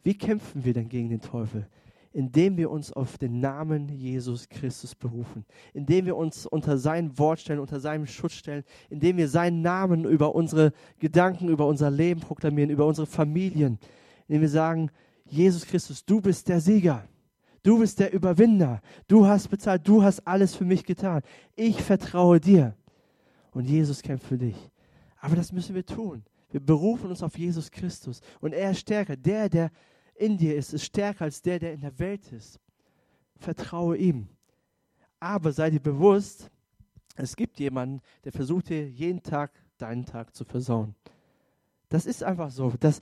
Wie 0.03 0.17
kämpfen 0.17 0.65
wir 0.65 0.73
denn 0.73 0.89
gegen 0.89 1.09
den 1.09 1.21
Teufel? 1.21 1.67
Indem 2.13 2.57
wir 2.57 2.69
uns 2.69 2.91
auf 2.91 3.17
den 3.17 3.39
Namen 3.39 3.87
Jesus 3.87 4.49
Christus 4.49 4.95
berufen, 4.95 5.45
indem 5.73 6.05
wir 6.05 6.17
uns 6.17 6.45
unter 6.45 6.77
sein 6.77 7.17
Wort 7.17 7.39
stellen, 7.39 7.59
unter 7.59 7.79
seinem 7.79 8.05
Schutz 8.05 8.33
stellen, 8.33 8.63
indem 8.89 9.15
wir 9.15 9.29
seinen 9.29 9.61
Namen 9.61 10.03
über 10.03 10.35
unsere 10.35 10.73
Gedanken, 10.99 11.47
über 11.47 11.67
unser 11.67 11.89
Leben 11.89 12.19
proklamieren, 12.19 12.69
über 12.69 12.85
unsere 12.85 13.07
Familien, 13.07 13.79
indem 14.27 14.41
wir 14.41 14.49
sagen, 14.49 14.91
Jesus 15.25 15.65
Christus, 15.65 16.03
du 16.03 16.19
bist 16.19 16.49
der 16.49 16.59
Sieger. 16.59 17.07
Du 17.63 17.79
bist 17.79 17.99
der 17.99 18.13
Überwinder. 18.13 18.81
Du 19.07 19.27
hast 19.27 19.49
bezahlt. 19.49 19.87
Du 19.87 20.03
hast 20.03 20.25
alles 20.27 20.55
für 20.55 20.65
mich 20.65 20.83
getan. 20.83 21.21
Ich 21.55 21.81
vertraue 21.81 22.39
dir. 22.39 22.75
Und 23.51 23.65
Jesus 23.65 24.01
kämpft 24.01 24.25
für 24.25 24.37
dich. 24.37 24.71
Aber 25.17 25.35
das 25.35 25.51
müssen 25.51 25.75
wir 25.75 25.85
tun. 25.85 26.23
Wir 26.49 26.59
berufen 26.59 27.09
uns 27.09 27.21
auf 27.21 27.37
Jesus 27.37 27.69
Christus. 27.69 28.21
Und 28.39 28.53
er 28.53 28.71
ist 28.71 28.79
stärker. 28.79 29.15
Der, 29.15 29.49
der 29.49 29.71
in 30.15 30.37
dir 30.37 30.55
ist, 30.55 30.73
ist 30.73 30.85
stärker 30.85 31.25
als 31.25 31.41
der, 31.41 31.59
der 31.59 31.73
in 31.73 31.81
der 31.81 31.97
Welt 31.99 32.31
ist. 32.31 32.59
Vertraue 33.37 33.97
ihm. 33.97 34.27
Aber 35.19 35.51
sei 35.51 35.69
dir 35.69 35.79
bewusst, 35.79 36.49
es 37.15 37.35
gibt 37.35 37.59
jemanden, 37.59 38.01
der 38.23 38.31
versucht 38.31 38.69
dir 38.69 38.89
jeden 38.89 39.21
Tag 39.21 39.51
deinen 39.77 40.05
Tag 40.05 40.35
zu 40.35 40.43
versauen. 40.43 40.95
Das 41.89 42.05
ist 42.05 42.23
einfach 42.23 42.51
so. 42.51 42.73
Das, 42.79 43.01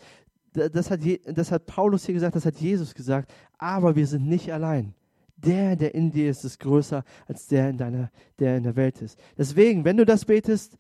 das 0.54 0.92
hat, 0.92 1.02
das 1.26 1.52
hat 1.52 1.66
Paulus 1.66 2.06
hier 2.06 2.14
gesagt, 2.14 2.36
das 2.36 2.46
hat 2.46 2.58
Jesus 2.58 2.94
gesagt, 2.94 3.34
aber 3.58 3.96
wir 3.96 4.08
sind 4.08 4.28
nicht 4.28 4.52
allein. 4.52 4.94
Der, 5.38 5.76
der 5.76 5.96
in 5.96 6.12
dir 6.12 6.30
ist, 6.30 6.44
ist 6.44 6.60
größer 6.60 7.04
als 7.28 7.48
der 7.48 7.70
in, 7.70 7.78
deiner, 7.78 8.12
der 8.40 8.58
in 8.58 8.64
der 8.64 8.76
Welt 8.76 9.02
ist. 9.02 9.18
Deswegen, 9.38 9.86
wenn 9.86 9.96
du 9.96 10.06
das 10.06 10.26
betest, 10.26 10.78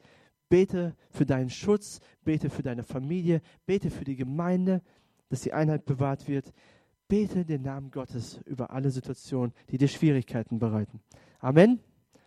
bete 0.49 0.95
für 1.11 1.25
deinen 1.25 1.49
Schutz, 1.49 2.01
bete 2.25 2.49
für 2.49 2.63
deine 2.63 2.83
Familie, 2.83 3.41
bete 3.65 3.89
für 3.89 4.03
die 4.03 4.17
Gemeinde, 4.17 4.81
dass 5.29 5.41
die 5.41 5.53
Einheit 5.53 5.85
bewahrt 5.85 6.27
wird. 6.27 6.51
Bete 7.07 7.45
den 7.45 7.63
Namen 7.63 7.89
Gottes 7.89 8.39
über 8.45 8.71
alle 8.71 8.91
Situationen, 8.91 9.53
die 9.71 9.77
dir 9.77 9.87
Schwierigkeiten 9.87 10.59
bereiten. 10.59 10.99
Amen. 11.39 11.79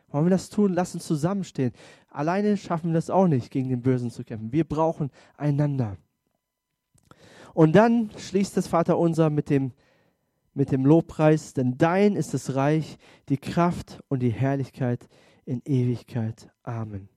Wollen 0.08 0.26
wir 0.26 0.30
das 0.30 0.50
tun? 0.50 0.72
Lass 0.72 0.94
uns 0.94 1.06
zusammenstehen. 1.06 1.72
Alleine 2.08 2.56
schaffen 2.56 2.90
wir 2.90 2.94
das 2.94 3.08
auch 3.08 3.28
nicht, 3.28 3.50
gegen 3.50 3.68
den 3.68 3.82
Bösen 3.82 4.10
zu 4.10 4.24
kämpfen. 4.24 4.52
Wir 4.52 4.64
brauchen 4.64 5.10
einander. 5.36 5.96
Und 7.54 7.74
dann 7.74 8.10
schließt 8.16 8.56
das 8.56 8.68
Vaterunser 8.68 9.30
mit 9.30 9.50
dem, 9.50 9.72
mit 10.54 10.70
dem 10.70 10.84
Lobpreis, 10.84 11.54
denn 11.54 11.76
dein 11.78 12.16
ist 12.16 12.34
das 12.34 12.54
Reich, 12.54 12.98
die 13.28 13.38
Kraft 13.38 14.02
und 14.08 14.20
die 14.20 14.30
Herrlichkeit 14.30 15.08
in 15.44 15.60
Ewigkeit. 15.64 16.50
Amen. 16.62 17.08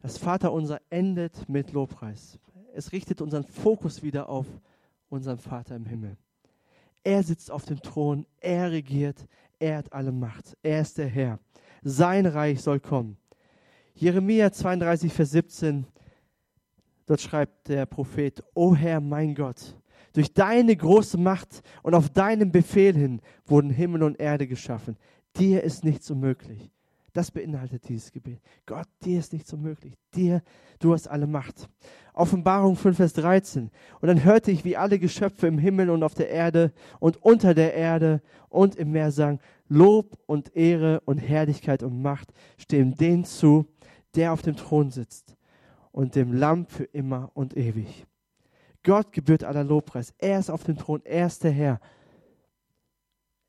Das 0.00 0.18
Vaterunser 0.18 0.80
endet 0.90 1.48
mit 1.48 1.72
Lobpreis. 1.72 2.38
Es 2.74 2.92
richtet 2.92 3.20
unseren 3.20 3.44
Fokus 3.44 4.02
wieder 4.02 4.28
auf 4.28 4.46
unseren 5.08 5.38
Vater 5.38 5.76
im 5.76 5.86
Himmel. 5.86 6.16
Er 7.02 7.22
sitzt 7.22 7.50
auf 7.50 7.64
dem 7.64 7.80
Thron, 7.80 8.26
er 8.40 8.70
regiert, 8.72 9.26
er 9.58 9.78
hat 9.78 9.92
alle 9.92 10.12
Macht, 10.12 10.56
er 10.62 10.80
ist 10.82 10.98
der 10.98 11.06
Herr. 11.06 11.38
Sein 11.82 12.26
Reich 12.26 12.60
soll 12.60 12.80
kommen. 12.80 13.16
Jeremia 13.94 14.52
32, 14.52 15.12
Vers 15.12 15.30
17 15.30 15.86
Dort 17.06 17.20
schreibt 17.20 17.68
der 17.68 17.86
Prophet, 17.86 18.42
O 18.54 18.74
Herr, 18.74 19.00
mein 19.00 19.34
Gott, 19.34 19.76
durch 20.12 20.32
deine 20.32 20.74
große 20.74 21.18
Macht 21.18 21.62
und 21.82 21.94
auf 21.94 22.10
deinen 22.10 22.50
Befehl 22.50 22.94
hin 22.94 23.20
wurden 23.46 23.70
Himmel 23.70 24.02
und 24.02 24.18
Erde 24.18 24.46
geschaffen. 24.46 24.96
Dir 25.36 25.62
ist 25.62 25.84
nichts 25.84 26.10
unmöglich. 26.10 26.70
Das 27.12 27.30
beinhaltet 27.30 27.88
dieses 27.88 28.12
Gebet. 28.12 28.40
Gott, 28.66 28.88
dir 29.04 29.18
ist 29.18 29.32
nichts 29.32 29.52
unmöglich. 29.52 29.94
Dir, 30.14 30.42
du 30.80 30.92
hast 30.92 31.08
alle 31.08 31.26
Macht. 31.26 31.68
Offenbarung 32.12 32.76
5, 32.76 32.96
Vers 32.96 33.12
13. 33.14 33.70
Und 34.00 34.08
dann 34.08 34.24
hörte 34.24 34.50
ich, 34.50 34.64
wie 34.64 34.76
alle 34.76 34.98
Geschöpfe 34.98 35.46
im 35.46 35.58
Himmel 35.58 35.90
und 35.90 36.02
auf 36.02 36.14
der 36.14 36.28
Erde 36.28 36.72
und 36.98 37.22
unter 37.22 37.54
der 37.54 37.74
Erde 37.74 38.20
und 38.48 38.76
im 38.76 38.92
Meer 38.92 39.12
sagen, 39.12 39.38
Lob 39.68 40.18
und 40.26 40.56
Ehre 40.56 41.00
und 41.06 41.18
Herrlichkeit 41.18 41.82
und 41.82 42.02
Macht 42.02 42.32
stehen 42.58 42.94
denen 42.94 43.24
zu, 43.24 43.66
der 44.14 44.32
auf 44.32 44.42
dem 44.42 44.56
Thron 44.56 44.90
sitzt 44.90 45.36
und 45.96 46.14
dem 46.14 46.34
Lamm 46.34 46.66
für 46.66 46.84
immer 46.84 47.30
und 47.32 47.56
ewig. 47.56 48.06
Gott 48.82 49.12
gebührt 49.12 49.44
aller 49.44 49.64
Lobpreis. 49.64 50.12
Er 50.18 50.38
ist 50.38 50.50
auf 50.50 50.62
dem 50.62 50.76
Thron, 50.76 51.00
er 51.06 51.26
ist 51.26 51.42
der 51.42 51.52
Herr. 51.52 51.80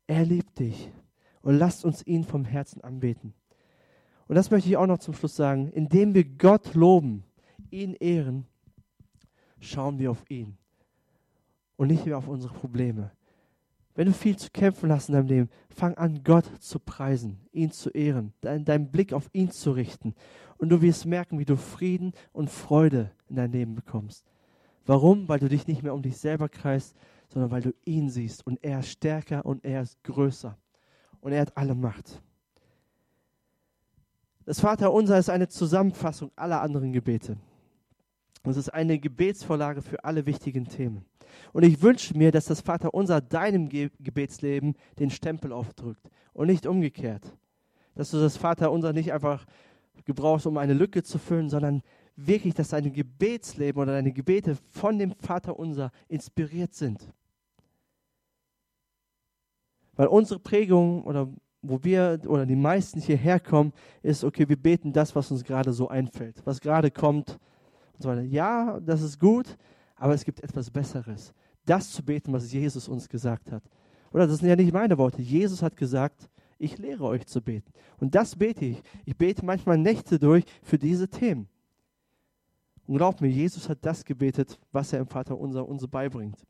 Er 0.06 0.24
liebt 0.24 0.58
dich. 0.58 0.90
Und 1.42 1.58
lasst 1.58 1.84
uns 1.84 2.06
ihn 2.06 2.24
vom 2.24 2.46
Herzen 2.46 2.82
anbeten. 2.82 3.34
Und 4.28 4.36
das 4.36 4.50
möchte 4.50 4.70
ich 4.70 4.78
auch 4.78 4.86
noch 4.86 4.96
zum 4.96 5.12
Schluss 5.12 5.36
sagen. 5.36 5.68
Indem 5.68 6.14
wir 6.14 6.24
Gott 6.24 6.72
loben, 6.72 7.22
ihn 7.70 7.92
ehren, 7.92 8.46
schauen 9.60 9.98
wir 9.98 10.10
auf 10.10 10.24
ihn 10.30 10.56
und 11.76 11.88
nicht 11.88 12.06
mehr 12.06 12.16
auf 12.16 12.28
unsere 12.28 12.54
Probleme. 12.54 13.10
Wenn 13.98 14.06
du 14.06 14.12
viel 14.12 14.36
zu 14.36 14.48
kämpfen 14.52 14.92
hast 14.92 15.08
in 15.08 15.16
deinem 15.16 15.26
Leben, 15.26 15.50
fang 15.70 15.94
an, 15.96 16.22
Gott 16.22 16.44
zu 16.60 16.78
preisen, 16.78 17.40
ihn 17.50 17.72
zu 17.72 17.90
ehren, 17.90 18.32
deinen 18.42 18.92
Blick 18.92 19.12
auf 19.12 19.28
ihn 19.32 19.50
zu 19.50 19.72
richten. 19.72 20.14
Und 20.56 20.68
du 20.68 20.80
wirst 20.82 21.04
merken, 21.04 21.40
wie 21.40 21.44
du 21.44 21.56
Frieden 21.56 22.12
und 22.32 22.48
Freude 22.48 23.10
in 23.28 23.34
dein 23.34 23.50
Leben 23.50 23.74
bekommst. 23.74 24.24
Warum? 24.86 25.28
Weil 25.28 25.40
du 25.40 25.48
dich 25.48 25.66
nicht 25.66 25.82
mehr 25.82 25.94
um 25.94 26.02
dich 26.02 26.16
selber 26.16 26.48
kreist, 26.48 26.94
sondern 27.28 27.50
weil 27.50 27.60
du 27.60 27.74
ihn 27.86 28.08
siehst 28.08 28.46
und 28.46 28.62
er 28.62 28.78
ist 28.78 28.90
stärker 28.90 29.44
und 29.44 29.64
er 29.64 29.82
ist 29.82 30.00
größer 30.04 30.56
und 31.20 31.32
er 31.32 31.40
hat 31.40 31.56
alle 31.56 31.74
Macht. 31.74 32.22
Das 34.44 34.60
Vaterunser 34.60 35.18
ist 35.18 35.28
eine 35.28 35.48
Zusammenfassung 35.48 36.30
aller 36.36 36.62
anderen 36.62 36.92
Gebete. 36.92 37.36
Es 38.48 38.56
ist 38.56 38.70
eine 38.70 38.98
Gebetsvorlage 38.98 39.82
für 39.82 40.04
alle 40.04 40.26
wichtigen 40.26 40.66
Themen. 40.66 41.04
Und 41.52 41.64
ich 41.64 41.82
wünsche 41.82 42.16
mir, 42.16 42.32
dass 42.32 42.46
das 42.46 42.60
Vaterunser 42.60 43.20
deinem 43.20 43.68
Ge 43.68 43.90
Gebetsleben 44.00 44.74
den 44.98 45.10
Stempel 45.10 45.52
aufdrückt 45.52 46.08
und 46.32 46.46
nicht 46.46 46.66
umgekehrt. 46.66 47.36
Dass 47.94 48.10
du 48.10 48.18
das 48.18 48.36
Vaterunser 48.36 48.92
nicht 48.92 49.12
einfach 49.12 49.44
gebrauchst, 50.04 50.46
um 50.46 50.56
eine 50.56 50.74
Lücke 50.74 51.02
zu 51.02 51.18
füllen, 51.18 51.50
sondern 51.50 51.82
wirklich, 52.16 52.54
dass 52.54 52.68
dein 52.68 52.92
Gebetsleben 52.92 53.80
oder 53.80 53.92
deine 53.92 54.12
Gebete 54.12 54.56
von 54.70 54.98
dem 54.98 55.12
Vaterunser 55.12 55.90
inspiriert 56.08 56.74
sind. 56.74 57.12
Weil 59.96 60.06
unsere 60.06 60.40
Prägung 60.40 61.04
oder 61.04 61.28
wo 61.60 61.82
wir 61.82 62.20
oder 62.26 62.46
die 62.46 62.56
meisten 62.56 63.00
hierher 63.00 63.40
kommen, 63.40 63.72
ist, 64.02 64.22
okay, 64.22 64.48
wir 64.48 64.56
beten 64.56 64.92
das, 64.92 65.14
was 65.16 65.30
uns 65.30 65.44
gerade 65.44 65.72
so 65.72 65.88
einfällt, 65.88 66.40
was 66.44 66.60
gerade 66.60 66.90
kommt 66.90 67.38
und 67.98 68.02
so 68.02 68.08
weiter. 68.08 68.22
Ja, 68.22 68.80
das 68.80 69.02
ist 69.02 69.18
gut, 69.18 69.56
aber 69.96 70.14
es 70.14 70.24
gibt 70.24 70.42
etwas 70.42 70.70
Besseres. 70.70 71.34
Das 71.64 71.90
zu 71.90 72.02
beten, 72.02 72.32
was 72.32 72.50
Jesus 72.52 72.88
uns 72.88 73.08
gesagt 73.08 73.50
hat. 73.52 73.62
Oder 74.12 74.26
das 74.26 74.38
sind 74.38 74.48
ja 74.48 74.56
nicht 74.56 74.72
meine 74.72 74.96
Worte. 74.96 75.20
Jesus 75.20 75.62
hat 75.62 75.76
gesagt, 75.76 76.30
ich 76.58 76.78
lehre 76.78 77.04
euch 77.04 77.26
zu 77.26 77.42
beten. 77.42 77.70
Und 77.98 78.14
das 78.14 78.36
bete 78.36 78.64
ich. 78.64 78.82
Ich 79.04 79.16
bete 79.16 79.44
manchmal 79.44 79.78
Nächte 79.78 80.18
durch 80.18 80.44
für 80.62 80.78
diese 80.78 81.08
Themen. 81.08 81.48
Und 82.86 82.96
glaubt 82.96 83.20
mir, 83.20 83.28
Jesus 83.28 83.68
hat 83.68 83.78
das 83.82 84.04
gebetet, 84.04 84.58
was 84.72 84.92
er 84.92 85.00
im 85.00 85.06
Vater 85.06 85.38
unser 85.38 85.68
uns 85.68 85.86
beibringt. 85.86 86.46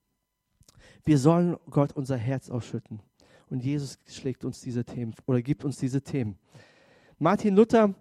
Wir 1.05 1.19
sollen 1.19 1.57
Gott 1.71 1.93
unser 1.93 2.17
Herz 2.17 2.49
ausschütten. 2.49 3.01
Und 3.51 3.65
Jesus 3.65 3.99
schlägt 4.07 4.45
uns 4.45 4.61
diese 4.61 4.85
Themen 4.85 5.15
oder 5.27 5.43
gibt 5.43 5.65
uns 5.65 5.79
diese 5.79 6.03
Themen. 6.03 6.39
Martin 7.19 7.57
Luther, 7.57 7.95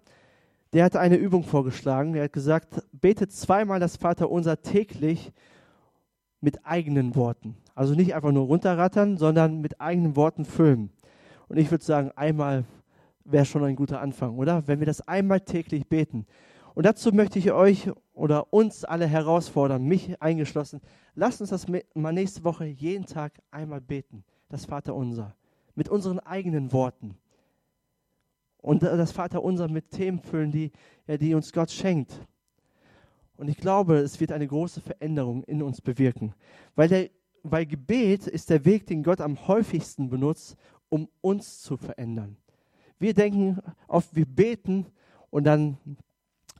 der 0.72 0.84
hat 0.84 0.96
eine 0.96 1.16
Übung 1.16 1.44
vorgeschlagen. 1.44 2.14
Er 2.14 2.24
hat 2.24 2.32
gesagt, 2.32 2.82
betet 2.92 3.32
zweimal 3.32 3.80
das 3.80 3.96
Vaterunser 3.96 4.60
täglich 4.62 5.32
mit 6.40 6.64
eigenen 6.66 7.16
Worten. 7.16 7.56
Also 7.74 7.94
nicht 7.94 8.14
einfach 8.14 8.32
nur 8.32 8.46
runterrattern, 8.46 9.16
sondern 9.16 9.60
mit 9.60 9.80
eigenen 9.80 10.16
Worten 10.16 10.44
füllen. 10.44 10.90
Und 11.48 11.58
ich 11.58 11.70
würde 11.70 11.84
sagen, 11.84 12.12
einmal 12.16 12.64
wäre 13.24 13.44
schon 13.44 13.64
ein 13.64 13.76
guter 13.76 14.00
Anfang, 14.00 14.36
oder? 14.36 14.66
Wenn 14.66 14.80
wir 14.80 14.86
das 14.86 15.06
einmal 15.06 15.40
täglich 15.40 15.86
beten. 15.86 16.26
Und 16.74 16.84
dazu 16.84 17.12
möchte 17.12 17.38
ich 17.38 17.50
euch 17.52 17.90
oder 18.12 18.52
uns 18.52 18.84
alle 18.84 19.06
herausfordern, 19.06 19.84
mich 19.84 20.20
eingeschlossen. 20.22 20.80
Lasst 21.14 21.40
uns 21.40 21.50
das 21.50 21.66
mal 21.94 22.12
nächste 22.12 22.44
Woche 22.44 22.66
jeden 22.66 23.06
Tag 23.06 23.32
einmal 23.50 23.80
beten, 23.80 24.24
das 24.48 24.66
Vaterunser 24.66 25.34
mit 25.74 25.88
unseren 25.88 26.18
eigenen 26.18 26.72
Worten. 26.72 27.16
Und 28.68 28.82
das 28.82 29.12
Vaterunser 29.12 29.66
mit 29.66 29.92
Themen 29.92 30.18
füllen, 30.18 30.52
die, 30.52 30.72
ja, 31.06 31.16
die 31.16 31.32
uns 31.32 31.54
Gott 31.54 31.70
schenkt. 31.70 32.20
Und 33.38 33.48
ich 33.48 33.56
glaube, 33.56 33.96
es 33.96 34.20
wird 34.20 34.30
eine 34.30 34.46
große 34.46 34.82
Veränderung 34.82 35.42
in 35.44 35.62
uns 35.62 35.80
bewirken. 35.80 36.34
Weil, 36.74 36.88
der, 36.88 37.08
weil 37.42 37.64
Gebet 37.64 38.26
ist 38.26 38.50
der 38.50 38.66
Weg, 38.66 38.86
den 38.86 39.02
Gott 39.02 39.22
am 39.22 39.48
häufigsten 39.48 40.10
benutzt, 40.10 40.54
um 40.90 41.08
uns 41.22 41.62
zu 41.62 41.78
verändern. 41.78 42.36
Wir 42.98 43.14
denken 43.14 43.58
oft, 43.86 44.14
wir 44.14 44.26
beten 44.26 44.84
und 45.30 45.44
dann 45.44 45.78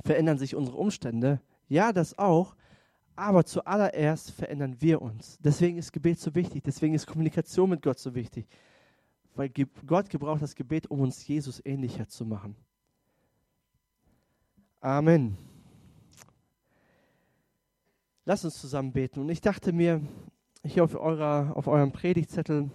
verändern 0.03 0.39
sich 0.39 0.55
unsere 0.55 0.79
Umstände. 0.79 1.43
Ja, 1.69 1.93
das 1.93 2.19
auch. 2.19 2.57
Aber 3.17 3.45
zuallererst 3.45 4.31
verändern 4.31 4.77
wir 4.79 5.03
uns. 5.03 5.39
Deswegen 5.45 5.77
ist 5.77 5.93
Gebet 5.93 6.19
so 6.21 6.35
wichtig. 6.35 6.63
Deswegen 6.65 6.95
ist 6.95 7.07
Kommunikation 7.07 7.69
mit 7.69 7.83
Gott 7.83 7.99
so 7.99 8.15
wichtig 8.15 8.49
weil 9.39 9.53
Gott 9.86 10.11
gebraucht 10.11 10.43
das 10.43 10.57
Gebet, 10.57 10.91
um 10.91 10.99
uns 10.99 11.24
Jesus 11.28 11.64
ähnlicher 11.64 12.09
zu 12.09 12.26
machen. 12.26 12.57
Amen. 14.80 15.39
Lass 18.24 18.45
uns 18.45 18.61
zusammen 18.61 18.93
beten. 18.93 19.20
Und 19.20 19.28
ich 19.28 19.41
dachte 19.41 19.72
mir, 19.72 20.03
hier 20.64 20.82
auf, 20.82 20.97
eurer, 20.97 21.53
auf 21.55 21.68
eurem 21.68 21.93
Predigtzettel 21.93 22.72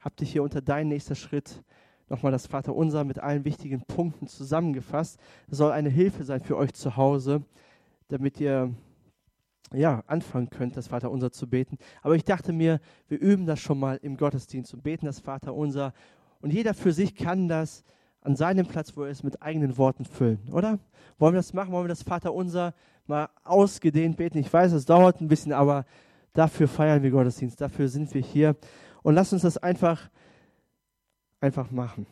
habt 0.00 0.20
ihr 0.20 0.26
hier 0.26 0.42
unter 0.42 0.60
dein 0.60 0.88
nächster 0.88 1.14
Schritt 1.14 1.62
nochmal 2.08 2.32
das 2.32 2.48
Vaterunser 2.48 3.04
mit 3.04 3.20
allen 3.20 3.44
wichtigen 3.44 3.82
Punkten 3.82 4.26
zusammengefasst. 4.26 5.20
Das 5.46 5.58
soll 5.58 5.70
eine 5.70 5.90
Hilfe 5.90 6.24
sein 6.24 6.40
für 6.40 6.56
euch 6.56 6.74
zu 6.74 6.96
Hause, 6.96 7.44
damit 8.08 8.40
ihr 8.40 8.74
ja, 9.72 10.02
anfangen 10.06 10.50
könnt, 10.50 10.76
das 10.76 10.88
Vaterunser 10.88 11.30
zu 11.30 11.48
beten. 11.48 11.78
Aber 12.02 12.16
ich 12.16 12.24
dachte 12.24 12.52
mir, 12.52 12.80
wir 13.08 13.20
üben 13.20 13.46
das 13.46 13.60
schon 13.60 13.78
mal 13.78 13.98
im 14.02 14.16
Gottesdienst 14.16 14.74
und 14.74 14.82
beten 14.82 15.06
das 15.06 15.20
Vaterunser. 15.20 15.92
Und 16.40 16.52
jeder 16.52 16.74
für 16.74 16.92
sich 16.92 17.14
kann 17.14 17.48
das 17.48 17.84
an 18.22 18.36
seinem 18.36 18.66
Platz, 18.66 18.96
wo 18.96 19.04
er 19.04 19.10
ist, 19.10 19.22
mit 19.22 19.42
eigenen 19.42 19.78
Worten 19.78 20.04
füllen, 20.04 20.40
oder? 20.52 20.78
Wollen 21.18 21.34
wir 21.34 21.38
das 21.38 21.54
machen? 21.54 21.72
Wollen 21.72 21.84
wir 21.84 21.88
das 21.88 22.02
Vaterunser 22.02 22.74
mal 23.06 23.28
ausgedehnt 23.44 24.16
beten? 24.16 24.38
Ich 24.38 24.52
weiß, 24.52 24.72
es 24.72 24.84
dauert 24.84 25.20
ein 25.20 25.28
bisschen, 25.28 25.52
aber 25.52 25.84
dafür 26.32 26.68
feiern 26.68 27.02
wir 27.02 27.10
Gottesdienst, 27.10 27.60
dafür 27.60 27.88
sind 27.88 28.12
wir 28.12 28.22
hier. 28.22 28.56
Und 29.02 29.14
lasst 29.14 29.32
uns 29.32 29.42
das 29.42 29.56
einfach, 29.56 30.10
einfach 31.40 31.70
machen. 31.70 32.06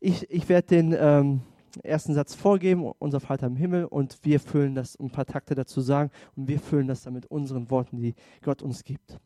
Ich, 0.00 0.30
ich 0.30 0.48
werde 0.48 0.68
den 0.68 0.94
ähm, 0.98 1.40
ersten 1.82 2.14
Satz 2.14 2.34
vorgeben, 2.34 2.92
unser 2.98 3.20
Vater 3.20 3.46
im 3.46 3.56
Himmel, 3.56 3.84
und 3.84 4.18
wir 4.22 4.40
füllen 4.40 4.74
das, 4.74 4.98
ein 4.98 5.10
paar 5.10 5.26
Takte 5.26 5.54
dazu 5.54 5.80
sagen, 5.80 6.10
und 6.34 6.48
wir 6.48 6.60
füllen 6.60 6.86
das 6.86 7.02
dann 7.02 7.14
mit 7.14 7.26
unseren 7.26 7.70
Worten, 7.70 7.98
die 7.98 8.14
Gott 8.42 8.62
uns 8.62 8.84
gibt. 8.84 9.18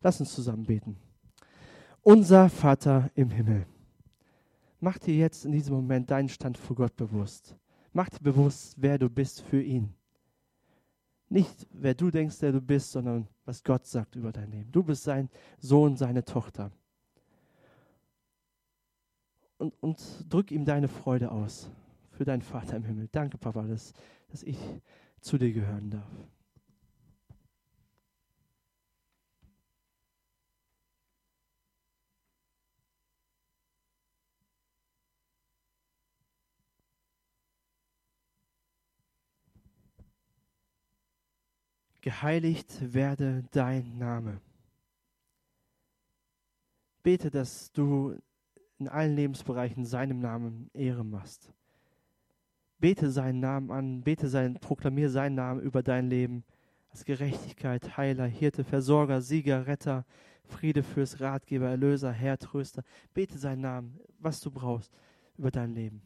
Lass 0.00 0.20
uns 0.20 0.34
zusammen 0.34 0.64
beten. 0.64 0.96
Unser 2.02 2.48
Vater 2.48 3.10
im 3.14 3.30
Himmel, 3.30 3.66
mach 4.80 4.98
dir 4.98 5.14
jetzt 5.14 5.44
in 5.44 5.52
diesem 5.52 5.74
Moment 5.74 6.10
deinen 6.10 6.28
Stand 6.28 6.56
vor 6.56 6.76
Gott 6.76 6.96
bewusst. 6.96 7.56
Mach 7.92 8.08
dir 8.08 8.20
bewusst, 8.22 8.74
wer 8.78 8.98
du 8.98 9.10
bist 9.10 9.42
für 9.42 9.60
ihn. 9.62 9.94
Nicht, 11.28 11.66
wer 11.72 11.94
du 11.94 12.10
denkst, 12.10 12.36
wer 12.40 12.52
du 12.52 12.60
bist, 12.60 12.92
sondern 12.92 13.28
was 13.44 13.62
Gott 13.62 13.86
sagt 13.86 14.16
über 14.16 14.32
dein 14.32 14.50
Leben. 14.50 14.72
Du 14.72 14.82
bist 14.82 15.02
sein 15.02 15.28
Sohn, 15.58 15.96
seine 15.96 16.24
Tochter 16.24 16.70
und, 19.58 19.74
und 19.82 20.24
drück 20.28 20.50
ihm 20.50 20.64
deine 20.64 20.88
Freude 20.88 21.30
aus 21.30 21.70
für 22.12 22.24
deinen 22.24 22.42
Vater 22.42 22.76
im 22.76 22.84
Himmel. 22.84 23.08
Danke, 23.12 23.38
Papa, 23.38 23.62
dass, 23.62 23.92
dass 24.30 24.42
ich 24.42 24.58
zu 25.20 25.38
dir 25.38 25.52
gehören 25.52 25.90
darf. 25.90 26.10
Geheiligt 42.00 42.94
werde 42.94 43.44
dein 43.50 43.98
Name. 43.98 44.40
Bete, 47.02 47.30
dass 47.30 47.70
du 47.72 48.16
in 48.78 48.88
allen 48.88 49.16
Lebensbereichen 49.16 49.84
seinem 49.84 50.20
Namen 50.20 50.70
Ehre 50.74 51.04
machst. 51.04 51.52
Bete 52.78 53.10
seinen 53.10 53.40
Namen 53.40 53.70
an, 53.70 54.02
bete 54.02 54.28
sein, 54.28 54.54
proklamiere 54.60 55.10
seinen 55.10 55.34
Namen 55.34 55.60
über 55.60 55.82
dein 55.82 56.08
Leben 56.08 56.44
als 56.90 57.04
Gerechtigkeit, 57.04 57.96
Heiler, 57.96 58.26
Hirte, 58.26 58.64
Versorger, 58.64 59.20
Sieger, 59.20 59.66
Retter, 59.66 60.04
Friede 60.44 60.82
fürs 60.82 61.20
Ratgeber, 61.20 61.68
Erlöser, 61.68 62.12
Herr, 62.12 62.38
Tröster. 62.38 62.82
Bete 63.14 63.36
seinen 63.36 63.62
Namen, 63.62 64.00
was 64.18 64.40
du 64.40 64.50
brauchst 64.50 64.92
über 65.36 65.50
dein 65.50 65.74
Leben. 65.74 66.02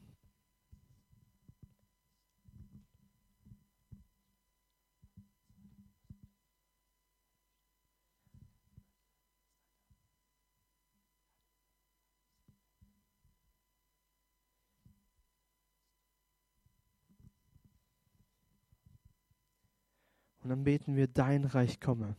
Dann 20.53 20.65
beten 20.65 20.97
wir, 20.97 21.09
dein 21.09 21.45
Reich 21.45 21.81
komme. 21.81 22.15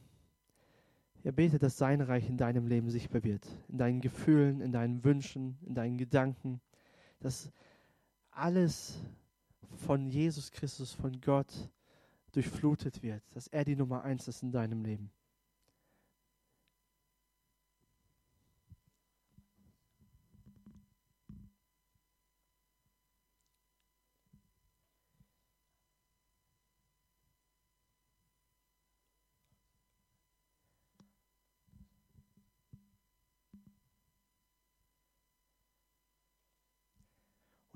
Ja, 1.24 1.32
bete, 1.32 1.60
dass 1.60 1.78
sein 1.78 2.02
Reich 2.02 2.28
in 2.28 2.36
deinem 2.36 2.66
Leben 2.66 2.90
sichtbar 2.90 3.24
wird, 3.24 3.48
in 3.70 3.78
deinen 3.78 4.02
Gefühlen, 4.02 4.60
in 4.60 4.72
deinen 4.72 5.04
Wünschen, 5.04 5.60
in 5.62 5.76
deinen 5.76 6.00
Gedanken, 6.00 6.60
dass 7.20 7.52
alles 8.32 9.00
von 9.86 10.10
Jesus 10.10 10.52
Christus, 10.52 10.94
von 10.94 11.22
Gott 11.22 11.70
durchflutet 12.32 13.04
wird, 13.04 13.22
dass 13.36 13.48
er 13.48 13.66
die 13.66 13.76
Nummer 13.76 14.04
eins 14.04 14.28
ist 14.28 14.42
in 14.42 14.52
deinem 14.52 14.84
Leben. 14.84 15.12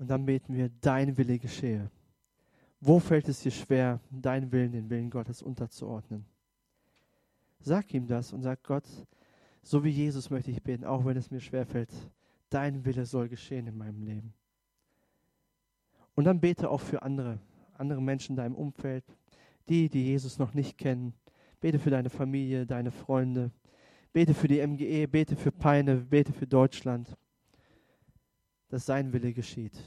Und 0.08 0.12
dann 0.12 0.24
beten 0.24 0.54
wir, 0.54 0.70
dein 0.80 1.18
Wille 1.18 1.38
geschehe. 1.38 1.90
Wo 2.80 2.98
fällt 2.98 3.28
es 3.28 3.42
dir 3.42 3.50
schwer, 3.50 4.00
deinen 4.10 4.50
Willen, 4.50 4.72
den 4.72 4.88
Willen 4.88 5.10
Gottes 5.10 5.42
unterzuordnen? 5.42 6.24
Sag 7.60 7.92
ihm 7.92 8.06
das 8.06 8.32
und 8.32 8.40
sag 8.40 8.64
Gott, 8.64 8.86
so 9.62 9.84
wie 9.84 9.90
Jesus 9.90 10.30
möchte 10.30 10.50
ich 10.50 10.62
beten, 10.62 10.86
auch 10.86 11.04
wenn 11.04 11.18
es 11.18 11.30
mir 11.30 11.40
schwerfällt, 11.40 11.90
dein 12.48 12.86
Wille 12.86 13.04
soll 13.04 13.28
geschehen 13.28 13.66
in 13.66 13.76
meinem 13.76 14.02
Leben. 14.02 14.32
Und 16.14 16.24
dann 16.24 16.40
bete 16.40 16.70
auch 16.70 16.80
für 16.80 17.02
andere, 17.02 17.38
andere 17.74 18.00
Menschen 18.00 18.32
in 18.32 18.36
deinem 18.36 18.54
Umfeld, 18.54 19.04
die, 19.68 19.90
die 19.90 20.06
Jesus 20.06 20.38
noch 20.38 20.54
nicht 20.54 20.78
kennen. 20.78 21.12
Bete 21.60 21.78
für 21.78 21.90
deine 21.90 22.08
Familie, 22.08 22.64
deine 22.64 22.92
Freunde. 22.92 23.50
Bete 24.14 24.32
für 24.32 24.48
die 24.48 24.66
MGE, 24.66 25.06
bete 25.06 25.36
für 25.36 25.52
Peine, 25.52 25.96
bete 25.96 26.32
für 26.32 26.46
Deutschland, 26.46 27.14
dass 28.70 28.86
sein 28.86 29.12
Wille 29.12 29.34
geschieht. 29.34 29.78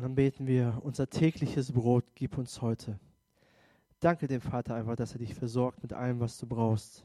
Und 0.00 0.04
dann 0.04 0.14
beten 0.14 0.46
wir, 0.46 0.80
unser 0.82 1.10
tägliches 1.10 1.72
Brot 1.72 2.06
gib 2.14 2.38
uns 2.38 2.62
heute. 2.62 2.98
Danke 3.98 4.28
dem 4.28 4.40
Vater 4.40 4.74
einfach, 4.74 4.96
dass 4.96 5.12
er 5.12 5.18
dich 5.18 5.34
versorgt 5.34 5.82
mit 5.82 5.92
allem, 5.92 6.20
was 6.20 6.38
du 6.38 6.46
brauchst. 6.46 7.04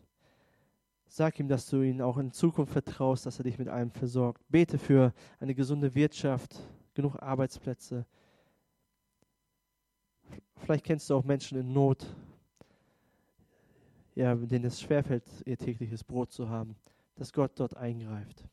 Sag 1.05 1.37
ihm, 1.37 1.49
dass 1.49 1.69
du 1.69 1.81
ihn 1.81 2.01
auch 2.01 2.17
in 2.17 2.31
Zukunft 2.31 2.71
vertraust, 2.71 3.25
dass 3.25 3.37
er 3.37 3.43
dich 3.43 3.59
mit 3.59 3.67
allem 3.67 3.91
versorgt. 3.91 4.41
Bete 4.47 4.77
für 4.77 5.13
eine 5.41 5.53
gesunde 5.53 5.93
Wirtschaft, 5.93 6.55
genug 6.93 7.21
Arbeitsplätze. 7.21 8.05
Vielleicht 10.55 10.85
kennst 10.85 11.09
du 11.09 11.15
auch 11.15 11.25
Menschen 11.25 11.57
in 11.57 11.73
Not, 11.73 12.05
ja, 14.15 14.35
denen 14.35 14.63
es 14.63 14.79
schwerfällt, 14.79 15.25
ihr 15.45 15.57
tägliches 15.57 16.05
Brot 16.05 16.31
zu 16.31 16.47
haben, 16.47 16.77
dass 17.15 17.33
Gott 17.33 17.59
dort 17.59 17.75
eingreift. 17.75 18.47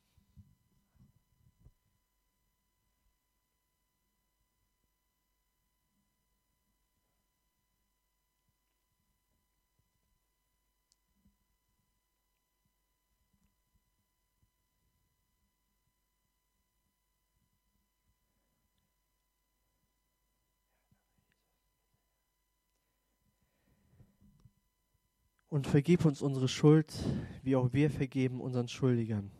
Und 25.53 25.67
vergib 25.67 26.07
uns 26.07 26.23
unsere 26.23 26.49
Schuld, 26.49 26.95
wie 27.43 27.57
auch 27.57 27.75
wir 27.75 27.91
vergeben 27.91 28.41
unseren 28.41 28.69
Schuldigern. 28.69 29.31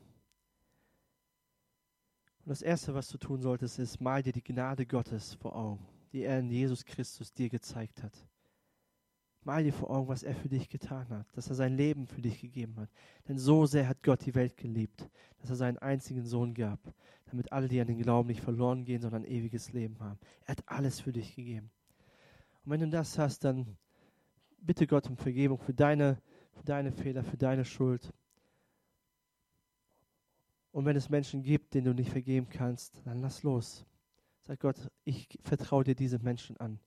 Und 2.45 2.51
das 2.51 2.61
Erste, 2.61 2.93
was 2.93 3.09
du 3.09 3.17
tun 3.17 3.41
solltest, 3.41 3.79
ist, 3.79 3.99
mal 3.99 4.23
dir 4.23 4.35
die 4.35 4.45
Gnade 4.45 4.85
Gottes 4.85 5.33
vor 5.33 5.57
Augen, 5.57 5.89
die 6.13 6.25
er 6.25 6.41
in 6.41 6.51
Jesus 6.51 6.85
Christus 6.85 7.33
dir 7.33 7.49
gezeigt 7.49 8.03
hat. 8.03 8.13
Mal 9.43 9.65
dir 9.65 9.73
vor 9.73 9.89
Augen, 9.89 10.09
was 10.09 10.23
er 10.23 10.35
für 10.35 10.51
dich 10.51 10.69
getan 10.69 11.09
hat, 11.09 11.35
dass 11.35 11.49
er 11.49 11.55
sein 11.55 11.79
Leben 11.79 12.07
für 12.07 12.21
dich 12.21 12.43
gegeben 12.43 12.77
hat. 12.77 12.91
Denn 13.27 13.39
so 13.39 13.65
sehr 13.65 13.89
hat 13.89 14.03
Gott 14.03 14.27
die 14.27 14.35
Welt 14.35 14.59
geliebt, 14.59 15.09
dass 15.39 15.49
er 15.49 15.57
seinen 15.57 15.79
einzigen 15.79 16.27
Sohn 16.27 16.53
gab, 16.53 16.79
damit 17.25 17.51
alle, 17.53 17.69
die 17.69 17.81
an 17.81 17.87
den 17.87 18.03
Glauben 18.03 18.29
nicht 18.29 18.43
verloren 18.43 18.85
gehen, 18.85 19.01
sondern 19.01 19.23
ein 19.23 19.31
ewiges 19.31 19.73
Leben 19.73 19.99
haben. 19.99 20.19
Er 20.45 20.57
hat 20.57 20.65
alles 20.67 21.01
für 21.01 21.13
dich 21.15 21.35
gegeben. 21.35 21.71
Und 22.67 22.73
wenn 22.73 22.81
du 22.81 22.91
das 22.91 23.17
hast, 23.17 23.45
dann 23.45 23.79
bitte 24.63 24.87
Gott 24.87 25.09
um 25.09 25.17
Vergebung 25.17 25.59
für 25.59 25.75
deine, 25.75 26.19
für 26.53 26.65
deine 26.65 26.93
Fehler, 26.93 27.23
für 27.23 27.37
deine 27.37 27.65
Schuld. 27.65 28.13
Und 30.71 30.87
wenn 30.87 30.97
es 30.97 31.11
Menschen 31.11 31.43
gibt, 31.43 31.75
denen 31.75 31.87
du 31.87 31.95
nicht 31.95 32.11
vergeben 32.11 32.49
kannst, 32.49 33.01
dann 33.05 33.21
lass 33.21 33.43
los. 33.43 33.85
Sag 34.41 34.61
Gott, 34.61 34.91
ich 35.05 35.29
vertraue 35.43 35.85
dir 35.85 35.95
diese 35.95 36.19
Menschen 36.19 36.57
an. 36.57 36.81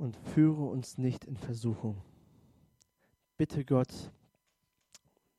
Und 0.00 0.16
führe 0.16 0.62
uns 0.62 0.96
nicht 0.96 1.26
in 1.26 1.36
Versuchung. 1.36 2.02
Bitte 3.36 3.66
Gott, 3.66 4.10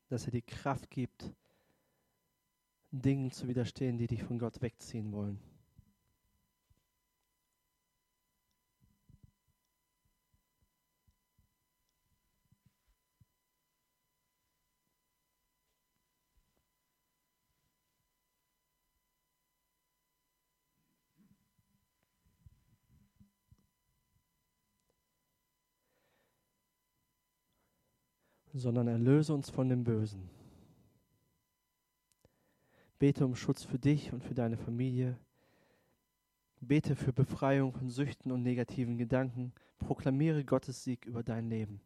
dass 0.07 0.25
er 0.25 0.31
dir 0.31 0.43
Kraft 0.43 0.91
gibt, 0.91 1.33
Dingen 2.91 3.31
zu 3.31 3.47
widerstehen, 3.47 3.97
die 3.97 4.05
dich 4.05 4.21
von 4.21 4.37
Gott 4.37 4.61
wegziehen 4.61 5.11
wollen. 5.13 5.39
Sondern 28.53 28.87
erlöse 28.87 29.33
uns 29.33 29.49
von 29.49 29.69
dem 29.69 29.83
Bösen. 29.83 30.29
Bete 32.99 33.25
um 33.25 33.35
Schutz 33.35 33.63
für 33.63 33.79
dich 33.79 34.13
und 34.13 34.23
für 34.23 34.35
deine 34.35 34.57
Familie. 34.57 35.17
Bete 36.59 36.95
für 36.95 37.13
Befreiung 37.13 37.73
von 37.73 37.89
Süchten 37.89 38.31
und 38.31 38.43
negativen 38.43 38.97
Gedanken. 38.97 39.53
Proklamiere 39.79 40.45
Gottes 40.45 40.83
Sieg 40.83 41.05
über 41.05 41.23
dein 41.23 41.49
Leben. 41.49 41.81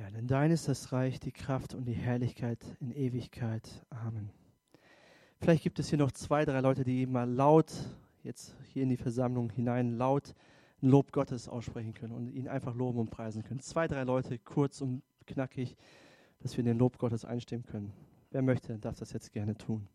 Ja, 0.00 0.09
denn 0.20 0.26
dein 0.26 0.50
ist 0.50 0.68
das 0.68 0.92
Reich, 0.92 1.18
die 1.18 1.32
Kraft 1.32 1.74
und 1.74 1.86
die 1.86 1.94
Herrlichkeit 1.94 2.58
in 2.78 2.92
Ewigkeit. 2.92 3.86
Amen. 3.88 4.28
Vielleicht 5.40 5.62
gibt 5.62 5.78
es 5.78 5.88
hier 5.88 5.98
noch 5.98 6.12
zwei, 6.12 6.44
drei 6.44 6.60
Leute, 6.60 6.84
die 6.84 7.06
mal 7.06 7.26
laut, 7.26 7.72
jetzt 8.22 8.54
hier 8.70 8.82
in 8.82 8.90
die 8.90 8.98
Versammlung 8.98 9.48
hinein, 9.48 9.96
laut 9.96 10.34
ein 10.82 10.90
Lob 10.90 11.10
Gottes 11.12 11.48
aussprechen 11.48 11.94
können 11.94 12.12
und 12.12 12.28
ihn 12.28 12.48
einfach 12.48 12.74
loben 12.74 12.98
und 12.98 13.08
preisen 13.08 13.44
können. 13.44 13.60
Zwei, 13.60 13.88
drei 13.88 14.02
Leute, 14.02 14.38
kurz 14.38 14.82
und 14.82 15.00
knackig, 15.26 15.74
dass 16.40 16.52
wir 16.54 16.60
in 16.60 16.66
den 16.66 16.78
Lob 16.78 16.98
Gottes 16.98 17.24
einstimmen 17.24 17.64
können. 17.64 17.90
Wer 18.30 18.42
möchte, 18.42 18.78
darf 18.78 18.98
das 18.98 19.14
jetzt 19.14 19.32
gerne 19.32 19.56
tun. 19.56 19.88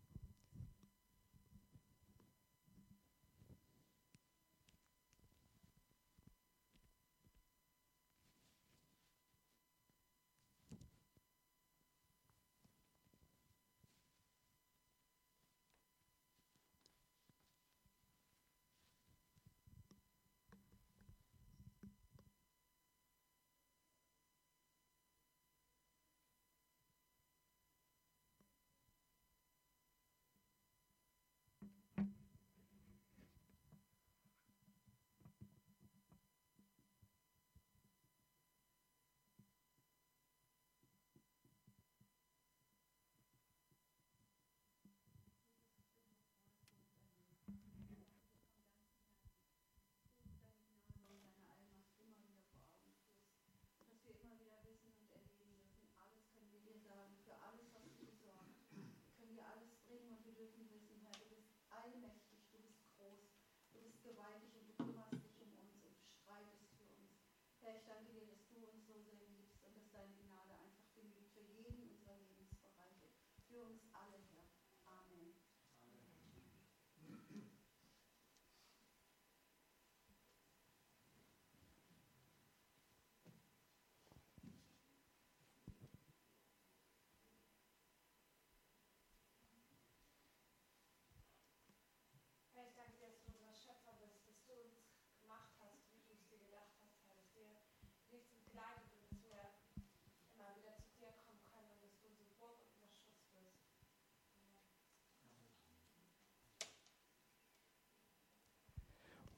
Und 64.06 64.55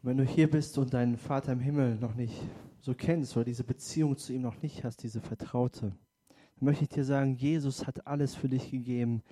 wenn 0.09 0.17
du 0.17 0.25
hier 0.25 0.51
bist 0.51 0.79
und 0.79 0.95
deinen 0.95 1.19
Vater 1.19 1.53
im 1.53 1.61
Himmel 1.61 1.97
noch 1.97 2.15
nicht 2.15 2.41
so 2.81 2.95
kennst 2.95 3.37
oder 3.37 3.45
diese 3.45 3.63
Beziehung 3.63 4.17
zu 4.17 4.33
ihm 4.33 4.41
noch 4.41 4.63
nicht 4.63 4.83
hast, 4.83 5.03
diese 5.03 5.21
Vertraute, 5.21 5.93
dann 6.31 6.65
möchte 6.65 6.85
ich 6.85 6.89
dir 6.89 7.05
sagen, 7.05 7.37
Jesus 7.37 7.87
hat 7.87 8.07
alles 8.07 8.35
für 8.35 8.49
dich 8.49 8.71
gegeben. 8.71 9.23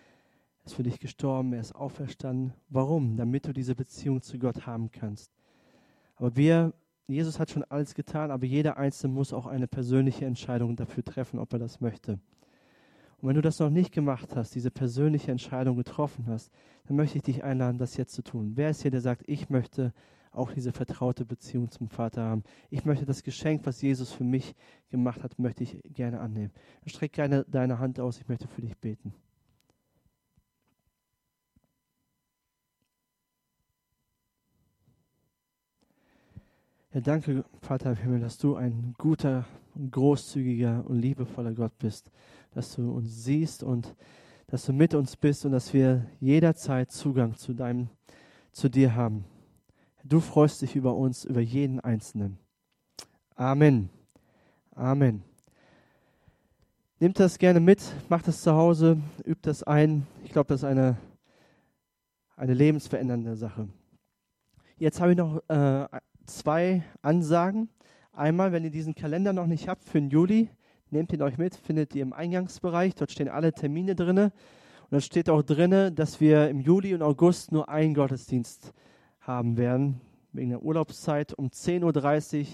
Er 0.60 0.66
ist 0.66 0.74
für 0.74 0.82
dich 0.82 1.00
gestorben, 1.00 1.54
er 1.54 1.60
ist 1.60 1.74
auferstanden. 1.74 2.52
Warum? 2.68 3.16
Damit 3.16 3.46
du 3.46 3.54
diese 3.54 3.74
Beziehung 3.74 4.20
zu 4.20 4.38
Gott 4.38 4.66
haben 4.66 4.90
kannst. 4.90 5.32
Aber 6.16 6.36
wir, 6.36 6.74
Jesus 7.06 7.40
hat 7.40 7.50
schon 7.50 7.64
alles 7.64 7.94
getan, 7.94 8.30
aber 8.30 8.44
jeder 8.44 8.76
Einzelne 8.76 9.14
muss 9.14 9.32
auch 9.32 9.46
eine 9.46 9.68
persönliche 9.68 10.26
Entscheidung 10.26 10.76
dafür 10.76 11.04
treffen, 11.04 11.38
ob 11.38 11.54
er 11.54 11.58
das 11.58 11.80
möchte. 11.80 12.20
Und 13.22 13.28
wenn 13.30 13.36
du 13.36 13.40
das 13.40 13.60
noch 13.60 13.70
nicht 13.70 13.92
gemacht 13.92 14.36
hast, 14.36 14.54
diese 14.54 14.70
persönliche 14.70 15.30
Entscheidung 15.30 15.78
getroffen 15.78 16.26
hast, 16.26 16.52
dann 16.84 16.98
möchte 16.98 17.16
ich 17.16 17.22
dich 17.22 17.44
einladen, 17.44 17.78
das 17.78 17.96
jetzt 17.96 18.12
zu 18.12 18.20
tun. 18.20 18.52
Wer 18.56 18.68
ist 18.68 18.82
hier, 18.82 18.90
der 18.90 19.00
sagt, 19.00 19.22
ich 19.26 19.48
möchte 19.48 19.94
auch 20.36 20.52
diese 20.52 20.72
vertraute 20.72 21.24
Beziehung 21.24 21.70
zum 21.70 21.88
Vater 21.88 22.22
haben. 22.22 22.44
Ich 22.70 22.84
möchte 22.84 23.06
das 23.06 23.22
Geschenk, 23.22 23.64
was 23.64 23.80
Jesus 23.82 24.12
für 24.12 24.24
mich 24.24 24.54
gemacht 24.90 25.22
hat, 25.22 25.38
möchte 25.38 25.64
ich 25.64 25.80
gerne 25.84 26.20
annehmen. 26.20 26.52
Streck 26.86 27.12
gerne 27.12 27.44
deine 27.48 27.78
Hand 27.78 27.98
aus, 28.00 28.18
ich 28.18 28.28
möchte 28.28 28.46
für 28.48 28.60
dich 28.60 28.76
beten. 28.76 29.14
Ja, 36.92 37.00
danke, 37.02 37.44
Vater 37.60 37.90
im 37.90 37.96
Himmel, 37.96 38.20
dass 38.20 38.38
du 38.38 38.56
ein 38.56 38.94
guter, 38.96 39.44
großzügiger 39.90 40.84
und 40.86 40.98
liebevoller 40.98 41.52
Gott 41.52 41.76
bist, 41.78 42.10
dass 42.52 42.74
du 42.74 42.90
uns 42.90 43.24
siehst 43.24 43.62
und 43.62 43.94
dass 44.46 44.64
du 44.64 44.72
mit 44.72 44.94
uns 44.94 45.16
bist 45.16 45.44
und 45.44 45.52
dass 45.52 45.74
wir 45.74 46.06
jederzeit 46.20 46.90
Zugang 46.90 47.34
zu 47.36 47.52
deinem, 47.52 47.90
zu 48.52 48.70
dir 48.70 48.94
haben. 48.94 49.24
Du 50.08 50.20
freust 50.20 50.62
dich 50.62 50.76
über 50.76 50.94
uns, 50.94 51.24
über 51.24 51.40
jeden 51.40 51.80
Einzelnen. 51.80 52.38
Amen. 53.34 53.90
Amen. 54.72 55.24
Nehmt 57.00 57.18
das 57.18 57.38
gerne 57.38 57.58
mit, 57.58 57.82
macht 58.08 58.28
das 58.28 58.40
zu 58.40 58.52
Hause, 58.52 58.98
übt 59.24 59.40
das 59.42 59.64
ein. 59.64 60.06
Ich 60.22 60.30
glaube, 60.30 60.46
das 60.46 60.60
ist 60.60 60.64
eine, 60.64 60.96
eine 62.36 62.54
lebensverändernde 62.54 63.34
Sache. 63.34 63.68
Jetzt 64.78 65.00
habe 65.00 65.10
ich 65.10 65.18
noch 65.18 65.42
äh, 65.48 65.88
zwei 66.24 66.84
Ansagen. 67.02 67.68
Einmal, 68.12 68.52
wenn 68.52 68.62
ihr 68.62 68.70
diesen 68.70 68.94
Kalender 68.94 69.32
noch 69.32 69.48
nicht 69.48 69.66
habt 69.66 69.82
für 69.82 69.98
den 69.98 70.10
Juli, 70.10 70.50
nehmt 70.90 71.12
ihn 71.12 71.22
euch 71.22 71.36
mit, 71.36 71.56
findet 71.56 71.96
ihr 71.96 72.02
im 72.02 72.12
Eingangsbereich. 72.12 72.94
Dort 72.94 73.10
stehen 73.10 73.28
alle 73.28 73.52
Termine 73.52 73.96
drin. 73.96 74.18
Und 74.18 74.32
da 74.88 75.00
steht 75.00 75.28
auch 75.28 75.42
drin, 75.42 75.96
dass 75.96 76.20
wir 76.20 76.48
im 76.48 76.60
Juli 76.60 76.94
und 76.94 77.02
August 77.02 77.50
nur 77.50 77.68
einen 77.68 77.94
Gottesdienst 77.94 78.66
haben 78.66 78.86
haben 79.26 79.56
werden, 79.56 80.00
wegen 80.32 80.50
der 80.50 80.62
Urlaubszeit 80.62 81.34
um 81.34 81.48
10.30 81.48 82.40
Uhr 82.40 82.46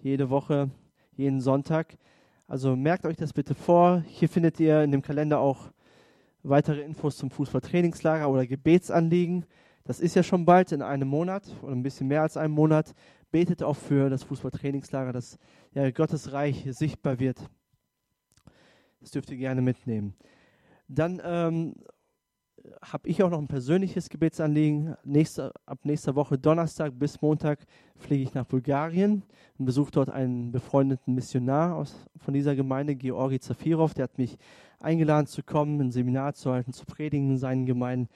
jede 0.00 0.30
Woche, 0.30 0.70
jeden 1.16 1.40
Sonntag. 1.40 1.96
Also 2.46 2.76
merkt 2.76 3.04
euch 3.04 3.16
das 3.16 3.32
bitte 3.32 3.54
vor. 3.54 4.04
Hier 4.06 4.28
findet 4.28 4.60
ihr 4.60 4.82
in 4.82 4.92
dem 4.92 5.02
Kalender 5.02 5.40
auch 5.40 5.72
weitere 6.42 6.82
Infos 6.82 7.16
zum 7.16 7.30
Fußballtrainingslager 7.30 8.28
oder 8.28 8.46
Gebetsanliegen. 8.46 9.46
Das 9.84 9.98
ist 10.00 10.14
ja 10.14 10.22
schon 10.22 10.44
bald 10.44 10.72
in 10.72 10.82
einem 10.82 11.08
Monat 11.08 11.44
oder 11.62 11.72
ein 11.72 11.82
bisschen 11.82 12.06
mehr 12.06 12.22
als 12.22 12.36
einem 12.36 12.54
Monat. 12.54 12.94
Betet 13.32 13.62
auch 13.62 13.76
für 13.76 14.08
das 14.08 14.22
Fußballtrainingslager, 14.22 15.12
dass 15.12 15.38
ja, 15.72 15.90
Gottes 15.90 16.32
Reich 16.32 16.64
sichtbar 16.70 17.18
wird. 17.18 17.50
Das 19.00 19.10
dürft 19.10 19.30
ihr 19.30 19.36
gerne 19.36 19.62
mitnehmen. 19.62 20.14
Dann 20.86 21.20
ähm, 21.24 21.74
habe 22.82 23.08
ich 23.08 23.22
auch 23.22 23.30
noch 23.30 23.38
ein 23.38 23.48
persönliches 23.48 24.08
Gebetsanliegen. 24.08 24.96
Nächste, 25.04 25.52
ab 25.66 25.80
nächster 25.84 26.14
Woche 26.14 26.38
Donnerstag 26.38 26.98
bis 26.98 27.20
Montag 27.20 27.58
fliege 27.96 28.22
ich 28.22 28.34
nach 28.34 28.44
Bulgarien 28.46 29.22
und 29.58 29.66
besuche 29.66 29.90
dort 29.90 30.10
einen 30.10 30.50
befreundeten 30.52 31.14
Missionar 31.14 31.76
aus, 31.76 32.06
von 32.16 32.34
dieser 32.34 32.56
Gemeinde, 32.56 32.94
Georgi 32.96 33.40
Zafirov. 33.40 33.94
Der 33.94 34.04
hat 34.04 34.18
mich 34.18 34.38
eingeladen 34.80 35.26
zu 35.26 35.42
kommen, 35.42 35.80
ein 35.80 35.90
Seminar 35.90 36.34
zu 36.34 36.50
halten, 36.50 36.72
zu 36.72 36.84
predigen 36.84 37.30
in 37.30 37.38
seinen 37.38 37.66
Gemeinden. 37.66 38.08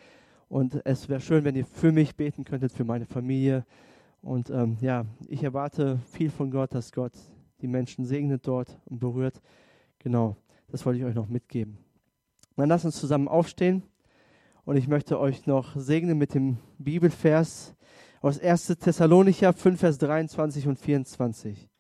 Und 0.49 0.81
es 0.85 1.09
wäre 1.09 1.21
schön, 1.21 1.45
wenn 1.45 1.55
ihr 1.55 1.67
für 1.67 1.93
mich 1.93 2.17
beten 2.17 2.45
könntet, 2.45 2.73
für 2.73 2.85
meine 2.85 3.07
Familie. 3.07 3.65
Und 4.23 4.51
ähm, 4.51 4.79
ja, 4.81 5.05
ich 5.29 5.43
erwarte 5.45 5.99
viel 6.11 6.31
von 6.31 6.51
Gott, 6.51 6.75
dass 6.75 6.93
Gott 6.93 7.13
die 7.61 7.69
Menschen 7.69 8.05
segnet 8.05 8.47
dort 8.47 8.79
und 8.87 8.99
berührt. 8.99 9.41
Genau, 9.99 10.37
das 10.69 10.87
wollte 10.87 11.01
ich 11.01 11.05
euch 11.05 11.15
noch 11.15 11.29
mitgeben. 11.29 11.79
Dann 12.57 12.69
lasst 12.69 12.85
uns 12.85 12.99
zusammen 12.99 13.29
aufstehen. 13.29 13.83
Und 14.69 14.77
ich 14.77 14.87
möchte 14.87 15.19
euch 15.19 15.47
noch 15.47 15.77
segnen 15.77 16.19
mit 16.19 16.35
dem 16.35 16.59
Bibelvers 16.77 17.75
aus 18.21 18.39
1. 18.39 18.67
Thessalonicher 18.79 19.55
5, 19.55 19.81
Vers 19.81 19.97
23 19.97 20.69
und 20.69 20.79
24. 20.79 21.71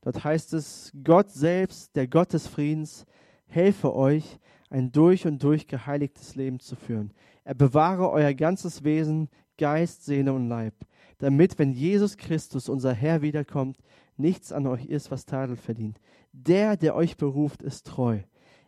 Dort 0.00 0.24
heißt 0.24 0.54
es, 0.54 0.90
Gott 1.04 1.30
selbst, 1.30 1.94
der 1.94 2.08
Gott 2.08 2.32
des 2.32 2.46
Friedens, 2.46 3.04
helfe 3.48 3.94
euch, 3.94 4.38
ein 4.70 4.92
durch 4.92 5.26
und 5.26 5.42
durch 5.42 5.66
geheiligtes 5.66 6.34
Leben 6.34 6.58
zu 6.58 6.74
führen. 6.74 7.12
Er 7.44 7.52
bewahre 7.52 8.08
euer 8.08 8.32
ganzes 8.32 8.82
Wesen, 8.82 9.28
Geist, 9.58 10.06
Seele 10.06 10.32
und 10.32 10.48
Leib, 10.48 10.72
damit, 11.18 11.58
wenn 11.58 11.72
Jesus 11.72 12.16
Christus, 12.16 12.70
unser 12.70 12.94
Herr, 12.94 13.20
wiederkommt, 13.20 13.76
nichts 14.16 14.52
an 14.52 14.66
euch 14.66 14.86
ist, 14.86 15.10
was 15.10 15.26
Tadel 15.26 15.56
verdient. 15.56 16.00
Der, 16.32 16.78
der 16.78 16.96
euch 16.96 17.18
beruft, 17.18 17.62
ist 17.62 17.86
treu. 17.86 18.20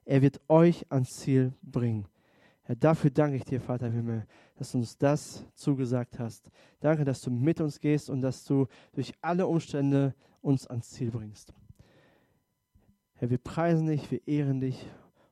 Er 0.04 0.20
wird 0.20 0.42
euch 0.48 0.84
ans 0.90 1.16
Ziel 1.16 1.54
bringen. 1.62 2.06
Herr, 2.64 2.76
dafür 2.76 3.10
danke 3.10 3.36
ich 3.36 3.44
dir, 3.44 3.60
Vater 3.60 3.88
im 3.88 3.92
Himmel, 3.92 4.26
dass 4.56 4.72
du 4.72 4.78
uns 4.78 4.96
das 4.96 5.44
zugesagt 5.54 6.18
hast. 6.18 6.50
Danke, 6.80 7.04
dass 7.04 7.20
du 7.20 7.30
mit 7.30 7.60
uns 7.60 7.78
gehst 7.78 8.08
und 8.08 8.22
dass 8.22 8.44
du 8.44 8.66
durch 8.92 9.12
alle 9.20 9.46
Umstände 9.46 10.14
uns 10.40 10.66
ans 10.66 10.90
Ziel 10.90 11.10
bringst. 11.10 11.52
Herr, 13.14 13.30
wir 13.30 13.38
preisen 13.38 13.86
dich, 13.86 14.10
wir 14.10 14.26
ehren 14.26 14.60
dich 14.60 14.86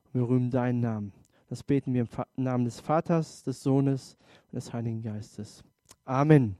und 0.05 0.21
wir 0.21 0.29
rühmen 0.29 0.51
deinen 0.51 0.79
Namen. 0.79 1.13
Das 1.49 1.63
beten 1.63 1.93
wir 1.93 2.01
im 2.35 2.43
Namen 2.43 2.65
des 2.65 2.79
Vaters, 2.79 3.43
des 3.43 3.61
Sohnes 3.61 4.17
und 4.51 4.55
des 4.55 4.71
Heiligen 4.71 5.01
Geistes. 5.01 5.63
Amen. 6.05 6.55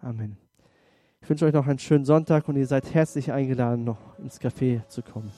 Amen. 0.00 0.36
Ich 1.20 1.30
wünsche 1.30 1.46
euch 1.46 1.54
noch 1.54 1.66
einen 1.66 1.78
schönen 1.78 2.04
Sonntag 2.04 2.48
und 2.48 2.56
ihr 2.56 2.66
seid 2.66 2.92
herzlich 2.92 3.32
eingeladen, 3.32 3.84
noch 3.84 4.18
ins 4.18 4.40
Café 4.40 4.86
zu 4.88 5.02
kommen. 5.02 5.32